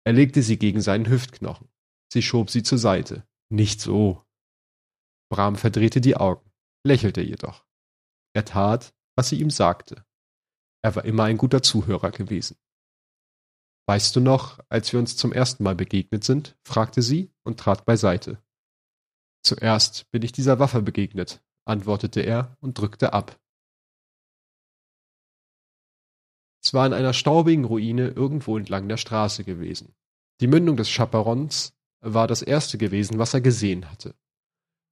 Er 0.03 0.13
legte 0.13 0.41
sie 0.41 0.57
gegen 0.57 0.81
seinen 0.81 1.07
Hüftknochen. 1.07 1.69
Sie 2.11 2.21
schob 2.21 2.49
sie 2.49 2.63
zur 2.63 2.77
Seite. 2.77 3.27
Nicht 3.49 3.79
so. 3.79 4.25
Bram 5.29 5.55
verdrehte 5.55 6.01
die 6.01 6.17
Augen, 6.17 6.49
lächelte 6.83 7.21
jedoch. 7.21 7.65
Er 8.33 8.45
tat, 8.45 8.93
was 9.15 9.29
sie 9.29 9.39
ihm 9.39 9.49
sagte. 9.49 10.05
Er 10.83 10.95
war 10.95 11.05
immer 11.05 11.25
ein 11.25 11.37
guter 11.37 11.61
Zuhörer 11.61 12.11
gewesen. 12.11 12.57
Weißt 13.87 14.15
du 14.15 14.19
noch, 14.19 14.59
als 14.69 14.93
wir 14.93 14.99
uns 14.99 15.17
zum 15.17 15.33
ersten 15.33 15.63
Mal 15.63 15.75
begegnet 15.75 16.23
sind? 16.23 16.57
fragte 16.63 17.01
sie 17.01 17.31
und 17.43 17.59
trat 17.59 17.85
beiseite. 17.85 18.41
Zuerst 19.43 20.09
bin 20.11 20.21
ich 20.21 20.31
dieser 20.31 20.59
Waffe 20.59 20.81
begegnet, 20.81 21.43
antwortete 21.65 22.21
er 22.21 22.55
und 22.61 22.77
drückte 22.77 23.13
ab. 23.13 23.39
Es 26.63 26.73
war 26.73 26.85
in 26.85 26.93
einer 26.93 27.13
staubigen 27.13 27.65
Ruine 27.65 28.09
irgendwo 28.09 28.57
entlang 28.57 28.87
der 28.87 28.97
Straße 28.97 29.43
gewesen. 29.43 29.95
Die 30.41 30.47
Mündung 30.47 30.77
des 30.77 30.89
Chaperons 30.89 31.73
war 32.01 32.27
das 32.27 32.41
erste 32.41 32.77
gewesen, 32.77 33.19
was 33.19 33.33
er 33.33 33.41
gesehen 33.41 33.89
hatte. 33.89 34.15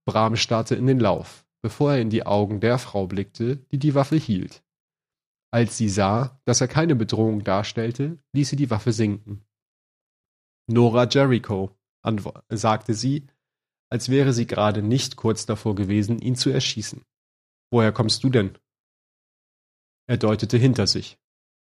Bram 0.06 0.36
starrte 0.36 0.75
in 0.75 0.88
den 0.88 0.99
Lauf, 0.99 1.45
bevor 1.62 1.93
er 1.93 2.02
in 2.02 2.10
die 2.10 2.26
Augen 2.26 2.60
der 2.60 2.78
Frau 2.78 3.08
blickte, 3.08 3.58
die 3.72 3.80
die 3.80 3.95
Waffe 3.95 4.15
hielt. 4.15 4.63
Als 5.52 5.78
sie 5.78 5.89
sah, 5.89 6.39
dass 6.45 6.62
er 6.62 6.67
keine 6.67 6.95
Bedrohung 6.95 7.43
darstellte, 7.43 8.19
ließ 8.34 8.50
sie 8.50 8.56
die 8.56 8.69
Waffe 8.69 8.91
sinken. 8.91 9.45
Nora 10.67 11.08
Jericho, 11.08 11.76
sagte 12.50 12.93
sie, 12.93 13.28
als 13.91 14.10
wäre 14.10 14.34
sie 14.34 14.45
gerade 14.45 14.84
nicht 14.84 15.15
kurz 15.15 15.45
davor 15.45 15.76
gewesen, 15.76 16.19
ihn 16.19 16.36
zu 16.36 16.52
erschießen. 16.52 17.04
Woher 17.72 17.91
kommst 17.91 18.24
du 18.24 18.30
denn? 18.30 18.58
Er 20.08 20.17
deutete 20.17 20.58
hinter 20.58 20.88
sich. 20.88 21.19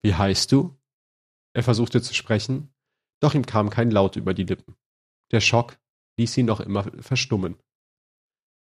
Wie 0.03 0.15
heißt 0.15 0.53
du? 0.53 0.79
Er 1.55 1.63
versuchte 1.63 2.01
zu 2.01 2.15
sprechen, 2.15 2.73
doch 3.21 3.35
ihm 3.35 3.45
kam 3.45 3.71
kein 3.71 3.91
Laut 3.91 4.17
über 4.17 4.35
die 4.35 4.45
Lippen. 4.45 4.77
Der 5.31 5.41
Schock 5.41 5.79
ließ 6.19 6.37
ihn 6.39 6.47
noch 6.47 6.61
immer 6.61 6.85
verstummen. 7.03 7.57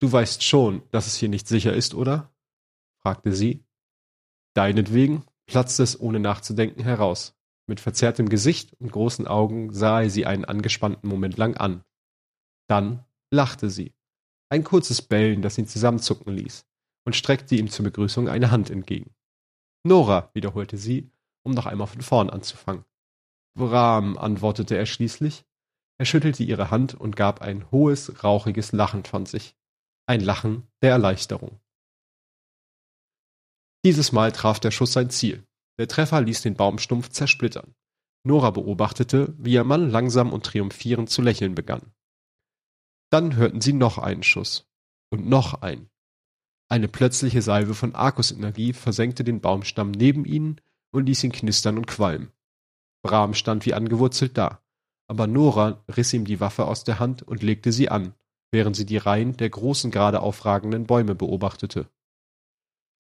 Du 0.04 0.12
weißt 0.12 0.44
schon, 0.44 0.84
dass 0.92 1.08
es 1.08 1.16
hier 1.16 1.30
nicht 1.30 1.48
sicher 1.48 1.72
ist, 1.72 1.94
oder? 1.94 2.30
fragte 3.02 3.32
sie. 3.32 3.64
Deinetwegen 4.54 5.24
platzte 5.46 5.82
es 5.82 5.98
ohne 5.98 6.20
nachzudenken 6.20 6.84
heraus. 6.84 7.38
Mit 7.68 7.80
verzerrtem 7.80 8.28
Gesicht 8.28 8.74
und 8.82 8.92
großen 8.92 9.28
Augen 9.28 9.74
sah 9.74 10.02
er 10.02 10.10
sie 10.10 10.26
einen 10.26 10.44
angespannten 10.44 11.08
Moment 11.08 11.38
lang 11.38 11.56
an. 11.56 11.86
Dann 12.68 13.06
lachte 13.32 13.70
sie. 13.70 13.94
Ein 14.50 14.66
kurzes 14.66 15.02
Bellen, 15.02 15.42
das 15.42 15.58
ihn 15.58 15.68
zusammenzucken 15.68 16.36
ließ, 16.36 16.66
und 17.06 17.16
streckte 17.16 17.56
ihm 17.56 17.70
zur 17.70 17.86
Begrüßung 17.86 18.28
eine 18.28 18.52
Hand 18.52 18.70
entgegen. 18.70 19.16
Nora, 19.84 20.32
wiederholte 20.34 20.76
sie, 20.76 21.12
um 21.44 21.54
noch 21.54 21.66
einmal 21.66 21.88
von 21.88 22.02
vorn 22.02 22.30
anzufangen. 22.30 22.84
Bram, 23.58 24.18
antwortete 24.18 24.76
er 24.76 24.86
schließlich. 24.86 25.46
Er 25.98 26.06
schüttelte 26.06 26.44
ihre 26.44 26.72
Hand 26.72 26.94
und 26.94 27.16
gab 27.16 27.42
ein 27.42 27.72
hohes, 27.72 28.22
rauchiges 28.22 28.74
Lachen 28.74 29.06
von 29.06 29.26
sich. 29.26 29.56
Ein 30.06 30.20
Lachen 30.20 30.68
der 30.82 30.92
Erleichterung. 30.92 31.62
Dieses 33.86 34.12
Mal 34.12 34.34
traf 34.34 34.60
der 34.60 34.72
Schuss 34.72 34.92
sein 34.92 35.10
Ziel. 35.10 35.48
Der 35.78 35.88
Treffer 35.88 36.20
ließ 36.20 36.42
den 36.42 36.56
Baumstumpf 36.56 37.08
zersplittern. 37.10 37.74
Nora 38.26 38.52
beobachtete, 38.52 39.34
wie 39.38 39.54
ihr 39.54 39.64
Mann 39.64 39.90
langsam 39.90 40.34
und 40.34 40.46
triumphierend 40.46 41.10
zu 41.10 41.22
lächeln 41.22 41.56
begann. 41.56 41.94
Dann 43.12 43.38
hörten 43.38 43.62
sie 43.62 43.72
noch 43.72 43.98
einen 43.98 44.24
Schuss. 44.24 44.70
Und 45.10 45.26
noch 45.28 45.62
einen. 45.62 45.90
Eine 46.70 46.90
plötzliche 46.90 47.42
Salve 47.42 47.74
von 47.74 47.96
Arkusenergie 47.96 48.74
versenkte 48.74 49.24
den 49.24 49.40
Baumstamm 49.40 49.92
neben 49.92 50.26
ihnen 50.26 50.60
und 50.92 51.06
ließ 51.06 51.24
ihn 51.24 51.32
knistern 51.32 51.78
und 51.78 51.88
qualmen. 51.88 52.34
Bram 53.04 53.34
stand 53.36 53.66
wie 53.66 53.74
angewurzelt 53.74 54.38
da, 54.38 54.62
aber 55.08 55.28
Nora 55.28 55.84
riss 55.96 56.12
ihm 56.14 56.26
die 56.26 56.40
Waffe 56.40 56.66
aus 56.66 56.84
der 56.84 57.00
Hand 57.00 57.22
und 57.22 57.44
legte 57.44 57.72
sie 57.72 57.90
an, 57.90 58.16
während 58.54 58.76
sie 58.76 58.86
die 58.86 58.98
Reihen 58.98 59.36
der 59.36 59.50
großen 59.50 59.92
gerade 59.92 60.22
aufragenden 60.22 60.86
Bäume 60.86 61.16
beobachtete. 61.16 61.90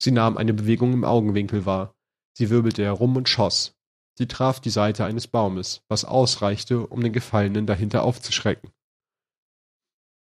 Sie 0.01 0.11
nahm 0.11 0.35
eine 0.35 0.53
Bewegung 0.53 0.91
im 0.91 1.05
Augenwinkel 1.05 1.65
wahr, 1.65 1.95
sie 2.33 2.49
wirbelte 2.49 2.83
herum 2.83 3.15
und 3.15 3.29
schoss. 3.29 3.75
Sie 4.17 4.27
traf 4.27 4.59
die 4.59 4.71
Seite 4.71 5.05
eines 5.05 5.27
Baumes, 5.27 5.83
was 5.87 6.05
ausreichte, 6.05 6.87
um 6.87 7.01
den 7.01 7.13
Gefallenen 7.13 7.67
dahinter 7.67 8.03
aufzuschrecken. 8.03 8.71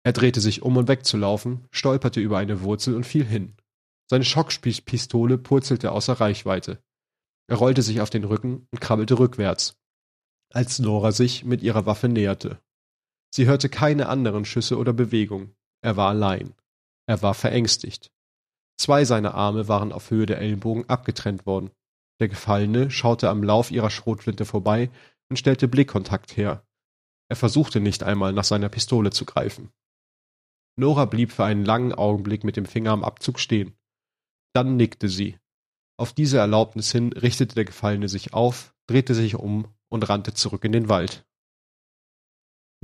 Er 0.05 0.13
drehte 0.13 0.43
sich 0.43 0.63
um, 0.63 0.77
um 0.77 0.89
wegzulaufen, 0.89 1.67
stolperte 1.71 2.21
über 2.21 2.37
eine 2.37 2.61
Wurzel 2.61 2.95
und 2.95 3.05
fiel 3.05 3.25
hin. 3.25 3.57
Seine 4.11 4.25
Schockpistole 4.25 5.39
purzelte 5.39 5.93
außer 5.93 6.15
Reichweite. 6.15 6.83
Er 7.47 7.57
rollte 7.57 7.83
sich 7.83 8.03
auf 8.03 8.11
den 8.11 8.25
Rücken 8.25 8.69
und 8.71 8.81
krabbelte 8.81 9.19
rückwärts, 9.19 9.79
als 10.53 10.79
Nora 10.79 11.13
sich 11.13 11.45
mit 11.45 11.63
ihrer 11.63 11.87
Waffe 11.87 12.09
näherte. 12.09 12.61
Sie 13.35 13.47
hörte 13.47 13.69
keine 13.69 14.09
anderen 14.09 14.45
Schüsse 14.45 14.79
oder 14.79 14.93
Bewegungen. 14.93 15.57
Er 15.81 15.97
war 15.97 16.11
allein. 16.11 16.55
Er 17.07 17.21
war 17.21 17.35
verängstigt. 17.35 18.13
Zwei 18.77 19.05
seiner 19.05 19.35
Arme 19.35 19.67
waren 19.67 19.91
auf 19.91 20.13
Höhe 20.13 20.25
der 20.25 20.39
Ellenbogen 20.39 20.89
abgetrennt 20.89 21.45
worden. 21.45 21.73
Der 22.21 22.29
Gefallene 22.29 22.93
schaute 22.93 23.29
am 23.29 23.43
Lauf 23.43 23.73
ihrer 23.73 23.91
Schrotflinte 23.91 24.45
vorbei 24.45 24.89
und 25.29 25.37
stellte 25.37 25.67
Blickkontakt 25.67 26.37
her. 26.37 26.65
Er 27.29 27.35
versuchte 27.35 27.81
nicht 27.81 28.05
einmal 28.05 28.33
nach 28.33 28.45
seiner 28.45 28.69
Pistole 28.69 29.11
zu 29.11 29.25
greifen. 29.25 29.73
Nora 30.77 31.05
blieb 31.05 31.33
für 31.33 31.45
einen 31.45 31.65
langen 31.65 31.93
Augenblick 31.93 32.45
mit 32.45 32.57
dem 32.57 32.67
Finger 32.67 32.93
am 32.93 33.03
Abzug 33.03 33.41
stehen. 33.41 33.75
Dann 34.53 34.77
nickte 34.77 35.09
sie. 35.09 35.41
Auf 35.97 36.13
diese 36.13 36.39
Erlaubnis 36.39 36.93
hin 36.93 37.13
richtete 37.13 37.57
der 37.57 37.65
Gefallene 37.65 38.09
sich 38.09 38.33
auf, 38.33 38.77
drehte 38.87 39.13
sich 39.13 39.35
um 39.35 39.67
und 39.89 40.09
rannte 40.09 40.35
zurück 40.35 40.63
in 40.65 40.71
den 40.71 40.89
Wald. 40.89 41.27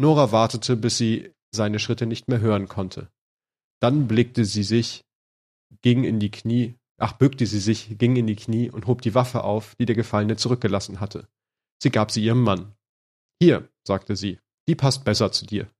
Nora 0.00 0.32
wartete, 0.32 0.78
bis 0.78 0.96
sie 0.96 1.34
seine 1.54 1.78
Schritte 1.78 2.06
nicht 2.06 2.26
mehr 2.26 2.40
hören 2.40 2.68
konnte. 2.68 3.10
Dann 3.80 4.08
blickte 4.08 4.46
sie 4.46 4.62
sich, 4.62 5.04
ging 5.82 6.04
in 6.04 6.18
die 6.18 6.30
Knie, 6.30 6.76
ach, 6.96 7.12
bückte 7.12 7.44
sie 7.44 7.60
sich, 7.60 7.98
ging 7.98 8.16
in 8.16 8.26
die 8.26 8.36
Knie 8.36 8.70
und 8.70 8.86
hob 8.86 9.02
die 9.02 9.14
Waffe 9.14 9.44
auf, 9.44 9.74
die 9.76 9.84
der 9.84 9.94
Gefallene 9.94 10.36
zurückgelassen 10.36 11.00
hatte. 11.00 11.28
Sie 11.82 11.90
gab 11.90 12.10
sie 12.10 12.24
ihrem 12.24 12.42
Mann. 12.42 12.74
Hier, 13.42 13.68
sagte 13.86 14.16
sie, 14.16 14.38
die 14.66 14.74
passt 14.74 15.04
besser 15.04 15.32
zu 15.32 15.44
dir. 15.44 15.70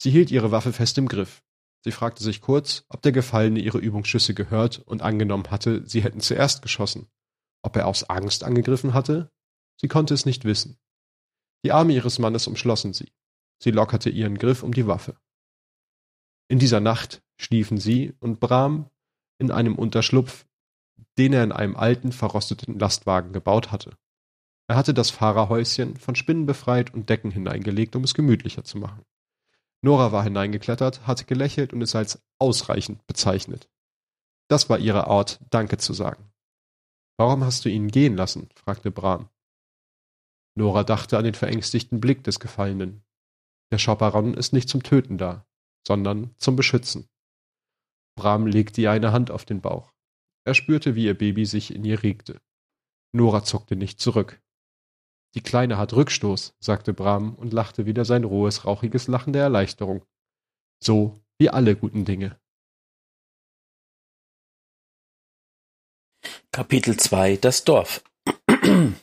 Sie 0.00 0.10
hielt 0.10 0.30
ihre 0.30 0.50
Waffe 0.50 0.72
fest 0.72 0.96
im 0.96 1.06
Griff. 1.06 1.42
Sie 1.84 1.92
fragte 1.92 2.24
sich 2.24 2.40
kurz, 2.40 2.86
ob 2.88 3.02
der 3.02 3.12
Gefallene 3.12 3.60
ihre 3.60 3.76
Übungsschüsse 3.76 4.32
gehört 4.32 4.78
und 4.78 5.02
angenommen 5.02 5.50
hatte, 5.50 5.86
sie 5.86 6.02
hätten 6.02 6.20
zuerst 6.20 6.62
geschossen. 6.62 7.08
Ob 7.60 7.76
er 7.76 7.88
aus 7.88 8.04
Angst 8.04 8.42
angegriffen 8.42 8.94
hatte? 8.94 9.30
Sie 9.78 9.88
konnte 9.88 10.14
es 10.14 10.24
nicht 10.24 10.46
wissen. 10.46 10.78
Die 11.62 11.72
Arme 11.72 11.92
ihres 11.92 12.18
Mannes 12.18 12.46
umschlossen 12.46 12.94
sie. 12.94 13.12
Sie 13.58 13.70
lockerte 13.70 14.10
ihren 14.10 14.38
Griff 14.38 14.62
um 14.62 14.72
die 14.72 14.86
Waffe. 14.86 15.16
In 16.48 16.58
dieser 16.58 16.80
Nacht 16.80 17.22
schliefen 17.36 17.78
sie 17.78 18.14
und 18.20 18.40
Bram 18.40 18.90
in 19.38 19.50
einem 19.50 19.76
Unterschlupf, 19.76 20.46
den 21.18 21.32
er 21.32 21.44
in 21.44 21.52
einem 21.52 21.76
alten, 21.76 22.12
verrosteten 22.12 22.78
Lastwagen 22.78 23.32
gebaut 23.32 23.72
hatte. 23.72 23.96
Er 24.66 24.76
hatte 24.76 24.94
das 24.94 25.10
Fahrerhäuschen 25.10 25.96
von 25.96 26.14
Spinnen 26.14 26.46
befreit 26.46 26.92
und 26.94 27.10
Decken 27.10 27.30
hineingelegt, 27.30 27.96
um 27.96 28.04
es 28.04 28.14
gemütlicher 28.14 28.64
zu 28.64 28.78
machen. 28.78 29.04
Nora 29.82 30.12
war 30.12 30.24
hineingeklettert, 30.24 31.06
hatte 31.06 31.26
gelächelt 31.26 31.74
und 31.74 31.82
es 31.82 31.94
als 31.94 32.22
ausreichend 32.38 33.06
bezeichnet. 33.06 33.68
Das 34.48 34.70
war 34.70 34.78
ihre 34.78 35.06
Art, 35.08 35.40
Danke 35.50 35.76
zu 35.76 35.92
sagen. 35.92 36.32
Warum 37.18 37.44
hast 37.44 37.64
du 37.64 37.68
ihn 37.68 37.88
gehen 37.88 38.16
lassen? 38.16 38.48
fragte 38.54 38.90
Bram. 38.90 39.28
Nora 40.54 40.84
dachte 40.84 41.18
an 41.18 41.24
den 41.24 41.34
verängstigten 41.34 42.00
Blick 42.00 42.24
des 42.24 42.40
Gefallenen. 42.40 43.03
Der 43.74 43.80
Chaperon 43.80 44.34
ist 44.34 44.52
nicht 44.52 44.68
zum 44.68 44.84
Töten 44.84 45.18
da, 45.18 45.44
sondern 45.84 46.32
zum 46.38 46.54
Beschützen. 46.54 47.08
Bram 48.16 48.46
legte 48.46 48.80
ihr 48.80 48.92
eine 48.92 49.10
Hand 49.10 49.32
auf 49.32 49.44
den 49.44 49.60
Bauch. 49.60 49.92
Er 50.44 50.54
spürte, 50.54 50.94
wie 50.94 51.06
ihr 51.06 51.18
Baby 51.18 51.44
sich 51.44 51.74
in 51.74 51.84
ihr 51.84 52.04
regte. 52.04 52.40
Nora 53.10 53.42
zuckte 53.42 53.74
nicht 53.74 53.98
zurück. 53.98 54.40
Die 55.34 55.40
Kleine 55.40 55.76
hat 55.76 55.92
Rückstoß, 55.92 56.54
sagte 56.60 56.94
Bram 56.94 57.34
und 57.34 57.52
lachte 57.52 57.84
wieder 57.84 58.04
sein 58.04 58.22
rohes, 58.22 58.64
rauchiges 58.64 59.08
Lachen 59.08 59.32
der 59.32 59.42
Erleichterung. 59.42 60.04
So 60.80 61.20
wie 61.36 61.50
alle 61.50 61.74
guten 61.74 62.04
Dinge. 62.04 62.38
Kapitel 66.52 66.96
2 66.96 67.38
Das 67.38 67.64
Dorf 67.64 68.04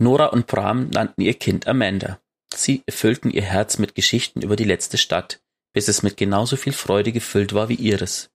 Nora 0.00 0.26
und 0.26 0.48
Bram 0.48 0.90
nannten 0.90 1.20
ihr 1.20 1.34
Kind 1.34 1.68
Amanda. 1.68 2.20
Sie 2.54 2.82
erfüllten 2.86 3.30
ihr 3.30 3.42
Herz 3.42 3.78
mit 3.78 3.94
Geschichten 3.94 4.42
über 4.42 4.56
die 4.56 4.64
letzte 4.64 4.98
Stadt, 4.98 5.40
bis 5.72 5.88
es 5.88 6.02
mit 6.02 6.16
genauso 6.16 6.56
viel 6.56 6.72
Freude 6.72 7.12
gefüllt 7.12 7.52
war 7.52 7.68
wie 7.68 7.74
ihres. 7.74 8.30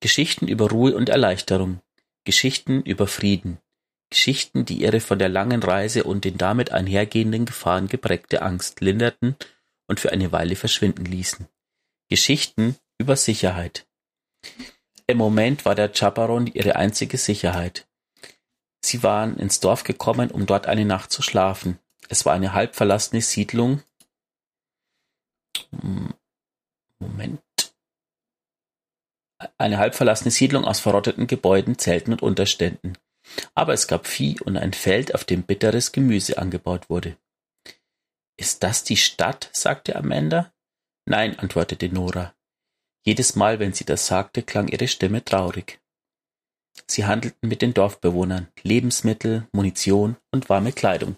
Geschichten 0.00 0.48
über 0.48 0.70
Ruhe 0.70 0.96
und 0.96 1.08
Erleichterung, 1.08 1.80
Geschichten 2.24 2.82
über 2.82 3.06
Frieden, 3.06 3.58
Geschichten, 4.10 4.64
die 4.64 4.82
ihre 4.82 5.00
von 5.00 5.18
der 5.18 5.28
langen 5.28 5.62
Reise 5.62 6.04
und 6.04 6.24
den 6.24 6.36
damit 6.36 6.72
einhergehenden 6.72 7.46
Gefahren 7.46 7.86
geprägte 7.86 8.42
Angst 8.42 8.80
linderten 8.80 9.36
und 9.86 10.00
für 10.00 10.12
eine 10.12 10.32
Weile 10.32 10.56
verschwinden 10.56 11.04
ließen. 11.04 11.46
Geschichten 12.08 12.76
über 12.98 13.16
Sicherheit. 13.16 13.86
Im 15.06 15.18
Moment 15.18 15.64
war 15.64 15.74
der 15.74 15.92
Chaperon 15.92 16.46
ihre 16.48 16.76
einzige 16.76 17.18
Sicherheit. 17.18 17.88
Sie 18.84 19.02
waren 19.02 19.36
ins 19.36 19.60
Dorf 19.60 19.84
gekommen, 19.84 20.30
um 20.30 20.46
dort 20.46 20.66
eine 20.66 20.84
Nacht 20.84 21.12
zu 21.12 21.22
schlafen. 21.22 21.78
Es 22.10 22.26
war 22.26 22.34
eine 22.34 22.54
halb 22.54 22.74
verlassene 22.74 23.22
Siedlung. 23.22 23.82
Moment. 26.98 27.40
Eine 29.58 29.78
halb 29.78 29.94
verlassene 29.94 30.32
Siedlung 30.32 30.64
aus 30.64 30.80
verrotteten 30.80 31.28
Gebäuden, 31.28 31.78
Zelten 31.78 32.12
und 32.12 32.20
Unterständen. 32.20 32.98
Aber 33.54 33.74
es 33.74 33.86
gab 33.86 34.08
Vieh 34.08 34.40
und 34.40 34.56
ein 34.56 34.72
Feld, 34.72 35.14
auf 35.14 35.24
dem 35.24 35.44
bitteres 35.44 35.92
Gemüse 35.92 36.36
angebaut 36.38 36.90
wurde. 36.90 37.16
Ist 38.36 38.64
das 38.64 38.82
die 38.82 38.96
Stadt? 38.96 39.48
sagte 39.52 39.94
Amanda. 39.94 40.52
Nein, 41.06 41.38
antwortete 41.38 41.88
Nora. 41.90 42.34
Jedes 43.06 43.36
Mal, 43.36 43.60
wenn 43.60 43.72
sie 43.72 43.84
das 43.84 44.08
sagte, 44.08 44.42
klang 44.42 44.66
ihre 44.66 44.88
Stimme 44.88 45.24
traurig. 45.24 45.80
Sie 46.88 47.06
handelten 47.06 47.48
mit 47.48 47.62
den 47.62 47.72
Dorfbewohnern 47.72 48.48
Lebensmittel, 48.62 49.46
Munition 49.52 50.16
und 50.32 50.48
warme 50.48 50.72
Kleidung. 50.72 51.16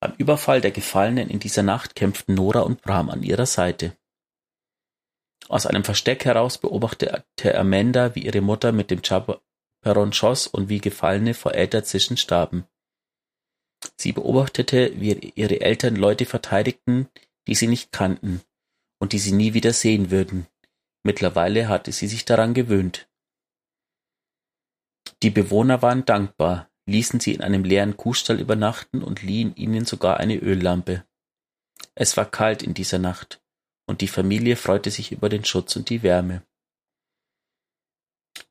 Beim 0.00 0.14
Überfall 0.16 0.60
der 0.60 0.70
Gefallenen 0.70 1.28
in 1.28 1.40
dieser 1.40 1.62
Nacht 1.62 1.96
kämpften 1.96 2.34
Nora 2.34 2.60
und 2.60 2.82
Bram 2.82 3.10
an 3.10 3.22
ihrer 3.22 3.46
Seite. 3.46 3.96
Aus 5.48 5.66
einem 5.66 5.82
Versteck 5.82 6.24
heraus 6.24 6.58
beobachtete 6.58 7.58
Amanda, 7.58 8.14
wie 8.14 8.24
ihre 8.24 8.40
Mutter 8.40 8.70
mit 8.70 8.90
dem 8.90 9.02
Chaperon 9.02 10.12
schoss 10.12 10.46
und 10.46 10.68
wie 10.68 10.80
Gefallene 10.80 11.34
vor 11.34 11.54
Äterzischen 11.54 12.16
starben. 12.16 12.66
Sie 13.96 14.12
beobachtete, 14.12 14.92
wie 15.00 15.32
ihre 15.34 15.60
Eltern 15.60 15.96
Leute 15.96 16.26
verteidigten, 16.26 17.08
die 17.46 17.54
sie 17.54 17.66
nicht 17.66 17.92
kannten 17.92 18.42
und 19.00 19.12
die 19.12 19.18
sie 19.18 19.32
nie 19.32 19.54
wieder 19.54 19.72
sehen 19.72 20.10
würden. 20.10 20.46
Mittlerweile 21.04 21.68
hatte 21.68 21.92
sie 21.92 22.06
sich 22.06 22.24
daran 22.24 22.54
gewöhnt. 22.54 23.08
Die 25.22 25.30
Bewohner 25.30 25.80
waren 25.80 26.04
dankbar, 26.04 26.67
ließen 26.88 27.20
sie 27.20 27.34
in 27.34 27.42
einem 27.42 27.64
leeren 27.64 27.96
Kuhstall 27.96 28.40
übernachten 28.40 29.02
und 29.02 29.22
liehen 29.22 29.54
ihnen 29.56 29.84
sogar 29.84 30.18
eine 30.18 30.36
Öllampe. 30.36 31.04
Es 31.94 32.16
war 32.16 32.24
kalt 32.24 32.62
in 32.62 32.74
dieser 32.74 32.98
Nacht, 32.98 33.40
und 33.86 34.00
die 34.00 34.08
Familie 34.08 34.56
freute 34.56 34.90
sich 34.90 35.12
über 35.12 35.28
den 35.28 35.44
Schutz 35.44 35.76
und 35.76 35.90
die 35.90 36.02
Wärme. 36.02 36.42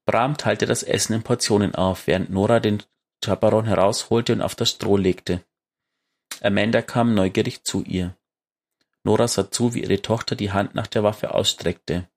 Bram 0.05 0.38
teilte 0.38 0.65
das 0.65 0.83
Essen 0.83 1.13
in 1.13 1.23
Portionen 1.23 1.75
auf, 1.75 2.07
während 2.07 2.29
Nora 2.29 2.59
den 2.59 2.83
Chaperon 3.23 3.65
herausholte 3.65 4.33
und 4.33 4.41
auf 4.41 4.55
das 4.55 4.69
Stroh 4.69 4.97
legte. 4.97 5.43
Amanda 6.41 6.81
kam 6.81 7.13
neugierig 7.13 7.63
zu 7.63 7.83
ihr. 7.83 8.15
Nora 9.03 9.27
sah 9.27 9.51
zu, 9.51 9.73
wie 9.73 9.81
ihre 9.81 10.01
Tochter 10.01 10.35
die 10.35 10.51
Hand 10.51 10.75
nach 10.75 10.88
der 10.88 11.03
Waffe 11.03 11.33
ausstreckte 11.33 12.07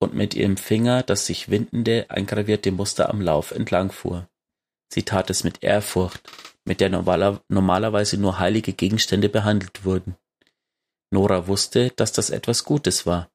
und 0.00 0.14
mit 0.14 0.34
ihrem 0.34 0.56
Finger 0.56 1.02
das 1.02 1.26
sich 1.26 1.50
windende, 1.50 2.06
eingravierte 2.08 2.72
Muster 2.72 3.10
am 3.10 3.20
Lauf 3.20 3.50
entlangfuhr. 3.50 4.29
Sie 4.92 5.04
tat 5.04 5.30
es 5.30 5.44
mit 5.44 5.62
Ehrfurcht, 5.62 6.20
mit 6.64 6.80
der 6.80 6.90
normaler, 6.90 7.42
normalerweise 7.48 8.16
nur 8.16 8.38
heilige 8.38 8.72
Gegenstände 8.72 9.28
behandelt 9.28 9.84
wurden. 9.84 10.16
Nora 11.10 11.46
wusste, 11.46 11.90
dass 11.90 12.12
das 12.12 12.30
etwas 12.30 12.64
Gutes 12.64 13.06
war. 13.06 13.30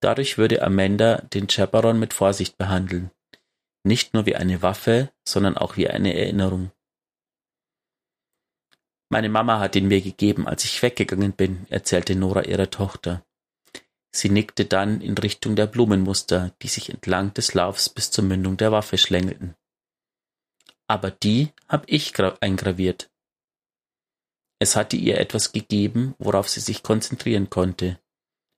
Dadurch 0.00 0.38
würde 0.38 0.62
Amanda 0.62 1.22
den 1.32 1.48
Chaperon 1.48 1.98
mit 1.98 2.12
Vorsicht 2.12 2.58
behandeln. 2.58 3.10
Nicht 3.84 4.14
nur 4.14 4.26
wie 4.26 4.36
eine 4.36 4.62
Waffe, 4.62 5.10
sondern 5.24 5.56
auch 5.56 5.76
wie 5.76 5.88
eine 5.88 6.14
Erinnerung. 6.14 6.70
Meine 9.08 9.28
Mama 9.28 9.60
hat 9.60 9.76
ihn 9.76 9.86
mir 9.86 10.00
gegeben, 10.00 10.48
als 10.48 10.64
ich 10.64 10.82
weggegangen 10.82 11.32
bin, 11.32 11.66
erzählte 11.70 12.16
Nora 12.16 12.42
ihrer 12.42 12.70
Tochter. 12.70 13.24
Sie 14.10 14.28
nickte 14.28 14.64
dann 14.64 15.00
in 15.00 15.16
Richtung 15.16 15.54
der 15.54 15.66
Blumenmuster, 15.66 16.52
die 16.62 16.68
sich 16.68 16.90
entlang 16.90 17.32
des 17.34 17.54
Laufs 17.54 17.88
bis 17.88 18.10
zur 18.10 18.24
Mündung 18.24 18.56
der 18.56 18.72
Waffe 18.72 18.98
schlängelten. 18.98 19.54
Aber 20.88 21.10
die 21.10 21.52
hab 21.68 21.84
ich 21.88 22.12
eingraviert. 22.40 23.10
Es 24.58 24.76
hatte 24.76 24.96
ihr 24.96 25.18
etwas 25.18 25.52
gegeben, 25.52 26.14
worauf 26.18 26.48
sie 26.48 26.60
sich 26.60 26.82
konzentrieren 26.82 27.50
konnte. 27.50 28.00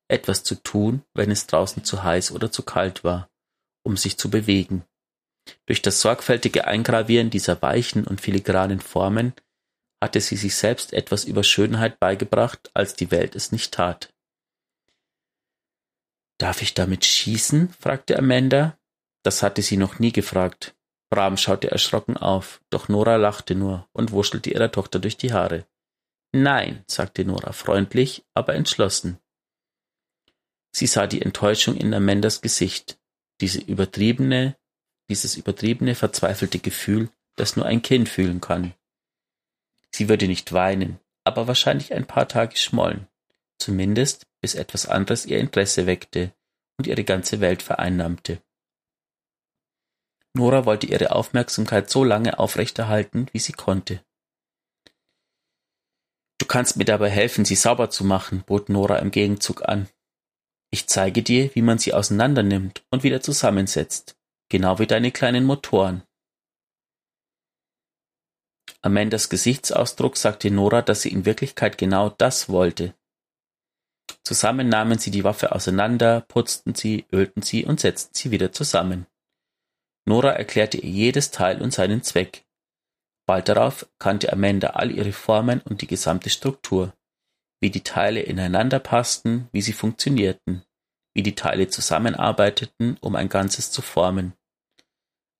Etwas 0.08 0.44
zu 0.44 0.54
tun, 0.54 1.02
wenn 1.14 1.30
es 1.30 1.46
draußen 1.46 1.84
zu 1.84 2.02
heiß 2.02 2.32
oder 2.32 2.52
zu 2.52 2.62
kalt 2.62 3.04
war, 3.04 3.28
um 3.82 3.96
sich 3.96 4.16
zu 4.16 4.30
bewegen. 4.30 4.84
Durch 5.66 5.82
das 5.82 6.00
sorgfältige 6.00 6.66
Eingravieren 6.66 7.30
dieser 7.30 7.60
weichen 7.62 8.06
und 8.06 8.20
filigranen 8.20 8.80
Formen 8.80 9.34
hatte 10.00 10.20
sie 10.20 10.36
sich 10.36 10.54
selbst 10.54 10.92
etwas 10.92 11.24
über 11.24 11.42
Schönheit 11.42 11.98
beigebracht, 11.98 12.70
als 12.74 12.94
die 12.94 13.10
Welt 13.10 13.34
es 13.34 13.50
nicht 13.50 13.74
tat. 13.74 14.14
Darf 16.38 16.62
ich 16.62 16.74
damit 16.74 17.04
schießen? 17.04 17.70
fragte 17.70 18.16
Amanda. 18.16 18.78
Das 19.24 19.42
hatte 19.42 19.62
sie 19.62 19.76
noch 19.76 19.98
nie 19.98 20.12
gefragt. 20.12 20.76
Bram 21.10 21.36
schaute 21.36 21.70
erschrocken 21.70 22.16
auf, 22.16 22.60
doch 22.70 22.88
Nora 22.88 23.16
lachte 23.16 23.54
nur 23.54 23.88
und 23.92 24.12
wuschelte 24.12 24.50
ihrer 24.50 24.70
Tochter 24.70 24.98
durch 24.98 25.16
die 25.16 25.32
Haare. 25.32 25.66
Nein, 26.32 26.84
sagte 26.86 27.24
Nora 27.24 27.52
freundlich, 27.52 28.24
aber 28.34 28.54
entschlossen. 28.54 29.18
Sie 30.70 30.86
sah 30.86 31.06
die 31.06 31.22
Enttäuschung 31.22 31.76
in 31.76 31.94
Amandas 31.94 32.42
Gesicht, 32.42 32.98
diese 33.40 33.60
übertriebene, 33.60 34.56
dieses 35.08 35.36
übertriebene, 35.36 35.94
verzweifelte 35.94 36.58
Gefühl, 36.58 37.10
das 37.36 37.56
nur 37.56 37.64
ein 37.64 37.80
Kind 37.82 38.08
fühlen 38.08 38.40
kann. 38.40 38.74
Sie 39.90 40.08
würde 40.08 40.28
nicht 40.28 40.52
weinen, 40.52 41.00
aber 41.24 41.46
wahrscheinlich 41.46 41.94
ein 41.94 42.06
paar 42.06 42.28
Tage 42.28 42.56
schmollen, 42.56 43.08
zumindest 43.58 44.26
bis 44.42 44.54
etwas 44.54 44.86
anderes 44.86 45.24
ihr 45.24 45.38
Interesse 45.38 45.86
weckte 45.86 46.32
und 46.76 46.86
ihre 46.86 47.04
ganze 47.04 47.40
Welt 47.40 47.62
vereinnahmte. 47.62 48.42
Nora 50.34 50.66
wollte 50.66 50.86
ihre 50.86 51.12
Aufmerksamkeit 51.12 51.90
so 51.90 52.04
lange 52.04 52.38
aufrechterhalten, 52.38 53.26
wie 53.32 53.38
sie 53.38 53.52
konnte. 53.52 54.04
Du 56.38 56.46
kannst 56.46 56.76
mir 56.76 56.84
dabei 56.84 57.10
helfen, 57.10 57.44
sie 57.44 57.56
sauber 57.56 57.90
zu 57.90 58.04
machen, 58.04 58.44
bot 58.46 58.68
Nora 58.68 58.98
im 58.98 59.10
Gegenzug 59.10 59.68
an. 59.68 59.88
Ich 60.70 60.86
zeige 60.86 61.22
dir, 61.22 61.54
wie 61.54 61.62
man 61.62 61.78
sie 61.78 61.94
auseinandernimmt 61.94 62.84
und 62.90 63.02
wieder 63.02 63.20
zusammensetzt, 63.20 64.16
genau 64.48 64.78
wie 64.78 64.86
deine 64.86 65.10
kleinen 65.10 65.44
Motoren. 65.44 66.02
Amandas 68.82 69.28
Gesichtsausdruck 69.28 70.16
sagte 70.16 70.50
Nora, 70.50 70.82
dass 70.82 71.02
sie 71.02 71.10
in 71.10 71.24
Wirklichkeit 71.24 71.78
genau 71.78 72.10
das 72.10 72.48
wollte. 72.48 72.94
Zusammen 74.22 74.68
nahmen 74.68 74.98
sie 74.98 75.10
die 75.10 75.24
Waffe 75.24 75.52
auseinander, 75.52 76.20
putzten 76.20 76.74
sie, 76.74 77.06
ölten 77.12 77.42
sie 77.42 77.64
und 77.64 77.80
setzten 77.80 78.14
sie 78.14 78.30
wieder 78.30 78.52
zusammen. 78.52 79.06
Nora 80.08 80.30
erklärte 80.30 80.78
ihr 80.78 80.88
jedes 80.88 81.30
Teil 81.32 81.60
und 81.60 81.70
seinen 81.70 82.02
Zweck. 82.02 82.46
Bald 83.26 83.50
darauf 83.50 83.86
kannte 83.98 84.32
Amanda 84.32 84.68
all 84.68 84.90
ihre 84.90 85.12
Formen 85.12 85.60
und 85.60 85.82
die 85.82 85.86
gesamte 85.86 86.30
Struktur, 86.30 86.94
wie 87.60 87.68
die 87.68 87.82
Teile 87.82 88.22
ineinander 88.22 88.78
passten, 88.78 89.50
wie 89.52 89.60
sie 89.60 89.74
funktionierten, 89.74 90.64
wie 91.12 91.22
die 91.22 91.34
Teile 91.34 91.68
zusammenarbeiteten, 91.68 92.96
um 93.02 93.16
ein 93.16 93.28
Ganzes 93.28 93.70
zu 93.70 93.82
formen. 93.82 94.32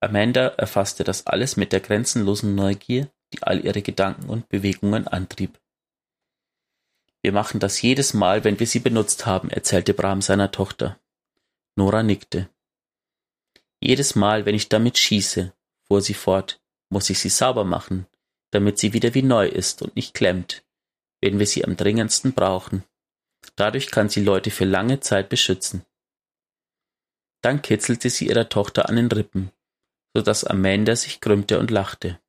Amanda 0.00 0.48
erfasste 0.48 1.02
das 1.02 1.26
alles 1.26 1.56
mit 1.56 1.72
der 1.72 1.80
grenzenlosen 1.80 2.54
Neugier, 2.54 3.10
die 3.32 3.42
all 3.42 3.64
ihre 3.64 3.80
Gedanken 3.80 4.28
und 4.28 4.50
Bewegungen 4.50 5.08
antrieb. 5.08 5.58
Wir 7.22 7.32
machen 7.32 7.58
das 7.58 7.80
jedes 7.80 8.12
Mal, 8.12 8.44
wenn 8.44 8.60
wir 8.60 8.66
sie 8.66 8.80
benutzt 8.80 9.24
haben, 9.24 9.48
erzählte 9.48 9.94
Bram 9.94 10.20
seiner 10.20 10.50
Tochter. 10.50 11.00
Nora 11.74 12.02
nickte. 12.02 12.50
Jedes 13.80 14.14
Mal, 14.14 14.44
wenn 14.44 14.54
ich 14.54 14.68
damit 14.68 14.98
schieße, 14.98 15.52
fuhr 15.86 16.02
sie 16.02 16.14
fort, 16.14 16.60
muss 16.90 17.10
ich 17.10 17.18
sie 17.18 17.28
sauber 17.28 17.64
machen, 17.64 18.06
damit 18.50 18.78
sie 18.78 18.92
wieder 18.92 19.14
wie 19.14 19.22
neu 19.22 19.46
ist 19.46 19.82
und 19.82 19.94
nicht 19.94 20.14
klemmt, 20.14 20.64
wenn 21.20 21.38
wir 21.38 21.46
sie 21.46 21.64
am 21.64 21.76
dringendsten 21.76 22.32
brauchen. 22.32 22.84
Dadurch 23.56 23.90
kann 23.90 24.08
sie 24.08 24.22
Leute 24.22 24.50
für 24.50 24.64
lange 24.64 25.00
Zeit 25.00 25.28
beschützen. 25.28 25.84
Dann 27.42 27.62
kitzelte 27.62 28.10
sie 28.10 28.26
ihrer 28.26 28.48
Tochter 28.48 28.88
an 28.88 28.96
den 28.96 29.06
Rippen, 29.06 29.52
so 30.14 30.22
dass 30.22 30.44
Amanda 30.44 30.96
sich 30.96 31.20
krümmte 31.20 31.58
und 31.58 31.70
lachte. 31.70 32.20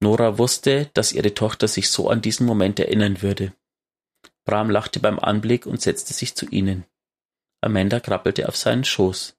Nora 0.00 0.36
wusste, 0.36 0.90
dass 0.92 1.12
ihre 1.12 1.32
Tochter 1.32 1.68
sich 1.68 1.88
so 1.88 2.10
an 2.10 2.20
diesen 2.20 2.46
Moment 2.46 2.78
erinnern 2.78 3.22
würde. 3.22 3.54
Bram 4.44 4.68
lachte 4.70 5.00
beim 5.00 5.18
Anblick 5.18 5.64
und 5.66 5.80
setzte 5.80 6.12
sich 6.12 6.34
zu 6.34 6.46
ihnen. 6.46 6.84
Amanda 7.62 7.98
krabbelte 7.98 8.48
auf 8.48 8.56
seinen 8.56 8.84
Schoß. 8.84 9.36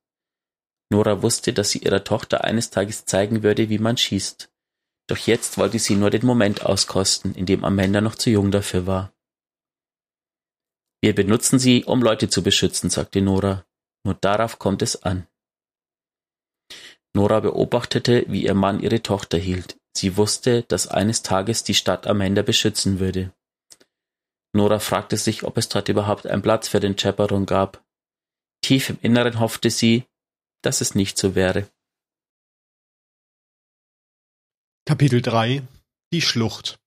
Nora 0.90 1.22
wusste, 1.22 1.54
dass 1.54 1.72
sie 1.72 1.80
ihrer 1.80 2.04
Tochter 2.04 2.44
eines 2.44 2.70
Tages 2.70 3.06
zeigen 3.06 3.44
würde, 3.44 3.70
wie 3.70 3.80
man 3.80 3.98
schießt. 3.98 4.50
Doch 5.08 5.18
jetzt 5.18 5.58
wollte 5.58 5.80
sie 5.80 5.96
nur 5.96 6.10
den 6.10 6.26
Moment 6.26 6.66
auskosten, 6.66 7.34
in 7.36 7.46
dem 7.46 7.64
Amanda 7.64 8.02
noch 8.02 8.16
zu 8.16 8.30
jung 8.30 8.52
dafür 8.52 8.88
war. 8.88 9.14
Wir 11.02 11.14
benutzen 11.14 11.60
sie, 11.60 11.86
um 11.86 12.02
Leute 12.02 12.30
zu 12.30 12.42
beschützen, 12.42 12.90
sagte 12.90 13.22
Nora. 13.22 13.66
Nur 14.04 14.16
darauf 14.16 14.60
kommt 14.60 14.82
es 14.82 15.04
an. 15.04 15.28
Nora 17.14 17.40
beobachtete, 17.40 18.26
wie 18.28 18.46
ihr 18.46 18.54
Mann 18.54 18.80
ihre 18.80 19.02
Tochter 19.02 19.38
hielt. 19.38 19.78
Sie 19.96 20.18
wusste, 20.18 20.64
dass 20.64 20.88
eines 20.88 21.24
Tages 21.24 21.64
die 21.64 21.74
Stadt 21.74 22.08
Amanda 22.08 22.42
beschützen 22.42 23.00
würde. 23.00 23.34
Nora 24.54 24.80
fragte 24.80 25.18
sich, 25.18 25.44
ob 25.44 25.58
es 25.58 25.70
dort 25.70 25.90
überhaupt 25.90 26.28
einen 26.28 26.42
Platz 26.42 26.68
für 26.68 26.80
den 26.80 26.96
Chaperon 26.96 27.46
gab. 27.46 27.84
Tief 28.62 28.90
im 28.90 28.98
Inneren 29.02 29.40
hoffte 29.40 29.70
sie, 29.70 30.06
dass 30.62 30.82
es 30.82 30.96
nicht 30.96 31.18
so 31.18 31.36
wäre. 31.36 31.70
Kapitel 34.86 35.22
3 35.22 35.68
Die 36.14 36.22
Schlucht 36.22 36.80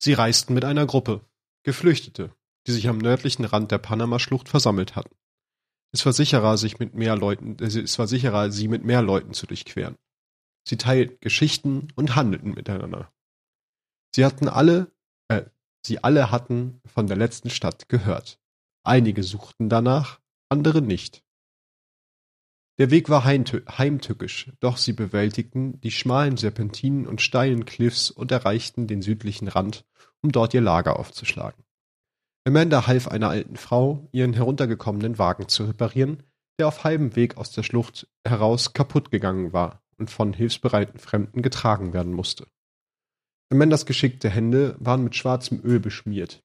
Sie 0.00 0.12
reisten 0.12 0.54
mit 0.54 0.64
einer 0.64 0.86
Gruppe, 0.86 1.24
Geflüchtete, 1.64 2.32
die 2.66 2.72
sich 2.72 2.88
am 2.88 2.98
nördlichen 2.98 3.44
Rand 3.44 3.72
der 3.72 3.78
Panama-Schlucht 3.78 4.48
versammelt 4.48 4.94
hatten. 4.94 5.14
Es 5.92 6.04
war 6.06 6.12
sicherer, 6.12 6.56
sich 6.56 6.78
mit 6.78 6.94
mehr 6.94 7.16
Leuten, 7.16 7.56
es 7.62 7.98
war 7.98 8.06
sicherer, 8.06 8.52
sie 8.52 8.68
mit 8.68 8.84
mehr 8.84 9.02
Leuten 9.02 9.32
zu 9.32 9.46
durchqueren. 9.46 9.96
Sie 10.66 10.76
teilten 10.76 11.18
Geschichten 11.20 11.88
und 11.96 12.14
handelten 12.14 12.54
miteinander. 12.54 13.12
Sie 14.14 14.24
hatten 14.24 14.48
alle, 14.48 14.92
äh, 15.28 15.44
sie 15.84 16.04
alle 16.04 16.30
hatten 16.30 16.80
von 16.86 17.06
der 17.06 17.16
letzten 17.16 17.50
Stadt 17.50 17.88
gehört. 17.88 18.38
Einige 18.84 19.22
suchten 19.22 19.68
danach, 19.68 20.20
andere 20.50 20.82
nicht. 20.82 21.24
Der 22.78 22.92
Weg 22.92 23.08
war 23.08 23.24
heimtückisch, 23.24 24.52
doch 24.60 24.76
sie 24.76 24.92
bewältigten 24.92 25.80
die 25.80 25.90
schmalen 25.90 26.36
Serpentinen 26.36 27.08
und 27.08 27.20
steilen 27.20 27.64
Cliffs 27.64 28.12
und 28.12 28.30
erreichten 28.30 28.86
den 28.86 29.02
südlichen 29.02 29.48
Rand, 29.48 29.84
um 30.22 30.30
dort 30.30 30.54
ihr 30.54 30.60
Lager 30.60 30.96
aufzuschlagen. 30.96 31.64
Amanda 32.46 32.86
half 32.86 33.08
einer 33.08 33.30
alten 33.30 33.56
Frau, 33.56 34.08
ihren 34.12 34.32
heruntergekommenen 34.32 35.18
Wagen 35.18 35.48
zu 35.48 35.64
reparieren, 35.64 36.22
der 36.60 36.68
auf 36.68 36.84
halbem 36.84 37.16
Weg 37.16 37.36
aus 37.36 37.50
der 37.50 37.64
Schlucht 37.64 38.06
heraus 38.24 38.72
kaputt 38.72 39.10
gegangen 39.10 39.52
war 39.52 39.82
und 39.96 40.08
von 40.08 40.32
hilfsbereiten 40.32 41.00
Fremden 41.00 41.42
getragen 41.42 41.92
werden 41.92 42.12
musste. 42.12 42.46
Amandas 43.50 43.86
geschickte 43.86 44.30
Hände 44.30 44.76
waren 44.78 45.02
mit 45.02 45.16
schwarzem 45.16 45.60
Öl 45.64 45.80
beschmiert. 45.80 46.44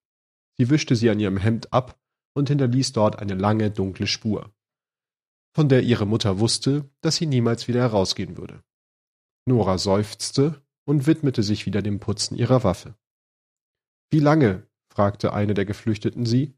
Sie 0.58 0.72
wischte 0.72 0.96
sie 0.96 1.12
an 1.12 1.20
ihrem 1.20 1.38
Hemd 1.38 1.72
ab 1.72 2.00
und 2.34 2.50
hinterließ 2.50 2.94
dort 2.94 3.20
eine 3.20 3.36
lange, 3.36 3.70
dunkle 3.70 4.08
Spur 4.08 4.53
von 5.56 5.70
der 5.70 5.84
ihre 5.84 6.06
Mutter 6.06 6.40
wusste, 6.40 6.90
dass 7.02 7.18
sie 7.18 7.26
niemals 7.26 7.68
wieder 7.68 7.82
herausgehen 7.82 8.38
würde. 8.38 8.64
Nora 9.46 9.78
seufzte 9.78 10.62
und 10.86 11.06
widmete 11.06 11.44
sich 11.44 11.66
wieder 11.66 11.82
dem 11.82 12.00
Putzen 12.00 12.36
ihrer 12.38 12.64
Waffe. 12.64 12.96
Wie 14.12 14.20
lange? 14.20 14.68
fragte 14.90 15.34
eine 15.34 15.54
der 15.54 15.66
Geflüchteten 15.66 16.26
sie. 16.26 16.54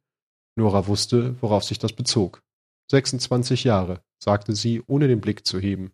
Nora 0.57 0.87
wusste, 0.87 1.41
worauf 1.41 1.63
sich 1.63 1.79
das 1.79 1.93
bezog. 1.93 2.43
26 2.91 3.63
Jahre, 3.63 4.03
sagte 4.21 4.53
sie, 4.53 4.83
ohne 4.85 5.07
den 5.07 5.21
Blick 5.21 5.45
zu 5.45 5.59
heben. 5.59 5.93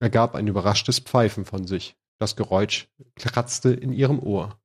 Er 0.00 0.10
gab 0.10 0.34
ein 0.34 0.46
überraschtes 0.46 0.98
Pfeifen 0.98 1.44
von 1.44 1.66
sich. 1.66 1.96
Das 2.18 2.36
Geräusch 2.36 2.88
kratzte 3.16 3.70
in 3.70 3.92
ihrem 3.92 4.18
Ohr. 4.18 4.60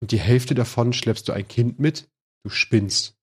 Und 0.00 0.12
die 0.12 0.20
Hälfte 0.20 0.54
davon 0.54 0.92
schleppst 0.92 1.28
du 1.28 1.32
ein 1.32 1.48
Kind 1.48 1.78
mit? 1.78 2.08
Du 2.44 2.50
spinnst. 2.50 3.17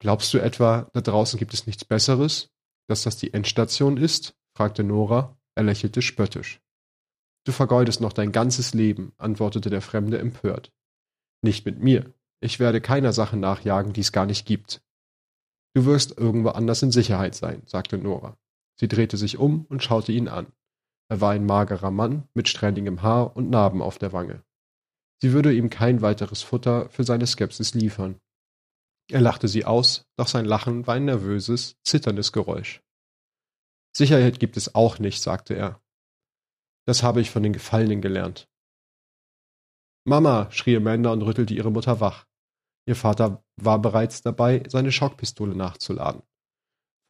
Glaubst 0.00 0.32
du 0.32 0.38
etwa, 0.38 0.88
da 0.92 1.00
draußen 1.00 1.38
gibt 1.38 1.54
es 1.54 1.66
nichts 1.66 1.84
Besseres? 1.84 2.50
Dass 2.88 3.02
das 3.02 3.16
die 3.16 3.34
Endstation 3.34 3.96
ist? 3.96 4.36
fragte 4.56 4.84
Nora. 4.84 5.36
Er 5.54 5.64
lächelte 5.64 6.02
spöttisch. 6.02 6.60
Du 7.44 7.52
vergeudest 7.52 8.00
noch 8.00 8.12
dein 8.12 8.30
ganzes 8.30 8.74
Leben, 8.74 9.12
antwortete 9.16 9.70
der 9.70 9.82
Fremde 9.82 10.18
empört. 10.18 10.72
Nicht 11.42 11.66
mit 11.66 11.80
mir. 11.80 12.12
Ich 12.40 12.60
werde 12.60 12.80
keiner 12.80 13.12
Sache 13.12 13.36
nachjagen, 13.36 13.92
die 13.92 14.02
es 14.02 14.12
gar 14.12 14.26
nicht 14.26 14.46
gibt. 14.46 14.82
Du 15.74 15.84
wirst 15.84 16.16
irgendwo 16.16 16.50
anders 16.50 16.82
in 16.82 16.92
Sicherheit 16.92 17.34
sein, 17.34 17.62
sagte 17.66 17.98
Nora. 17.98 18.36
Sie 18.78 18.88
drehte 18.88 19.16
sich 19.16 19.38
um 19.38 19.64
und 19.66 19.82
schaute 19.82 20.12
ihn 20.12 20.28
an. 20.28 20.52
Er 21.08 21.20
war 21.20 21.32
ein 21.32 21.46
magerer 21.46 21.90
Mann 21.90 22.28
mit 22.34 22.48
strähnigem 22.48 23.02
Haar 23.02 23.34
und 23.36 23.50
Narben 23.50 23.82
auf 23.82 23.98
der 23.98 24.12
Wange. 24.12 24.42
Sie 25.20 25.32
würde 25.32 25.52
ihm 25.52 25.70
kein 25.70 26.02
weiteres 26.02 26.42
Futter 26.42 26.88
für 26.90 27.02
seine 27.02 27.26
Skepsis 27.26 27.74
liefern. 27.74 28.20
Er 29.10 29.20
lachte 29.20 29.48
sie 29.48 29.64
aus, 29.64 30.06
doch 30.16 30.28
sein 30.28 30.44
Lachen 30.44 30.86
war 30.86 30.94
ein 30.94 31.06
nervöses, 31.06 31.76
zitterndes 31.82 32.32
Geräusch. 32.32 32.82
Sicherheit 33.96 34.38
gibt 34.38 34.56
es 34.56 34.74
auch 34.74 34.98
nicht, 34.98 35.22
sagte 35.22 35.54
er. 35.54 35.80
Das 36.86 37.02
habe 37.02 37.20
ich 37.20 37.30
von 37.30 37.42
den 37.42 37.52
Gefallenen 37.52 38.00
gelernt. 38.00 38.48
Mama, 40.04 40.50
schrie 40.50 40.76
Amanda 40.76 41.12
und 41.12 41.22
rüttelte 41.22 41.54
ihre 41.54 41.70
Mutter 41.70 42.00
wach. 42.00 42.26
Ihr 42.86 42.96
Vater 42.96 43.44
war 43.56 43.80
bereits 43.80 44.22
dabei, 44.22 44.62
seine 44.68 44.92
Schockpistole 44.92 45.54
nachzuladen. 45.54 46.22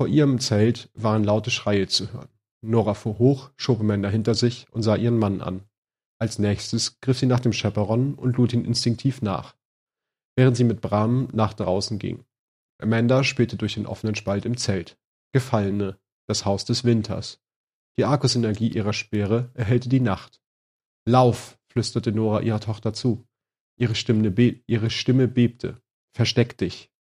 Vor 0.00 0.08
ihrem 0.08 0.40
Zelt 0.40 0.90
waren 0.94 1.24
laute 1.24 1.50
Schreie 1.50 1.86
zu 1.88 2.12
hören. 2.12 2.28
Nora 2.60 2.94
fuhr 2.94 3.18
hoch, 3.18 3.50
schob 3.56 3.80
Amanda 3.80 4.08
hinter 4.08 4.34
sich 4.34 4.66
und 4.70 4.82
sah 4.82 4.96
ihren 4.96 5.18
Mann 5.18 5.40
an. 5.40 5.64
Als 6.20 6.38
nächstes 6.38 7.00
griff 7.00 7.18
sie 7.18 7.26
nach 7.26 7.40
dem 7.40 7.52
Chaperon 7.52 8.14
und 8.14 8.36
lud 8.36 8.52
ihn 8.52 8.64
instinktiv 8.64 9.22
nach, 9.22 9.54
während 10.38 10.56
sie 10.56 10.62
mit 10.62 10.80
Bram 10.80 11.26
nach 11.32 11.52
draußen 11.52 11.98
ging. 11.98 12.24
Amanda 12.80 13.24
spielte 13.24 13.56
durch 13.56 13.74
den 13.74 13.86
offenen 13.86 14.14
Spalt 14.14 14.44
im 14.44 14.56
Zelt. 14.56 14.96
Gefallene, 15.32 15.98
das 16.28 16.44
Haus 16.44 16.64
des 16.64 16.84
Winters. 16.84 17.42
Die 17.98 18.04
Arkusenergie 18.04 18.68
ihrer 18.68 18.92
Speere 18.92 19.50
erhellte 19.54 19.88
die 19.88 19.98
Nacht. 19.98 20.40
Lauf, 21.04 21.58
flüsterte 21.66 22.12
Nora 22.12 22.42
ihrer 22.42 22.60
Tochter 22.60 22.92
zu. 22.92 23.26
Ihre 23.80 23.96
Stimme, 23.96 24.32
ihre 24.68 24.90
Stimme 24.90 25.26
bebte. 25.26 25.82
Versteck 26.14 26.56
dich. 26.56 26.92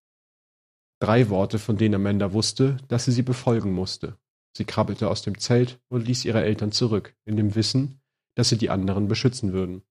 Drei 0.99 1.29
Worte, 1.29 1.59
von 1.59 1.77
denen 1.77 1.93
Amanda 1.93 2.33
wusste, 2.33 2.77
dass 2.87 3.05
sie 3.05 3.11
sie 3.11 3.21
befolgen 3.21 3.71
musste. 3.71 4.17
Sie 4.57 4.65
krabbelte 4.65 5.11
aus 5.11 5.21
dem 5.21 5.37
Zelt 5.37 5.79
und 5.89 6.07
ließ 6.07 6.25
ihre 6.25 6.43
Eltern 6.43 6.71
zurück, 6.71 7.15
in 7.23 7.37
dem 7.37 7.53
Wissen, 7.53 8.01
dass 8.33 8.49
sie 8.49 8.57
die 8.57 8.71
anderen 8.71 9.07
beschützen 9.07 9.53
würden. 9.53 9.83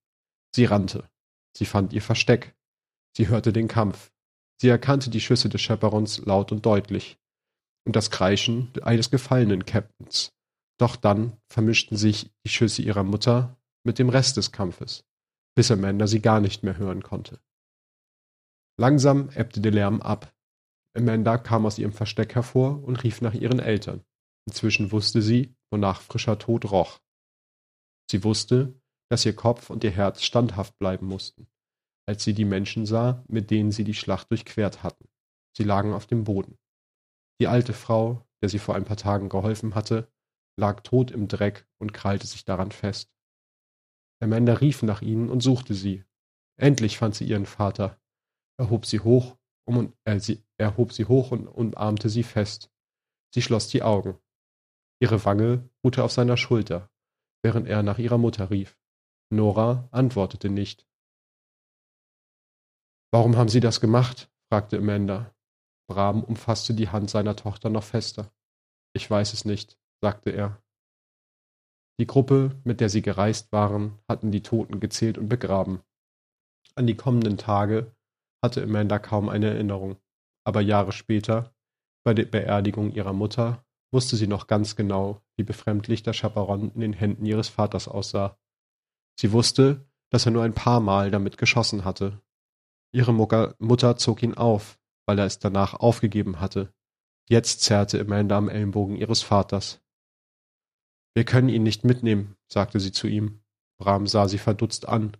Sie 0.52 0.64
rannte. 0.64 1.08
Sie 1.56 1.64
fand 1.64 1.92
ihr 1.92 2.02
Versteck. 2.02 2.55
Sie 3.16 3.28
hörte 3.28 3.50
den 3.50 3.66
Kampf. 3.66 4.12
Sie 4.60 4.68
erkannte 4.68 5.08
die 5.08 5.22
Schüsse 5.22 5.48
des 5.48 5.62
Chaperons 5.62 6.18
laut 6.26 6.52
und 6.52 6.66
deutlich 6.66 7.16
und 7.86 7.96
das 7.96 8.10
Kreischen 8.10 8.70
eines 8.82 9.10
gefallenen 9.10 9.64
Captains. 9.64 10.34
Doch 10.78 10.96
dann 10.96 11.40
vermischten 11.48 11.96
sich 11.96 12.30
die 12.44 12.50
Schüsse 12.50 12.82
ihrer 12.82 13.04
Mutter 13.04 13.56
mit 13.84 13.98
dem 13.98 14.10
Rest 14.10 14.36
des 14.36 14.52
Kampfes, 14.52 15.02
bis 15.54 15.70
Amanda 15.70 16.06
sie 16.06 16.20
gar 16.20 16.40
nicht 16.40 16.62
mehr 16.62 16.76
hören 16.76 17.02
konnte. 17.02 17.40
Langsam 18.78 19.30
ebbte 19.30 19.62
der 19.62 19.72
Lärm 19.72 20.02
ab. 20.02 20.34
Amanda 20.94 21.38
kam 21.38 21.64
aus 21.64 21.78
ihrem 21.78 21.94
Versteck 21.94 22.34
hervor 22.34 22.84
und 22.84 23.02
rief 23.02 23.22
nach 23.22 23.32
ihren 23.32 23.60
Eltern. 23.60 24.04
Inzwischen 24.46 24.92
wusste 24.92 25.22
sie, 25.22 25.54
wonach 25.70 26.02
frischer 26.02 26.38
Tod 26.38 26.70
roch. 26.70 27.00
Sie 28.10 28.22
wusste, 28.24 28.78
dass 29.08 29.24
ihr 29.24 29.34
Kopf 29.34 29.70
und 29.70 29.84
ihr 29.84 29.90
Herz 29.90 30.22
standhaft 30.22 30.78
bleiben 30.78 31.06
mussten, 31.06 31.46
als 32.06 32.24
sie 32.24 32.34
die 32.34 32.44
Menschen 32.44 32.86
sah, 32.86 33.24
mit 33.28 33.50
denen 33.50 33.72
sie 33.72 33.84
die 33.84 33.94
Schlacht 33.94 34.30
durchquert 34.30 34.82
hatten. 34.82 35.08
Sie 35.56 35.64
lagen 35.64 35.92
auf 35.92 36.06
dem 36.06 36.24
Boden. 36.24 36.58
Die 37.40 37.48
alte 37.48 37.72
Frau, 37.72 38.26
der 38.42 38.48
sie 38.48 38.58
vor 38.58 38.74
ein 38.74 38.84
paar 38.84 38.96
Tagen 38.96 39.28
geholfen 39.28 39.74
hatte, 39.74 40.10
lag 40.58 40.80
tot 40.80 41.10
im 41.10 41.28
Dreck 41.28 41.66
und 41.78 41.92
krallte 41.92 42.26
sich 42.26 42.44
daran 42.44 42.72
fest. 42.72 43.10
Amanda 44.20 44.54
rief 44.54 44.82
nach 44.82 45.02
ihnen 45.02 45.28
und 45.28 45.42
suchte 45.42 45.74
sie. 45.74 46.04
Endlich 46.58 46.96
fand 46.96 47.14
sie 47.14 47.26
ihren 47.26 47.46
Vater. 47.46 48.00
Er 48.58 48.70
hob 48.70 48.86
sie 48.86 49.00
hoch, 49.00 49.36
um, 49.66 49.92
äh, 50.04 50.18
sie, 50.18 50.42
er 50.56 50.76
hob 50.76 50.92
sie 50.92 51.04
hoch 51.04 51.32
und 51.32 51.46
umarmte 51.46 52.08
sie 52.08 52.22
fest. 52.22 52.70
Sie 53.34 53.42
schloss 53.42 53.68
die 53.68 53.82
Augen. 53.82 54.18
Ihre 55.00 55.22
Wange 55.26 55.68
ruhte 55.84 56.02
auf 56.02 56.12
seiner 56.12 56.38
Schulter, 56.38 56.90
während 57.42 57.68
er 57.68 57.82
nach 57.82 57.98
ihrer 57.98 58.16
Mutter 58.16 58.50
rief. 58.50 58.78
Nora 59.30 59.88
antwortete 59.90 60.48
nicht. 60.48 60.86
Warum 63.16 63.38
haben 63.38 63.48
Sie 63.48 63.60
das 63.60 63.80
gemacht? 63.80 64.30
fragte 64.52 64.76
Amanda. 64.76 65.34
Bram 65.88 66.22
umfasste 66.22 66.74
die 66.74 66.90
Hand 66.90 67.08
seiner 67.08 67.34
Tochter 67.34 67.70
noch 67.70 67.82
fester. 67.82 68.30
Ich 68.92 69.10
weiß 69.10 69.32
es 69.32 69.46
nicht, 69.46 69.78
sagte 70.02 70.28
er. 70.32 70.62
Die 71.98 72.06
Gruppe, 72.06 72.60
mit 72.64 72.78
der 72.78 72.90
sie 72.90 73.00
gereist 73.00 73.52
waren, 73.52 73.98
hatten 74.06 74.32
die 74.32 74.42
Toten 74.42 74.80
gezählt 74.80 75.16
und 75.16 75.30
begraben. 75.30 75.80
An 76.74 76.86
die 76.86 76.94
kommenden 76.94 77.38
Tage 77.38 77.96
hatte 78.44 78.62
Amanda 78.62 78.98
kaum 78.98 79.30
eine 79.30 79.48
Erinnerung, 79.48 79.96
aber 80.44 80.60
Jahre 80.60 80.92
später, 80.92 81.54
bei 82.04 82.12
der 82.12 82.26
Beerdigung 82.26 82.92
ihrer 82.92 83.14
Mutter, 83.14 83.64
wusste 83.94 84.16
sie 84.16 84.26
noch 84.26 84.46
ganz 84.46 84.76
genau, 84.76 85.22
wie 85.38 85.44
befremdlich 85.44 86.02
der 86.02 86.12
Chaperon 86.12 86.70
in 86.74 86.82
den 86.82 86.92
Händen 86.92 87.24
ihres 87.24 87.48
Vaters 87.48 87.88
aussah. 87.88 88.38
Sie 89.18 89.32
wusste, 89.32 89.88
dass 90.12 90.26
er 90.26 90.32
nur 90.32 90.42
ein 90.42 90.52
paar 90.52 90.80
Mal 90.80 91.10
damit 91.10 91.38
geschossen 91.38 91.86
hatte. 91.86 92.20
Ihre 92.96 93.12
Mutter 93.12 93.98
zog 93.98 94.22
ihn 94.22 94.32
auf, 94.32 94.80
weil 95.04 95.18
er 95.18 95.26
es 95.26 95.38
danach 95.38 95.74
aufgegeben 95.74 96.40
hatte. 96.40 96.72
Jetzt 97.28 97.60
zerrte 97.60 98.00
Amanda 98.00 98.38
am 98.38 98.48
Ellenbogen 98.48 98.96
ihres 98.96 99.20
Vaters. 99.20 99.82
Wir 101.12 101.26
können 101.26 101.50
ihn 101.50 101.62
nicht 101.62 101.84
mitnehmen, 101.84 102.38
sagte 102.50 102.80
sie 102.80 102.92
zu 102.92 103.06
ihm. 103.06 103.42
Bram 103.78 104.06
sah 104.06 104.28
sie 104.28 104.38
verdutzt 104.38 104.88
an. 104.88 105.14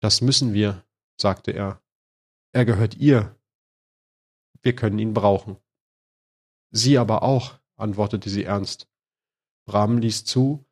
Das 0.00 0.22
müssen 0.22 0.54
wir, 0.54 0.86
sagte 1.20 1.50
er. 1.50 1.82
Er 2.52 2.64
gehört 2.64 2.96
ihr. 2.96 3.38
Wir 4.62 4.74
können 4.74 4.98
ihn 4.98 5.12
brauchen. 5.12 5.58
Sie 6.70 6.96
aber 6.96 7.22
auch, 7.22 7.58
antwortete 7.76 8.30
sie 8.30 8.44
ernst. 8.44 8.88
Bram 9.66 9.98
ließ 9.98 10.24
zu, 10.24 10.64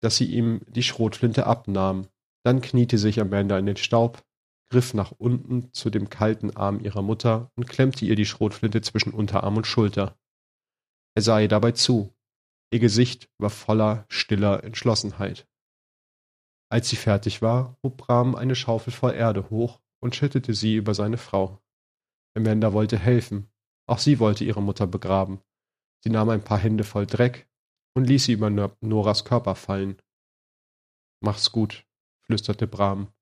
dass 0.00 0.16
sie 0.16 0.24
ihm 0.24 0.62
die 0.68 0.84
Schrotflinte 0.84 1.46
abnahm. 1.46 2.08
Dann 2.44 2.62
kniete 2.62 2.96
sich 2.96 3.20
Amanda 3.20 3.58
in 3.58 3.66
den 3.66 3.76
Staub, 3.76 4.24
griff 4.72 4.94
nach 4.94 5.12
unten 5.12 5.70
zu 5.74 5.90
dem 5.90 6.08
kalten 6.08 6.56
Arm 6.56 6.80
ihrer 6.80 7.02
Mutter 7.02 7.52
und 7.56 7.68
klemmte 7.68 8.06
ihr 8.06 8.16
die 8.16 8.24
Schrotflinte 8.24 8.80
zwischen 8.80 9.12
Unterarm 9.12 9.58
und 9.58 9.66
Schulter. 9.66 10.18
Er 11.14 11.20
sah 11.20 11.40
ihr 11.40 11.48
dabei 11.48 11.72
zu. 11.72 12.14
Ihr 12.72 12.80
Gesicht 12.80 13.28
war 13.36 13.50
voller 13.50 14.06
stiller 14.08 14.64
Entschlossenheit. 14.64 15.46
Als 16.70 16.88
sie 16.88 16.96
fertig 16.96 17.42
war, 17.42 17.76
hob 17.82 17.98
Bram 17.98 18.34
eine 18.34 18.54
Schaufel 18.54 18.94
voll 18.94 19.12
Erde 19.12 19.50
hoch 19.50 19.78
und 20.00 20.16
schüttete 20.16 20.54
sie 20.54 20.76
über 20.76 20.94
seine 20.94 21.18
Frau. 21.18 21.60
Amanda 22.34 22.72
wollte 22.72 22.98
helfen. 22.98 23.50
Auch 23.86 23.98
sie 23.98 24.18
wollte 24.20 24.44
ihre 24.44 24.62
Mutter 24.62 24.86
begraben. 24.86 25.42
Sie 26.02 26.08
nahm 26.08 26.30
ein 26.30 26.44
paar 26.44 26.58
Hände 26.58 26.84
voll 26.84 27.04
Dreck 27.04 27.46
und 27.94 28.06
ließ 28.06 28.24
sie 28.24 28.32
über 28.32 28.48
Noras 28.80 29.26
Körper 29.26 29.54
fallen. 29.54 30.00
Mach's 31.20 31.52
gut, 31.52 31.84
flüsterte 32.24 32.66
Bram 32.66 33.12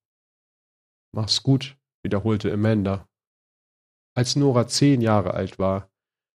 Mach's 1.12 1.42
gut, 1.42 1.76
wiederholte 2.02 2.52
Amanda. 2.52 3.08
Als 4.16 4.36
Nora 4.36 4.66
zehn 4.66 5.00
Jahre 5.00 5.34
alt 5.34 5.58
war, 5.58 5.90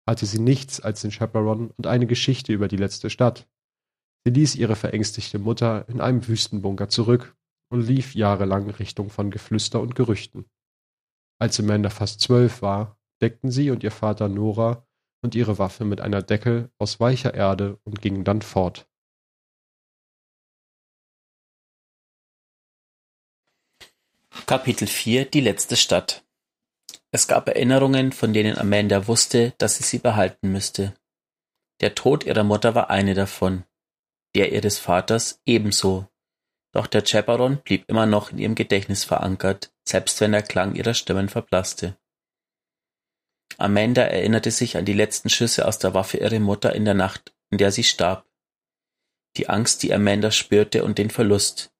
hatte 0.08 0.26
sie 0.26 0.38
nichts 0.38 0.80
als 0.80 1.02
den 1.02 1.10
Chaperon 1.10 1.70
und 1.70 1.86
eine 1.86 2.06
Geschichte 2.06 2.52
über 2.52 2.68
die 2.68 2.76
letzte 2.76 3.10
Stadt. 3.10 3.48
Sie 4.24 4.32
ließ 4.32 4.56
ihre 4.56 4.76
verängstigte 4.76 5.38
Mutter 5.38 5.88
in 5.88 6.00
einem 6.00 6.26
Wüstenbunker 6.26 6.88
zurück 6.88 7.36
und 7.70 7.82
lief 7.82 8.14
jahrelang 8.14 8.70
Richtung 8.70 9.10
von 9.10 9.30
Geflüster 9.30 9.80
und 9.80 9.94
Gerüchten. 9.94 10.46
Als 11.40 11.58
Amanda 11.58 11.90
fast 11.90 12.20
zwölf 12.20 12.62
war, 12.62 12.98
deckten 13.20 13.50
sie 13.50 13.70
und 13.70 13.82
ihr 13.82 13.90
Vater 13.90 14.28
Nora 14.28 14.86
und 15.22 15.34
ihre 15.34 15.58
Waffe 15.58 15.84
mit 15.84 16.00
einer 16.00 16.22
Decke 16.22 16.70
aus 16.78 17.00
weicher 17.00 17.34
Erde 17.34 17.78
und 17.84 18.02
gingen 18.02 18.24
dann 18.24 18.42
fort. 18.42 18.88
Kapitel 24.46 24.88
4 24.88 25.26
Die 25.26 25.40
letzte 25.40 25.76
Stadt 25.76 26.24
Es 27.10 27.28
gab 27.28 27.48
Erinnerungen, 27.48 28.12
von 28.12 28.32
denen 28.32 28.58
Amanda 28.58 29.06
wusste, 29.06 29.54
dass 29.58 29.76
sie 29.76 29.84
sie 29.84 29.98
behalten 29.98 30.50
müsste. 30.50 30.94
Der 31.80 31.94
Tod 31.94 32.24
ihrer 32.24 32.42
Mutter 32.42 32.74
war 32.74 32.90
eine 32.90 33.14
davon, 33.14 33.64
der 34.34 34.52
ihres 34.52 34.78
Vaters 34.78 35.40
ebenso. 35.46 36.08
Doch 36.72 36.86
der 36.86 37.02
Chaperon 37.02 37.58
blieb 37.58 37.88
immer 37.88 38.06
noch 38.06 38.32
in 38.32 38.38
ihrem 38.38 38.54
Gedächtnis 38.54 39.04
verankert, 39.04 39.72
selbst 39.86 40.20
wenn 40.20 40.32
der 40.32 40.42
Klang 40.42 40.74
ihrer 40.74 40.94
Stimmen 40.94 41.28
verblasste. 41.28 41.96
Amanda 43.58 44.02
erinnerte 44.02 44.50
sich 44.50 44.76
an 44.76 44.84
die 44.84 44.92
letzten 44.92 45.28
Schüsse 45.28 45.68
aus 45.68 45.78
der 45.78 45.94
Waffe 45.94 46.16
ihrer 46.16 46.40
Mutter 46.40 46.74
in 46.74 46.84
der 46.84 46.94
Nacht, 46.94 47.32
in 47.50 47.58
der 47.58 47.70
sie 47.70 47.84
starb. 47.84 48.26
Die 49.36 49.48
Angst, 49.48 49.82
die 49.82 49.94
Amanda 49.94 50.30
spürte 50.30 50.84
und 50.84 50.98
den 50.98 51.10
Verlust, 51.10 51.71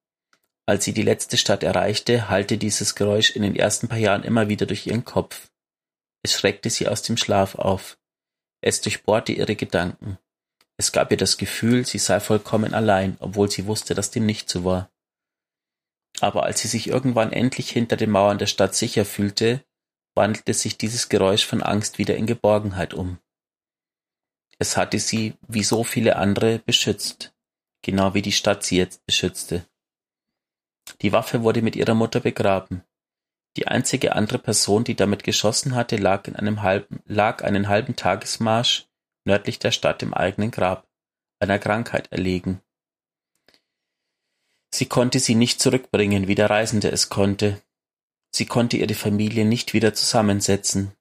als 0.67 0.85
sie 0.85 0.93
die 0.93 1.03
letzte 1.03 1.37
Stadt 1.37 1.63
erreichte, 1.63 2.29
hallte 2.29 2.57
dieses 2.57 2.95
Geräusch 2.95 3.31
in 3.31 3.43
den 3.43 3.57
ersten 3.57 3.89
paar 3.89 3.99
Jahren 3.99 4.23
immer 4.23 4.49
wieder 4.49 4.67
durch 4.67 4.87
ihren 4.87 5.05
Kopf. 5.05 5.51
Es 6.23 6.33
schreckte 6.33 6.71
sie 6.71 6.87
aus 6.87 7.03
dem 7.03 7.17
Schlaf 7.17 7.57
auf. 7.57 7.99
Es 8.61 8.81
durchbohrte 8.81 9.33
ihre 9.33 9.57
Gedanken. 9.57 10.19
Es 10.77 10.93
gab 10.93 11.11
ihr 11.11 11.17
das 11.17 11.37
Gefühl, 11.37 11.85
sie 11.85 11.99
sei 11.99 12.21
vollkommen 12.21 12.75
allein, 12.75 13.17
obwohl 13.19 13.51
sie 13.51 13.67
wusste, 13.67 13.95
dass 13.95 14.11
dem 14.11 14.25
nicht 14.25 14.49
so 14.49 14.65
war. 14.65 14.91
Aber 16.21 16.45
als 16.45 16.61
sie 16.61 16.69
sich 16.69 16.89
irgendwann 16.89 17.33
endlich 17.33 17.71
hinter 17.71 17.97
den 17.97 18.11
Mauern 18.11 18.39
der 18.39 18.47
Stadt 18.47 18.75
sicher 18.75 19.05
fühlte, 19.05 19.65
wandelte 20.15 20.55
sich 20.55 20.79
dieses 20.79 21.09
Geräusch 21.09 21.45
von 21.45 21.63
Angst 21.63 21.99
wieder 21.99 22.17
in 22.17 22.27
Geborgenheit 22.27 22.95
um. 22.95 23.19
Es 24.59 24.77
hatte 24.77 25.01
sie, 25.01 25.35
wie 25.49 25.65
so 25.65 25.83
viele 25.83 26.17
andere, 26.17 26.61
beschützt, 26.61 27.35
genau 27.83 28.15
wie 28.15 28.23
die 28.23 28.33
Stadt 28.33 28.63
sie 28.63 28.77
jetzt 28.77 29.05
beschützte. 29.07 29.67
Die 31.01 31.13
Waffe 31.13 31.43
wurde 31.43 31.63
mit 31.63 31.77
ihrer 31.77 31.95
Mutter 31.95 32.21
begraben. 32.21 32.85
Die 33.57 33.69
einzige 33.69 34.15
andere 34.15 34.39
Person, 34.39 34.85
die 34.85 34.95
damit 34.95 35.25
geschossen 35.25 35.75
hatte, 35.75 35.97
lag, 35.97 36.25
einen 36.29 37.69
halben 37.69 37.97
Tagesmarsch 37.97 38.87
nördlich 39.25 39.59
der 39.59 39.71
Stadt 39.71 40.03
im 40.03 40.15
eigenen 40.15 40.51
Grab, 40.51 40.89
einer 41.39 41.59
Krankheit 41.59 42.11
erlegen. 42.11 42.61
Sie 44.75 44.87
konnte 44.87 45.21
sie 45.21 45.35
nicht 45.35 45.61
zurückbringen, 45.61 46.29
wie 46.29 46.35
der 46.35 46.49
Reisende 46.49 46.91
es 46.91 47.09
konnte. 47.09 47.61
Sie 48.35 48.47
konnte 48.47 48.79
ihre 48.79 48.95
Familie 48.95 49.45
nicht 49.45 49.75
wieder 49.75 49.93
zusammensetzen. 49.93 50.93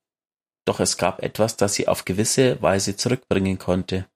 Doch 0.65 0.79
es 0.79 0.97
gab 0.97 1.23
etwas, 1.23 1.55
das 1.55 1.73
sie 1.73 1.87
auf 1.87 2.03
gewisse 2.05 2.61
Weise 2.61 2.97
zurückbringen 2.97 3.57
konnte. 3.57 4.07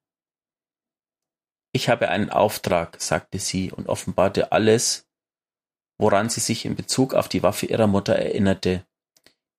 Ich 1.71 1.89
habe 1.89 2.09
einen 2.09 2.29
Auftrag, 2.29 3.01
sagte 3.01 3.39
sie 3.39 3.71
und 3.71 3.87
offenbarte 3.87 4.51
alles, 4.51 5.04
woran 5.97 6.29
sie 6.29 6.41
sich 6.41 6.65
in 6.65 6.75
Bezug 6.75 7.13
auf 7.13 7.29
die 7.29 7.43
Waffe 7.43 7.65
ihrer 7.65 7.87
Mutter 7.87 8.15
erinnerte. 8.15 8.85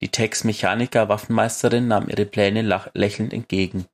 Die 0.03 0.09
Tex-Mechaniker-Waffenmeisterin 0.09 1.89
nahm 1.89 2.09
ihre 2.09 2.27
Pläne 2.27 2.63
lächelnd 2.93 3.33
entgegen. 3.33 3.87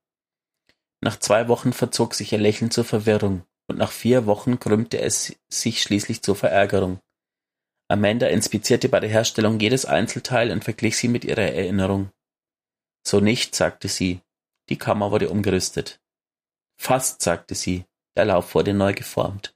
Nach 1.00 1.18
zwei 1.18 1.48
Wochen 1.48 1.72
verzog 1.72 2.14
sich 2.14 2.32
ihr 2.32 2.38
Lächeln 2.38 2.70
zur 2.70 2.84
Verwirrung, 2.84 3.44
und 3.68 3.78
nach 3.78 3.92
vier 3.92 4.26
Wochen 4.26 4.58
krümmte 4.58 5.00
es 5.00 5.36
sich 5.48 5.82
schließlich 5.82 6.22
zur 6.22 6.36
Verärgerung. 6.36 7.00
Amanda 7.88 8.26
inspizierte 8.28 8.88
bei 8.88 9.00
der 9.00 9.10
Herstellung 9.10 9.60
jedes 9.60 9.84
Einzelteil 9.84 10.50
und 10.50 10.64
verglich 10.64 10.96
sie 10.96 11.08
mit 11.08 11.24
ihrer 11.24 11.42
Erinnerung. 11.42 12.10
So 13.06 13.20
nicht, 13.20 13.54
sagte 13.54 13.88
sie. 13.88 14.20
Die 14.68 14.78
Kammer 14.78 15.10
wurde 15.10 15.28
umgerüstet. 15.28 16.00
Fast, 16.80 17.22
sagte 17.22 17.54
sie. 17.54 17.84
Der 18.16 18.24
Lauf 18.26 18.54
wurde 18.54 18.74
neu 18.74 18.94
geformt. 18.94 19.54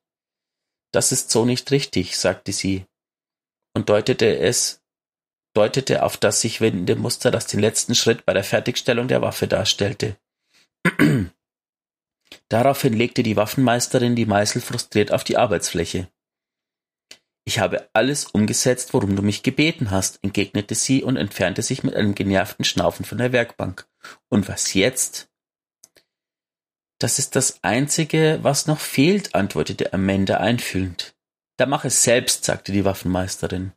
Das 0.97 1.13
ist 1.13 1.31
so 1.31 1.45
nicht 1.45 1.71
richtig, 1.73 2.17
sagte 2.17 2.55
sie 2.55 2.87
und 3.75 3.91
deutete 3.91 4.39
es, 4.39 4.81
deutete 5.55 6.03
auf 6.03 6.17
das 6.17 6.41
sich 6.41 6.63
windende 6.63 6.97
Muster, 6.97 7.31
das 7.31 7.47
den 7.47 7.61
letzten 7.61 7.95
Schritt 7.95 8.25
bei 8.25 8.33
der 8.33 8.45
Fertigstellung 8.45 9.07
der 9.07 9.21
Waffe 9.21 9.47
darstellte. 9.47 10.17
Daraufhin 12.49 12.95
legte 12.95 13.23
die 13.23 13.37
Waffenmeisterin 13.37 14.17
die 14.17 14.25
Meißel 14.25 14.63
frustriert 14.63 15.13
auf 15.13 15.23
die 15.23 15.37
Arbeitsfläche. 15.37 16.09
Ich 17.45 17.59
habe 17.59 17.91
alles 17.93 18.25
umgesetzt, 18.25 18.95
worum 18.95 19.17
du 19.17 19.23
mich 19.23 19.43
gebeten 19.43 19.91
hast, 19.91 20.19
entgegnete 20.23 20.75
sie 20.75 21.03
und 21.03 21.19
entfernte 21.19 21.61
sich 21.61 21.83
mit 21.83 21.95
einem 21.95 22.15
genervten 22.15 22.65
Schnaufen 22.65 23.05
von 23.05 23.19
der 23.19 23.33
Werkbank. 23.33 23.87
Und 24.31 24.49
was 24.49 24.73
jetzt? 24.73 25.29
Das 26.99 27.19
ist 27.19 27.37
das 27.37 27.63
Einzige, 27.63 28.39
was 28.43 28.67
noch 28.67 28.81
fehlt, 28.81 29.35
antwortete 29.35 29.93
Amanda 29.93 30.39
einfühlend. 30.39 31.15
Da 31.59 31.67
mach 31.67 31.85
es 31.85 32.03
selbst, 32.03 32.45
sagte 32.45 32.73
die 32.73 32.85
Waffenmeisterin. 32.85 33.73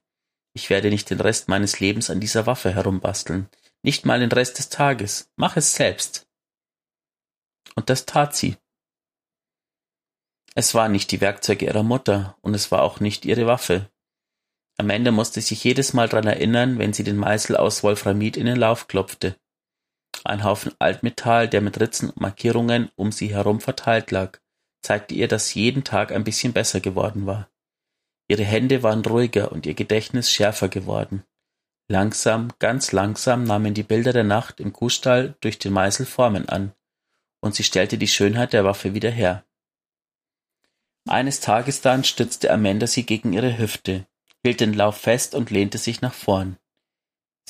Ich 0.54 0.70
werde 0.70 0.90
nicht 0.90 1.10
den 1.10 1.20
Rest 1.20 1.48
meines 1.48 1.80
Lebens 1.80 2.10
an 2.10 2.20
dieser 2.20 2.46
Waffe 2.46 2.74
herumbasteln, 2.74 3.50
nicht 3.84 4.06
mal 4.06 4.20
den 4.20 4.32
Rest 4.32 4.58
des 4.58 4.70
Tages. 4.70 5.30
Mach 5.36 5.58
es 5.58 5.76
selbst. 5.76 6.28
Und 7.76 7.90
das 7.90 8.06
tat 8.06 8.36
sie. 8.36 8.58
Es 10.56 10.74
waren 10.74 10.92
nicht 10.92 11.12
die 11.12 11.22
Werkzeuge 11.22 11.66
ihrer 11.66 11.84
Mutter, 11.84 12.38
und 12.42 12.54
es 12.54 12.72
war 12.72 12.82
auch 12.82 13.00
nicht 13.00 13.26
ihre 13.26 13.46
Waffe. 13.46 13.90
Amanda 14.78 15.12
musste 15.12 15.42
sich 15.42 15.64
jedes 15.64 15.94
Mal 15.94 16.10
daran 16.10 16.28
erinnern, 16.28 16.80
wenn 16.80 16.94
sie 16.94 17.04
den 17.04 17.18
Meißel 17.18 17.56
aus 17.56 17.84
Wolframid 17.84 18.38
in 18.38 18.46
den 18.46 18.58
Lauf 18.58 18.88
klopfte. 18.88 19.38
Ein 20.24 20.44
Haufen 20.44 20.74
Altmetall, 20.80 21.48
der 21.48 21.62
mit 21.62 21.80
Ritzen 21.80 22.10
und 22.10 22.20
Markierungen 22.20 22.92
um 22.96 23.12
sie 23.12 23.34
herum 23.34 23.62
verteilt 23.62 24.12
lag, 24.12 24.40
zeigte 24.82 25.16
ihr, 25.16 25.28
dass 25.28 25.54
jeden 25.54 25.84
Tag 25.84 26.12
ein 26.12 26.24
bisschen 26.24 26.54
besser 26.54 26.80
geworden 26.80 27.26
war. 27.26 27.50
Ihre 28.28 28.44
Hände 28.44 28.84
waren 28.84 29.04
ruhiger 29.04 29.52
und 29.52 29.66
ihr 29.66 29.74
Gedächtnis 29.74 30.32
schärfer 30.32 30.70
geworden. 30.70 31.24
Langsam, 31.88 32.50
ganz 32.60 32.92
langsam 32.92 33.44
nahmen 33.44 33.74
die 33.74 33.84
Bilder 33.84 34.14
der 34.14 34.24
Nacht 34.24 34.60
im 34.60 34.72
Kuhstall 34.74 35.36
durch 35.42 35.58
den 35.58 35.74
Meißel 35.74 36.06
Formen 36.06 36.48
an, 36.48 36.74
und 37.42 37.56
sie 37.56 37.64
stellte 37.64 37.98
die 37.98 38.08
Schönheit 38.08 38.54
der 38.54 38.64
Waffe 38.64 38.94
wieder 38.94 39.10
her. 39.10 39.46
Eines 41.08 41.40
Tages 41.40 41.82
dann 41.82 42.04
stützte 42.04 42.52
Amanda 42.52 42.86
sie 42.86 43.04
gegen 43.04 43.34
ihre 43.34 43.58
Hüfte, 43.58 44.06
hielt 44.44 44.60
den 44.60 44.74
Lauf 44.74 44.98
fest 44.98 45.34
und 45.34 45.50
lehnte 45.50 45.80
sich 45.80 46.02
nach 46.02 46.14
vorn. 46.14 46.58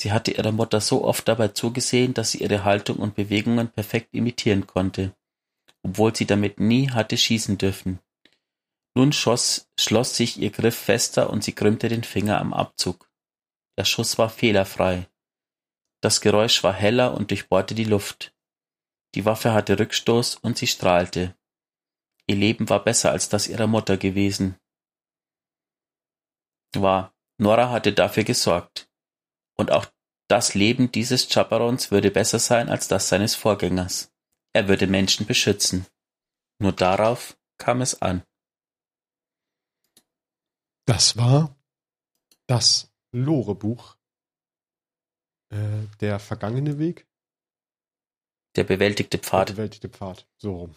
Sie 0.00 0.12
hatte 0.12 0.30
ihrer 0.30 0.50
Mutter 0.50 0.80
so 0.80 1.04
oft 1.04 1.28
dabei 1.28 1.48
zugesehen, 1.48 2.14
dass 2.14 2.30
sie 2.30 2.38
ihre 2.38 2.64
Haltung 2.64 2.96
und 2.96 3.16
Bewegungen 3.16 3.68
perfekt 3.68 4.14
imitieren 4.14 4.66
konnte, 4.66 5.14
obwohl 5.82 6.16
sie 6.16 6.24
damit 6.24 6.58
nie 6.58 6.88
hatte 6.88 7.18
schießen 7.18 7.58
dürfen. 7.58 7.98
Nun 8.94 9.12
schoss, 9.12 9.68
schloss 9.78 10.16
sich 10.16 10.40
ihr 10.40 10.52
Griff 10.52 10.74
fester 10.74 11.28
und 11.28 11.44
sie 11.44 11.52
krümmte 11.52 11.90
den 11.90 12.02
Finger 12.02 12.40
am 12.40 12.54
Abzug. 12.54 13.10
Der 13.76 13.84
Schuss 13.84 14.16
war 14.16 14.30
fehlerfrei. 14.30 15.06
Das 16.00 16.22
Geräusch 16.22 16.64
war 16.64 16.72
heller 16.72 17.12
und 17.12 17.30
durchbohrte 17.30 17.74
die 17.74 17.84
Luft. 17.84 18.34
Die 19.14 19.26
Waffe 19.26 19.52
hatte 19.52 19.78
Rückstoß 19.78 20.36
und 20.36 20.56
sie 20.56 20.66
strahlte. 20.66 21.36
Ihr 22.26 22.36
Leben 22.36 22.70
war 22.70 22.82
besser 22.82 23.10
als 23.10 23.28
das 23.28 23.48
ihrer 23.48 23.66
Mutter 23.66 23.98
gewesen. 23.98 24.56
War, 26.74 27.12
Nora 27.36 27.68
hatte 27.68 27.92
dafür 27.92 28.24
gesorgt. 28.24 28.89
Und 29.60 29.72
auch 29.72 29.86
das 30.26 30.54
Leben 30.54 30.90
dieses 30.90 31.28
Chaperons 31.28 31.90
würde 31.90 32.10
besser 32.10 32.38
sein 32.38 32.70
als 32.70 32.88
das 32.88 33.10
seines 33.10 33.34
Vorgängers. 33.34 34.10
Er 34.54 34.68
würde 34.68 34.86
Menschen 34.86 35.26
beschützen. 35.26 35.86
Nur 36.58 36.72
darauf 36.72 37.38
kam 37.58 37.82
es 37.82 38.00
an. 38.00 38.22
Das 40.86 41.18
war 41.18 41.54
das 42.46 42.90
Lore-Buch. 43.12 43.98
Äh, 45.50 45.86
der 46.00 46.18
vergangene 46.20 46.78
Weg. 46.78 47.06
Der 48.56 48.64
bewältigte 48.64 49.18
Pfad. 49.18 49.50
Der 49.50 49.54
bewältigte 49.56 49.90
Pfad. 49.90 50.26
So 50.38 50.56
rum. 50.56 50.74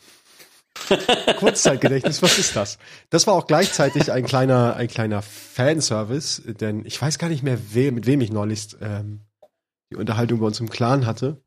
Kurzzeitgedächtnis, 1.37 2.21
was 2.21 2.37
ist 2.39 2.55
das? 2.55 2.77
Das 3.09 3.27
war 3.27 3.33
auch 3.35 3.47
gleichzeitig 3.47 4.11
ein 4.11 4.25
kleiner, 4.25 4.75
ein 4.75 4.87
kleiner 4.87 5.21
Fanservice, 5.21 6.41
denn 6.45 6.85
ich 6.85 7.01
weiß 7.01 7.19
gar 7.19 7.29
nicht 7.29 7.43
mehr, 7.43 7.59
we 7.73 7.91
mit 7.91 8.05
wem 8.05 8.21
ich 8.21 8.31
neulich 8.31 8.75
ähm, 8.81 9.21
die 9.91 9.95
Unterhaltung 9.95 10.39
bei 10.39 10.47
uns 10.47 10.59
im 10.59 10.69
Clan 10.69 11.05
hatte, 11.05 11.43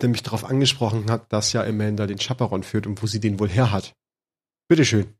der 0.00 0.08
mich 0.08 0.22
darauf 0.22 0.44
angesprochen 0.44 1.10
hat, 1.10 1.32
dass 1.32 1.52
ja 1.52 1.62
Amanda 1.62 2.06
den 2.06 2.18
Chaperon 2.18 2.62
führt 2.62 2.86
und 2.86 3.02
wo 3.02 3.06
sie 3.06 3.20
den 3.20 3.38
wohl 3.38 3.48
her 3.48 3.70
hat. 3.70 3.94
Bitteschön. 4.68 5.14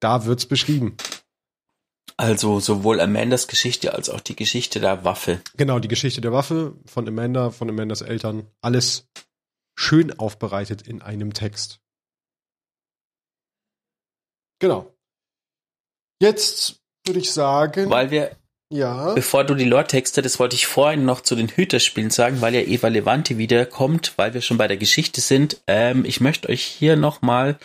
Da 0.00 0.24
wird's 0.24 0.46
beschrieben. 0.46 0.96
Also 2.16 2.60
sowohl 2.60 3.00
Amandas 3.00 3.48
Geschichte 3.48 3.94
als 3.94 4.10
auch 4.10 4.20
die 4.20 4.36
Geschichte 4.36 4.80
der 4.80 5.04
Waffe. 5.04 5.40
Genau, 5.56 5.78
die 5.78 5.88
Geschichte 5.88 6.20
der 6.20 6.32
Waffe 6.32 6.76
von 6.84 7.08
Amanda, 7.08 7.50
von 7.50 7.68
Amandas 7.68 8.02
Eltern, 8.02 8.46
alles 8.60 9.08
schön 9.74 10.18
aufbereitet 10.18 10.82
in 10.82 11.02
einem 11.02 11.34
Text. 11.34 11.80
Genau. 14.60 14.94
Jetzt 16.20 16.80
würde 17.04 17.20
ich 17.20 17.32
sagen. 17.32 17.90
Weil 17.90 18.10
wir. 18.10 18.36
Ja. 18.70 19.12
Bevor 19.12 19.44
du 19.44 19.54
die 19.54 19.66
Lore-Texte, 19.66 20.22
das 20.22 20.38
wollte 20.38 20.56
ich 20.56 20.66
vorhin 20.66 21.04
noch 21.04 21.20
zu 21.20 21.34
den 21.34 21.48
Hüterspielen 21.48 22.08
sagen, 22.08 22.40
weil 22.40 22.54
ja 22.54 22.62
Eva 22.62 22.88
Levante 22.88 23.36
wiederkommt, 23.36 24.14
weil 24.16 24.32
wir 24.32 24.40
schon 24.40 24.56
bei 24.56 24.66
der 24.66 24.78
Geschichte 24.78 25.20
sind. 25.20 25.60
Ähm, 25.66 26.06
ich 26.06 26.22
möchte 26.22 26.48
euch 26.48 26.62
hier 26.62 26.96
nochmal 26.96 27.58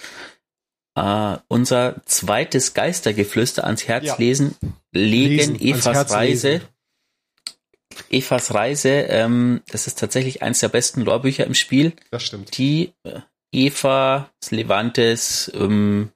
äh, 0.97 1.38
unser 1.47 2.01
zweites 2.05 2.74
Geistergeflüster 2.74 3.64
ans 3.64 3.88
Herz 3.88 4.05
ja. 4.05 4.16
lesen, 4.18 4.58
legen, 4.91 5.55
lesen 5.55 5.62
Evas 5.62 6.12
Reise. 6.12 6.49
Lesen. 6.49 6.68
Evas 8.10 8.54
Reise, 8.54 8.89
ähm, 8.89 9.62
das 9.70 9.88
ist 9.88 10.00
tatsächlich 10.00 10.41
eines 10.41 10.60
der 10.60 10.70
besten 10.70 11.02
Lorbücher 11.02 11.45
im 11.45 11.54
Spiel. 11.54 11.93
Das 12.12 12.24
stimmt. 12.24 12.58
Die 12.58 12.93
äh, 13.04 13.22
Eva 13.52 14.30
Levantes 14.50 15.52
ähm, 15.56 16.12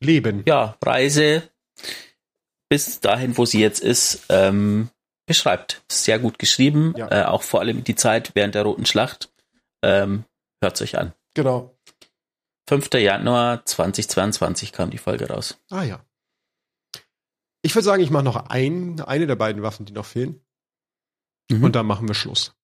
Leben. 0.00 0.42
Ja, 0.46 0.76
Reise 0.84 1.50
bis 2.68 3.00
dahin, 3.00 3.36
wo 3.36 3.44
sie 3.44 3.60
jetzt 3.60 3.80
ist, 3.80 4.26
ähm, 4.28 4.90
beschreibt. 5.26 5.82
Sehr 5.90 6.18
gut 6.18 6.38
geschrieben, 6.38 6.94
ja. 6.96 7.10
äh, 7.10 7.24
auch 7.24 7.42
vor 7.42 7.60
allem 7.60 7.84
die 7.84 7.94
Zeit 7.94 8.32
während 8.34 8.54
der 8.54 8.62
Roten 8.62 8.86
Schlacht. 8.86 9.32
Ähm, 9.82 10.24
Hört 10.62 10.80
euch 10.80 10.98
an. 10.98 11.12
Genau. 11.34 11.76
5. 12.68 12.92
Januar 12.94 13.64
2022 13.64 14.72
kam 14.72 14.90
die 14.90 14.98
Folge 14.98 15.28
raus. 15.28 15.58
Ah 15.70 15.84
ja. 15.84 16.04
Ich 17.62 17.74
würde 17.74 17.84
sagen, 17.84 18.02
ich 18.02 18.10
mache 18.10 18.24
noch 18.24 18.36
ein, 18.48 19.00
eine 19.00 19.26
der 19.26 19.36
beiden 19.36 19.62
Waffen, 19.62 19.86
die 19.86 19.92
noch 19.92 20.06
fehlen. 20.06 20.40
Mhm. 21.50 21.64
Und 21.64 21.76
dann 21.76 21.86
machen 21.86 22.08
wir 22.08 22.14
Schluss. 22.14 22.54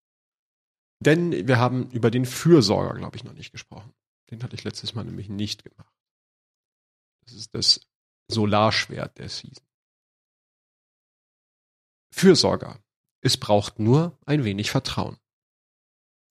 Denn 1.01 1.49
wir 1.49 1.59
haben 1.59 1.91
über 1.91 2.11
den 2.11 2.27
Fürsorger, 2.27 2.95
glaube 2.95 3.17
ich, 3.17 3.25
noch 3.25 3.35
nicht 3.35 3.53
gesprochen. 3.53 3.93
Den 4.31 4.43
hatte 4.43 4.55
ich 4.55 4.65
letztes 4.65 4.95
Mal 4.95 5.05
nämlich 5.05 5.29
nicht 5.29 5.65
gemacht. 5.65 5.93
Das 7.25 7.35
ist 7.35 7.55
das 7.55 7.81
Solarschwert 8.29 9.19
der 9.19 9.29
Season. 9.29 9.67
Fürsorger. 12.13 12.79
Es 13.21 13.37
braucht 13.37 13.79
nur 13.79 14.19
ein 14.27 14.45
wenig 14.45 14.71
Vertrauen. 14.71 15.19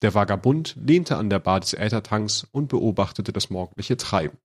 Der 0.02 0.14
Vagabund 0.14 0.76
lehnte 0.80 1.18
an 1.18 1.30
der 1.30 1.40
Bar 1.40 1.60
des 1.60 1.74
Äthertanks 1.74 2.46
und 2.52 2.68
beobachtete 2.70 3.32
das 3.32 3.50
morgendliche 3.50 3.98
Treiben. 3.98 4.38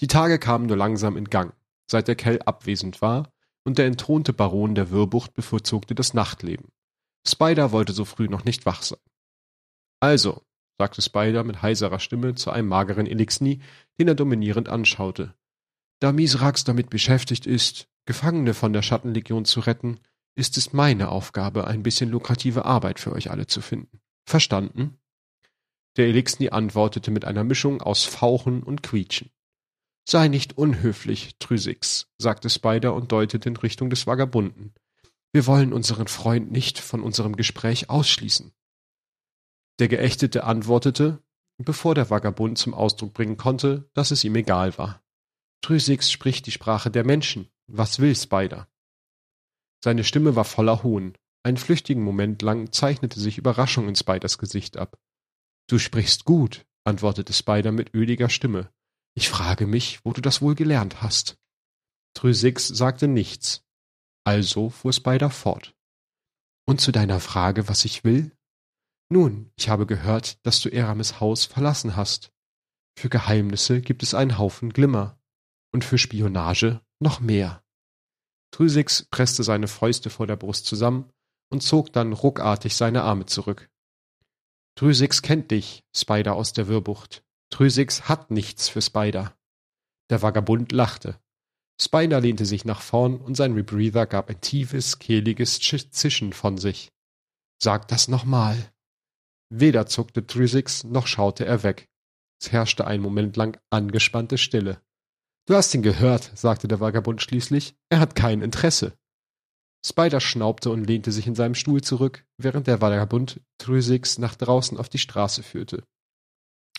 Die 0.00 0.06
Tage 0.06 0.38
kamen 0.38 0.66
nur 0.66 0.76
langsam 0.76 1.16
in 1.16 1.30
Gang, 1.30 1.54
seit 1.86 2.08
der 2.08 2.16
Kell 2.16 2.40
abwesend 2.42 3.00
war, 3.00 3.32
und 3.64 3.78
der 3.78 3.86
entthronte 3.86 4.32
Baron 4.32 4.74
der 4.74 4.90
Würbucht 4.90 5.32
bevorzugte 5.32 5.94
das 5.94 6.12
Nachtleben, 6.12 6.68
Spider 7.26 7.72
wollte 7.72 7.92
so 7.92 8.04
früh 8.04 8.28
noch 8.28 8.44
nicht 8.44 8.66
wach 8.66 8.82
sein. 8.82 8.98
Also, 10.00 10.42
sagte 10.78 11.02
Spider 11.02 11.44
mit 11.44 11.62
heiserer 11.62 11.98
Stimme 11.98 12.34
zu 12.34 12.50
einem 12.50 12.68
mageren 12.68 13.06
Elixni, 13.06 13.60
den 13.98 14.08
er 14.08 14.14
dominierend 14.14 14.68
anschaute. 14.68 15.34
Da 16.00 16.12
Misrax 16.12 16.64
damit 16.64 16.90
beschäftigt 16.90 17.46
ist, 17.46 17.88
Gefangene 18.06 18.52
von 18.52 18.72
der 18.72 18.82
Schattenlegion 18.82 19.44
zu 19.44 19.60
retten, 19.60 19.98
ist 20.36 20.58
es 20.58 20.72
meine 20.72 21.08
Aufgabe, 21.08 21.66
ein 21.66 21.82
bisschen 21.82 22.10
lukrative 22.10 22.64
Arbeit 22.64 23.00
für 23.00 23.12
euch 23.12 23.30
alle 23.30 23.46
zu 23.46 23.60
finden. 23.60 24.00
Verstanden? 24.26 24.98
Der 25.96 26.06
Elixni 26.08 26.50
antwortete 26.50 27.10
mit 27.10 27.24
einer 27.24 27.44
Mischung 27.44 27.80
aus 27.80 28.04
Fauchen 28.04 28.62
und 28.62 28.82
Quietschen. 28.82 29.30
Sei 30.06 30.28
nicht 30.28 30.58
unhöflich, 30.58 31.36
Trüsix, 31.38 32.08
sagte 32.18 32.50
Spider 32.50 32.94
und 32.94 33.12
deutete 33.12 33.48
in 33.48 33.56
Richtung 33.56 33.88
des 33.88 34.06
Vagabunden. 34.06 34.74
Wir 35.34 35.46
wollen 35.46 35.72
unseren 35.72 36.06
Freund 36.06 36.52
nicht 36.52 36.78
von 36.78 37.02
unserem 37.02 37.34
Gespräch 37.34 37.90
ausschließen. 37.90 38.52
Der 39.80 39.88
Geächtete 39.88 40.44
antwortete, 40.44 41.24
bevor 41.58 41.96
der 41.96 42.08
Vagabund 42.08 42.56
zum 42.56 42.72
Ausdruck 42.72 43.14
bringen 43.14 43.36
konnte, 43.36 43.90
dass 43.94 44.12
es 44.12 44.22
ihm 44.22 44.36
egal 44.36 44.78
war. 44.78 45.02
Trüsix 45.60 46.12
spricht 46.12 46.46
die 46.46 46.52
Sprache 46.52 46.88
der 46.88 47.04
Menschen. 47.04 47.50
Was 47.66 47.98
will 47.98 48.14
Spider? 48.14 48.68
Seine 49.82 50.04
Stimme 50.04 50.36
war 50.36 50.44
voller 50.44 50.84
Hohn. 50.84 51.18
Einen 51.42 51.56
flüchtigen 51.56 52.04
Moment 52.04 52.40
lang 52.42 52.70
zeichnete 52.70 53.18
sich 53.18 53.36
Überraschung 53.36 53.88
in 53.88 53.96
Spiders 53.96 54.38
Gesicht 54.38 54.76
ab. 54.76 55.00
Du 55.66 55.80
sprichst 55.80 56.26
gut, 56.26 56.64
antwortete 56.84 57.32
Spider 57.32 57.72
mit 57.72 57.92
öliger 57.92 58.28
Stimme. 58.28 58.72
Ich 59.14 59.28
frage 59.28 59.66
mich, 59.66 59.98
wo 60.04 60.12
du 60.12 60.20
das 60.20 60.42
wohl 60.42 60.54
gelernt 60.54 61.02
hast. 61.02 61.38
Trüsix 62.14 62.68
sagte 62.68 63.08
nichts. 63.08 63.63
Also 64.24 64.70
fuhr 64.70 64.92
Spider 64.92 65.30
fort. 65.30 65.74
Und 66.66 66.80
zu 66.80 66.92
deiner 66.92 67.20
Frage, 67.20 67.68
was 67.68 67.84
ich 67.84 68.04
will? 68.04 68.32
Nun, 69.10 69.52
ich 69.56 69.68
habe 69.68 69.86
gehört, 69.86 70.44
dass 70.46 70.60
du 70.60 70.70
Eramis 70.70 71.20
Haus 71.20 71.44
verlassen 71.44 71.94
hast. 71.94 72.32
Für 72.98 73.10
Geheimnisse 73.10 73.82
gibt 73.82 74.02
es 74.02 74.14
einen 74.14 74.38
Haufen 74.38 74.72
Glimmer. 74.72 75.18
Und 75.72 75.84
für 75.84 75.98
Spionage 75.98 76.80
noch 77.00 77.20
mehr. 77.20 77.62
Trüsix 78.52 79.06
presste 79.10 79.42
seine 79.42 79.68
Fäuste 79.68 80.08
vor 80.08 80.26
der 80.26 80.36
Brust 80.36 80.66
zusammen 80.66 81.10
und 81.50 81.62
zog 81.62 81.92
dann 81.92 82.12
ruckartig 82.12 82.76
seine 82.76 83.02
Arme 83.02 83.26
zurück. 83.26 83.68
Trüsix 84.76 85.22
kennt 85.22 85.50
dich, 85.50 85.84
Spider 85.94 86.34
aus 86.34 86.52
der 86.52 86.68
Wirrbucht. 86.68 87.24
Trüsix 87.50 88.08
hat 88.08 88.30
nichts 88.30 88.68
für 88.68 88.80
Spider. 88.80 89.36
Der 90.10 90.22
Vagabund 90.22 90.72
lachte. 90.72 91.20
Spider 91.80 92.20
lehnte 92.20 92.46
sich 92.46 92.64
nach 92.64 92.80
vorn 92.80 93.16
und 93.16 93.36
sein 93.36 93.54
Rebreather 93.54 94.06
gab 94.06 94.30
ein 94.30 94.40
tiefes, 94.40 94.98
kehliges 94.98 95.58
Zischen 95.58 96.32
von 96.32 96.56
sich. 96.58 96.90
Sag 97.60 97.88
das 97.88 98.08
nochmal. 98.08 98.72
Weder 99.50 99.86
zuckte 99.86 100.26
Trüsix, 100.26 100.84
noch 100.84 101.06
schaute 101.06 101.44
er 101.44 101.62
weg. 101.62 101.88
Es 102.40 102.52
herrschte 102.52 102.86
einen 102.86 103.02
Moment 103.02 103.36
lang 103.36 103.58
angespannte 103.70 104.38
Stille. 104.38 104.80
Du 105.46 105.54
hast 105.54 105.74
ihn 105.74 105.82
gehört, 105.82 106.30
sagte 106.34 106.68
der 106.68 106.80
Vagabund 106.80 107.22
schließlich. 107.22 107.74
Er 107.90 108.00
hat 108.00 108.14
kein 108.14 108.40
Interesse. 108.40 108.96
Spider 109.84 110.20
schnaubte 110.20 110.70
und 110.70 110.84
lehnte 110.84 111.12
sich 111.12 111.26
in 111.26 111.34
seinem 111.34 111.54
Stuhl 111.54 111.82
zurück, 111.82 112.24
während 112.38 112.66
der 112.66 112.80
Vagabund 112.80 113.40
Trüsix 113.58 114.18
nach 114.18 114.34
draußen 114.34 114.78
auf 114.78 114.88
die 114.88 114.98
Straße 114.98 115.42
führte. 115.42 115.84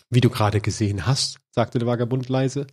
Wie 0.09 0.21
du 0.21 0.29
gerade 0.29 0.59
gesehen 0.61 1.05
hast, 1.05 1.39
sagte 1.51 1.77
der 1.77 1.87
Vagabund 1.87 2.29
leise, 2.29 2.65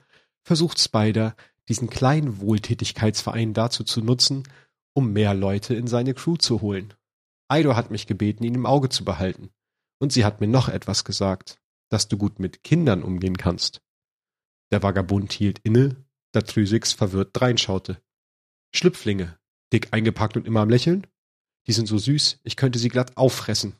versucht 0.42 0.80
Spider, 0.80 1.36
diesen 1.68 1.90
kleinen 1.90 2.40
Wohltätigkeitsverein 2.40 3.54
dazu 3.54 3.84
zu 3.84 4.00
nutzen, 4.00 4.44
um 4.94 5.12
mehr 5.12 5.34
Leute 5.34 5.74
in 5.74 5.86
seine 5.86 6.14
Crew 6.14 6.36
zu 6.36 6.60
holen. 6.60 6.94
Aido 7.48 7.76
hat 7.76 7.90
mich 7.90 8.06
gebeten, 8.06 8.44
ihn 8.44 8.54
im 8.54 8.66
Auge 8.66 8.88
zu 8.88 9.04
behalten. 9.04 9.50
Und 10.00 10.12
sie 10.12 10.24
hat 10.24 10.40
mir 10.40 10.48
noch 10.48 10.68
etwas 10.68 11.04
gesagt, 11.04 11.60
dass 11.90 12.08
du 12.08 12.16
gut 12.16 12.38
mit 12.38 12.64
Kindern 12.64 13.02
umgehen 13.02 13.36
kannst. 13.36 13.82
Der 14.70 14.82
Vagabund 14.82 15.32
hielt 15.32 15.58
inne, 15.62 15.96
da 16.32 16.40
Trüsix 16.40 16.92
verwirrt 16.92 17.30
dreinschaute. 17.34 18.02
Schlüpflinge, 18.74 19.38
dick 19.72 19.92
eingepackt 19.92 20.36
und 20.36 20.46
immer 20.46 20.60
am 20.60 20.70
Lächeln? 20.70 21.06
Die 21.66 21.72
sind 21.72 21.86
so 21.86 21.98
süß, 21.98 22.40
ich 22.42 22.56
könnte 22.56 22.78
sie 22.78 22.88
glatt 22.88 23.16
auffressen. 23.16 23.76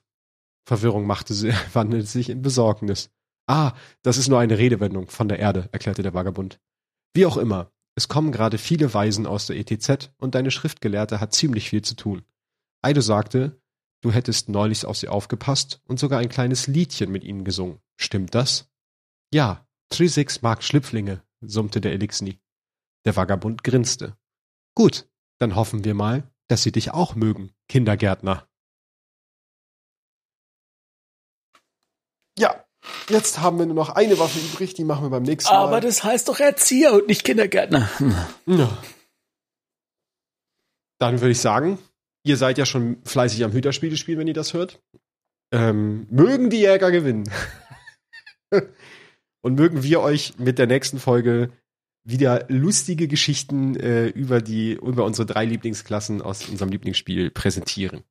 Verwirrung 0.67 1.07
machte 1.07 1.35
sie, 1.35 1.53
wandelte 1.73 2.07
sich 2.07 2.29
in 2.29 2.43
Besorgnis. 2.43 3.11
Ah, 3.49 3.73
das 4.03 4.19
ist 4.19 4.29
nur 4.29 4.39
eine 4.39 4.59
Redewendung 4.59 5.09
von 5.09 5.29
der 5.29 5.39
Erde, 5.39 5.69
erklärte 5.73 6.03
der 6.03 6.15
Vagabund. 6.15 6.61
Wie 7.15 7.27
auch 7.27 7.37
immer, 7.37 7.71
es 7.95 8.09
kommen 8.09 8.33
gerade 8.33 8.57
viele 8.57 8.93
Weisen 8.95 9.27
aus 9.27 9.47
der 9.47 9.57
ETZ 9.57 10.13
und 10.17 10.35
deine 10.35 10.51
Schriftgelehrte 10.51 11.21
hat 11.21 11.35
ziemlich 11.35 11.69
viel 11.69 11.83
zu 11.83 11.95
tun. 11.95 12.25
Aido 12.81 13.01
sagte, 13.01 13.61
du 14.01 14.11
hättest 14.11 14.49
neulich 14.49 14.87
auf 14.87 14.97
sie 14.97 15.09
aufgepasst 15.09 15.81
und 15.85 15.99
sogar 15.99 16.21
ein 16.21 16.31
kleines 16.31 16.67
Liedchen 16.67 17.13
mit 17.13 17.23
ihnen 17.23 17.45
gesungen. 17.45 17.81
Stimmt 17.97 18.35
das? 18.35 18.71
Ja, 19.33 19.67
Trisix 19.91 20.41
mag 20.41 20.63
Schlüpflinge, 20.63 21.23
summte 21.43 21.81
der 21.81 21.93
Elixni. 21.93 22.41
Der 23.05 23.15
Vagabund 23.15 23.63
grinste. 23.63 24.17
Gut, 24.75 25.09
dann 25.39 25.55
hoffen 25.55 25.85
wir 25.85 25.95
mal, 25.95 26.33
dass 26.49 26.63
sie 26.63 26.73
dich 26.73 26.93
auch 26.93 27.15
mögen, 27.15 27.53
Kindergärtner. 27.69 28.49
Ja, 32.39 32.65
Jetzt 33.09 33.41
haben 33.41 33.59
wir 33.59 33.67
nur 33.67 33.75
noch 33.75 33.91
eine 33.91 34.19
Waffe 34.19 34.39
übrig, 34.39 34.75
die 34.75 34.85
machen 34.85 35.05
wir 35.05 35.11
beim 35.11 35.23
nächsten 35.23 35.53
Mal. 35.53 35.67
Aber 35.67 35.81
das 35.81 36.03
heißt 36.03 36.29
doch 36.29 36.41
Erzieher 36.41 36.93
und 36.93 37.07
nicht 37.07 37.25
Kindergärtner. 37.25 37.89
Ja. 38.47 38.79
Dann 40.99 41.21
würde 41.21 41.33
ich 41.33 41.41
sagen, 41.41 41.79
ihr 42.25 42.37
seid 42.37 42.59
ja 42.59 42.67
schon 42.67 42.99
fleißig 43.05 43.45
am 43.45 43.53
Hüterspiele 43.53 43.97
spielen, 43.97 44.19
wenn 44.19 44.29
ihr 44.29 44.35
das 44.35 44.55
hört. 44.55 44.81
Ähm, 45.53 46.07
mögen 46.11 46.51
die 46.51 46.61
Jäger 46.61 46.91
gewinnen. 46.91 47.31
und 49.43 49.55
mögen 49.55 49.83
wir 49.83 50.01
euch 50.01 50.39
mit 50.39 50.59
der 50.59 50.67
nächsten 50.67 50.99
Folge 50.99 51.51
wieder 52.05 52.47
lustige 52.49 53.07
Geschichten 53.07 53.77
äh, 53.77 54.07
über 54.07 54.41
die 54.41 54.73
über 54.73 55.05
unsere 55.05 55.27
drei 55.27 55.45
Lieblingsklassen 55.45 56.21
aus 56.21 56.49
unserem 56.49 56.71
Lieblingsspiel 56.71 57.31
präsentieren. 57.31 58.03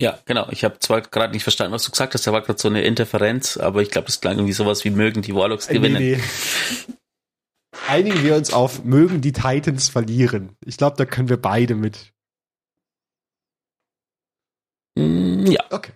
Ja, 0.00 0.18
genau. 0.24 0.48
Ich 0.50 0.64
habe 0.64 0.78
zwar 0.78 1.02
gerade 1.02 1.34
nicht 1.34 1.42
verstanden, 1.42 1.74
was 1.74 1.84
du 1.84 1.90
gesagt 1.90 2.14
hast, 2.14 2.26
da 2.26 2.32
war 2.32 2.40
gerade 2.40 2.58
so 2.58 2.68
eine 2.68 2.82
Interferenz, 2.82 3.58
aber 3.58 3.82
ich 3.82 3.90
glaube, 3.90 4.06
das 4.06 4.20
klang 4.20 4.36
irgendwie 4.36 4.54
sowas 4.54 4.84
wie 4.84 4.90
mögen 4.90 5.20
die 5.20 5.34
Warlocks 5.34 5.68
gewinnen. 5.68 6.02
Nee, 6.02 6.16
nee. 6.16 6.94
Einigen 7.86 8.24
wir 8.24 8.34
uns 8.36 8.52
auf 8.52 8.82
mögen 8.84 9.20
die 9.20 9.32
Titans 9.32 9.88
verlieren. 9.90 10.56
Ich 10.64 10.78
glaube, 10.78 10.96
da 10.96 11.04
können 11.04 11.28
wir 11.28 11.36
beide 11.36 11.74
mit. 11.74 12.12
Mm, 14.96 15.46
ja. 15.46 15.64
Okay. 15.70 15.92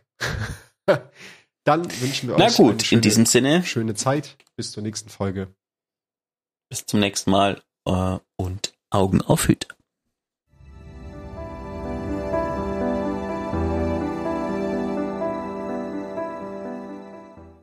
Dann 1.65 1.85
wünschen 2.01 2.29
wir 2.29 2.37
Na 2.37 2.47
euch 2.47 2.57
gut, 2.57 2.83
schöne, 2.83 2.99
in 2.99 3.01
diesem 3.01 3.25
Sinne 3.25 3.65
schöne 3.65 3.95
Zeit. 3.95 4.37
Bis 4.57 4.73
zur 4.73 4.83
nächsten 4.83 5.09
Folge. 5.09 5.55
Bis 6.69 6.85
zum 6.85 7.01
nächsten 7.01 7.31
Mal 7.31 7.63
äh, 7.87 8.19
und 8.37 8.75
Augen 8.91 9.23
auf 9.23 9.49
Hüte. 9.49 9.69